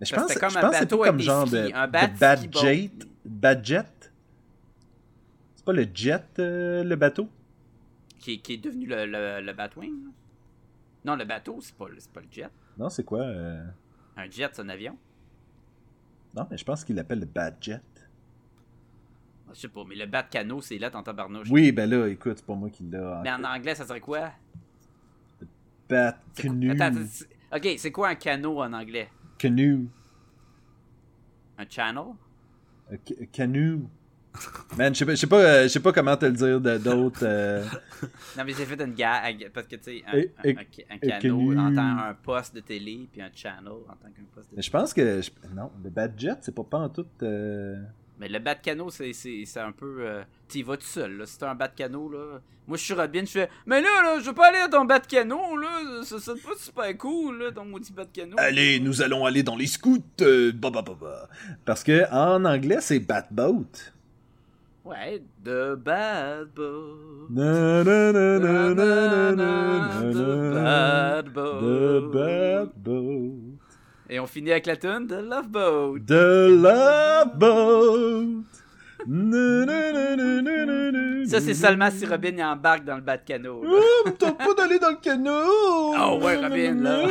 [0.00, 1.72] Mais je pense, que c'était je comme un pense que c'est comme genre skis, de,
[1.74, 2.90] un de bat jet.
[3.24, 4.12] Bad jet?
[5.54, 7.28] C'est pas le jet, euh, le bateau?
[8.18, 9.94] Qui, qui est devenu le, le, le Batwing.
[11.04, 12.48] Non, le bateau, c'est pas, pas le jet.
[12.78, 13.20] Non, c'est quoi?
[13.20, 13.62] euh,
[14.16, 14.96] Un jet, c'est un avion.
[16.34, 17.80] Non, mais je pense qu'il l'appelle le bad jet.
[19.54, 21.48] Je sais pas, mais le bat canot, c'est là dans tabarnouche.
[21.50, 23.20] Oui, ben là, écoute, c'est pas moi qui l'a.
[23.22, 24.30] Mais en anglais, ça serait quoi?
[25.88, 26.70] Bat C'est quoi- canoe.
[26.80, 27.00] Attends,
[27.56, 29.10] ok, c'est quoi un canot en anglais?
[29.36, 29.88] Canoe.
[31.58, 32.04] Un channel?
[32.90, 33.82] Euh, ca- Canoe.
[34.78, 37.20] Man, je sais pas, je sais pas, euh, pas comment te le dire d'autres.
[37.24, 37.62] euh,
[38.36, 40.60] Non, mais j'ai fait une gag, parce que tu sais, un, Et- un- et- un-
[40.94, 44.24] un et canot en tant un poste de télé, puis un channel en tant qu'un
[44.34, 44.62] poste de télé.
[44.62, 45.20] je pense que.
[45.54, 47.06] Non, le bad jet, c'est pas pas en tout.
[47.22, 47.76] euh,
[48.18, 49.12] Mais le bat de canot, c'est,
[49.58, 49.96] un peu.
[50.00, 51.26] euh, tu y vas tout seul, là.
[51.26, 52.40] Si t'as un bat de canot, là.
[52.66, 53.48] Moi, je suis Robin, je fais.
[53.66, 56.00] Mais là, là, je veux pas aller à ton bat de canot, là.
[56.04, 58.36] Ça sonne pas super cool, là, ton maudit bat de canot.
[58.38, 59.98] Allez, nous allons aller dans les scouts.
[60.22, 61.28] euh, bah, bah, bah, bah.
[61.66, 63.66] Parce que en anglais, c'est bat boat.
[64.84, 67.28] Ouais, The Bad Boat.
[67.30, 72.12] Na, na, na, na, na, na, The Bad The Boat.
[72.12, 73.58] bad boat.
[74.10, 75.98] Et on finit avec la tune The Love Boat.
[76.06, 78.44] The love boat.
[81.26, 82.04] Ça, c'est seulement si.
[82.06, 83.62] Robin y embarque dans le bat de canot.
[83.64, 83.70] là.
[83.72, 85.92] Oh, t'as pas d'aller dans le canot!
[85.96, 87.06] Ah ouais, Robin, là.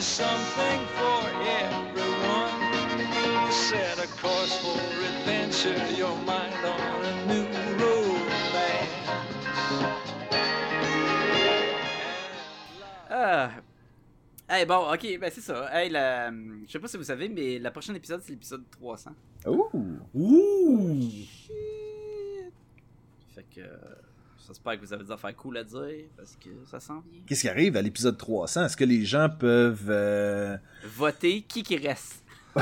[0.00, 1.28] Promises something for
[1.60, 2.60] everyone.
[3.50, 7.46] Set a course for adventure, your mind on a new
[7.78, 8.88] romance.
[13.10, 13.50] Ah.
[14.48, 15.68] Hey, bon, ok, ben c'est ça.
[15.72, 16.30] Hey, la...
[16.30, 19.12] Je sais pas si vous savez, mais le prochain épisode, c'est l'épisode 300.
[19.46, 19.70] Oh!
[20.14, 21.00] Ouh!
[23.34, 23.60] Fait que.
[24.46, 27.20] J'espère que vous avez des affaires cool à dire, parce que ça s'en vient.
[27.26, 28.64] Qu'est-ce qui arrive à l'épisode 300?
[28.64, 29.86] Est-ce que les gens peuvent...
[29.88, 30.56] euh,
[30.96, 32.24] Voter qui qui reste.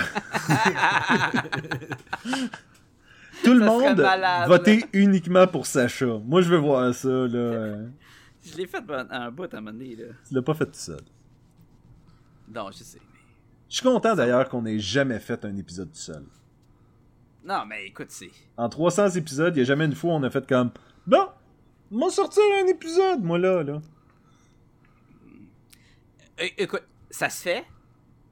[3.44, 6.18] Tout le Ça monde malade, voter uniquement pour Sacha.
[6.24, 7.76] Moi, je veux voir ça, là.
[8.44, 10.06] Je l'ai fait un, un bout à un moment donné, là.
[10.26, 11.00] Tu l'as pas fait tout seul.
[12.52, 13.18] Non, je sais, mais.
[13.68, 16.24] Je suis content d'ailleurs qu'on ait jamais fait un épisode tout seul.
[17.44, 18.30] Non, mais écoute, c'est.
[18.56, 20.70] En 300 épisodes, il n'y a jamais une fois où on a fait comme
[21.06, 21.28] Bon,
[21.93, 23.81] on va sortir un épisode, moi là, là.
[26.39, 27.65] É- écoute, ça se fait,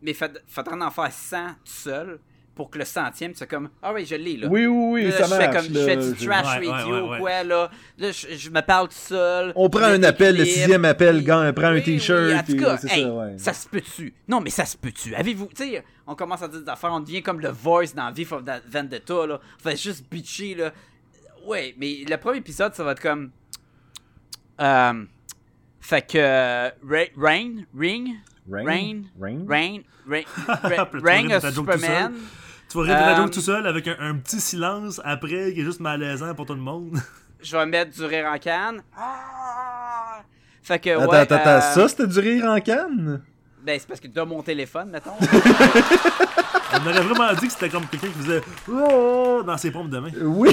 [0.03, 2.19] mais faudrait en faire 100 tout seul
[2.55, 4.49] pour que le centième, tu fais comme Ah oui, je l'ai là.
[4.49, 5.57] Oui, oui, oui, Là, ça je fais marche.
[5.66, 7.19] comme je fais du je- trash Ouais, ouais, radio ouais, ou ouais.
[7.19, 7.70] quoi là.
[7.99, 9.53] Là, je, je me parle tout seul.
[9.57, 12.57] On prend un appel, le sixième appel, gars, prend un t-shirt, oui, en tout puis
[12.61, 13.39] cas, c'est hey, ça, ouais.
[13.39, 14.15] ça se peut-tu?
[14.28, 15.15] Non, mais ça se peut-tu?
[15.15, 18.11] Avez-vous, tu sais, on commence à dire des affaires, on devient comme le voice dans
[18.12, 19.41] V for Vendetta, là.
[19.59, 20.73] On fait juste bitcher, là.
[21.47, 23.31] Ouais, mais le premier épisode, ça va être comme.
[24.61, 25.05] Euh,
[25.81, 26.19] fait que.
[26.19, 28.15] euh, Ra- Rain, Ring,
[28.51, 28.65] Rain?
[28.65, 29.81] Rain, Rain?
[30.09, 30.23] Rain,
[31.28, 32.15] de tout Superman?
[32.69, 35.53] Tu vas rire de la Euh, joke tout seul avec un, un petit silence après
[35.53, 36.99] qui est juste malaisant pour tout le monde.
[37.43, 38.83] Je vais mettre du rire en canne.
[38.97, 40.20] Ah!
[40.62, 41.16] Fait que, Attends, ouais.
[41.19, 43.23] attends, attends, euh, ça c'était du rire en canne?
[43.62, 45.11] Ben, c'est parce que dans mon téléphone, mettons.
[46.73, 49.99] On aurait vraiment dit que c'était comme quelqu'un qui faisait Oh dans ses pompes de
[49.99, 50.11] main.
[50.23, 50.51] Oui!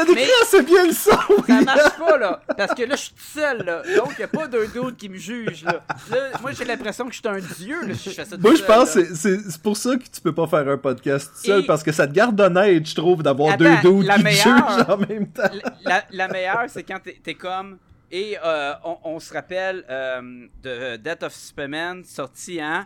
[0.00, 1.10] Ça, ça décrit Mais- assez bien le son!
[1.10, 1.64] Ça oui.
[1.64, 2.40] marche pas, là.
[2.56, 3.82] Parce que là, je suis tout seul, là.
[3.96, 5.80] Donc, y a pas d'un dude qui me juge, là.
[6.10, 8.42] Là, moi, j'ai l'impression que je suis un dieu, là, si je fais ça tout
[8.42, 11.46] Moi, je pense que c'est- pour ça que tu peux pas faire un podcast tout
[11.46, 14.22] seul, Et- parce que ça te garde honnête, je trouve, d'avoir deux la qui te
[14.22, 15.42] meilleure- jugent en même temps.
[15.84, 17.78] La, la- la meilleure, c'est quand t'es es comme.
[18.12, 20.20] Et euh, on, on se rappelle euh,
[20.64, 22.82] de Death of Superman, sorti en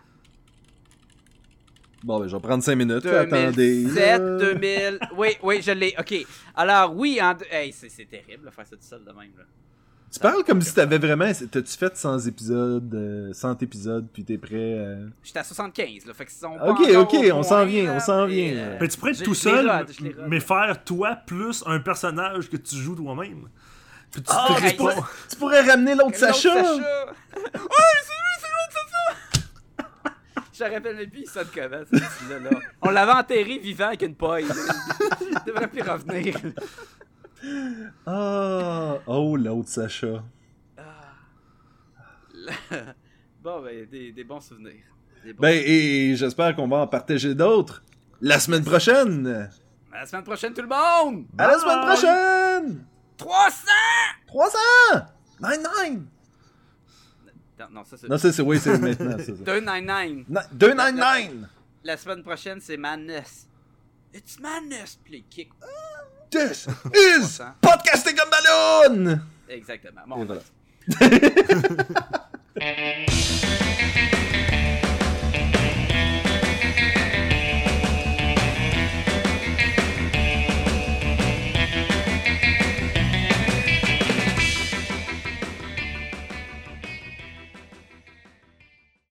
[2.05, 3.51] Bon, ben, je vais prendre 5 minutes, attendez.
[3.52, 4.39] 2007, là.
[4.55, 4.98] 2000.
[5.16, 5.94] Oui, oui, je l'ai.
[5.98, 6.14] Ok.
[6.55, 7.35] Alors, oui, en.
[7.51, 9.44] Hey, c'est c'est terrible, là, faire ça tout seul de même, là.
[10.12, 11.32] Tu parles comme si t'avais vraiment...
[11.51, 16.14] T'as-tu fait 100 épisodes, euh, 100 épisodes, puis t'es prêt euh, J'étais à 75, là.
[16.14, 18.55] Fait que sont pas Ok, ok, on s'en vient, on s'en mais, vient.
[18.55, 19.68] euh, Ben, tu pourrais être tout seul,
[20.28, 23.48] mais faire toi plus un personnage que tu joues toi-même.
[24.12, 24.47] Tu Ah,
[25.28, 26.55] Tu pourrais ramener l'autre L'autre Sacha!
[26.55, 28.53] ouais, c'est lui, c'est Sacha!
[30.56, 32.51] Je rappelle même plus, il sonne comment, ce là.
[32.81, 34.47] On l'avait enterré vivant avec une paille.
[35.20, 36.36] Il devrait plus revenir.
[38.06, 40.22] Ah, oh, l'autre Sacha.
[43.43, 44.85] Bon, ben, des, des bons souvenirs.
[45.24, 47.82] Des bons Ben, et j'espère qu'on va en partager d'autres
[48.20, 49.51] la semaine prochaine!
[49.93, 51.26] À la semaine prochaine, tout le monde!
[51.36, 52.86] À la semaine prochaine!
[53.18, 53.66] 300!
[54.28, 54.59] 300!
[55.40, 56.13] 99!
[57.70, 58.08] Non, non, ça c'est.
[58.08, 59.44] Non, c'est, c'est, oui, c'est maintenant, c'est ça.
[59.44, 60.24] 299.
[60.28, 61.48] Na- 299!
[61.84, 63.46] La semaine prochaine, c'est Madness.
[64.14, 64.98] It's Madness!
[65.02, 65.50] Puis les kicks.
[66.30, 69.20] This is Podcasting comme ballon!
[69.48, 70.02] Exactement.
[70.06, 70.40] Bon, Et voilà.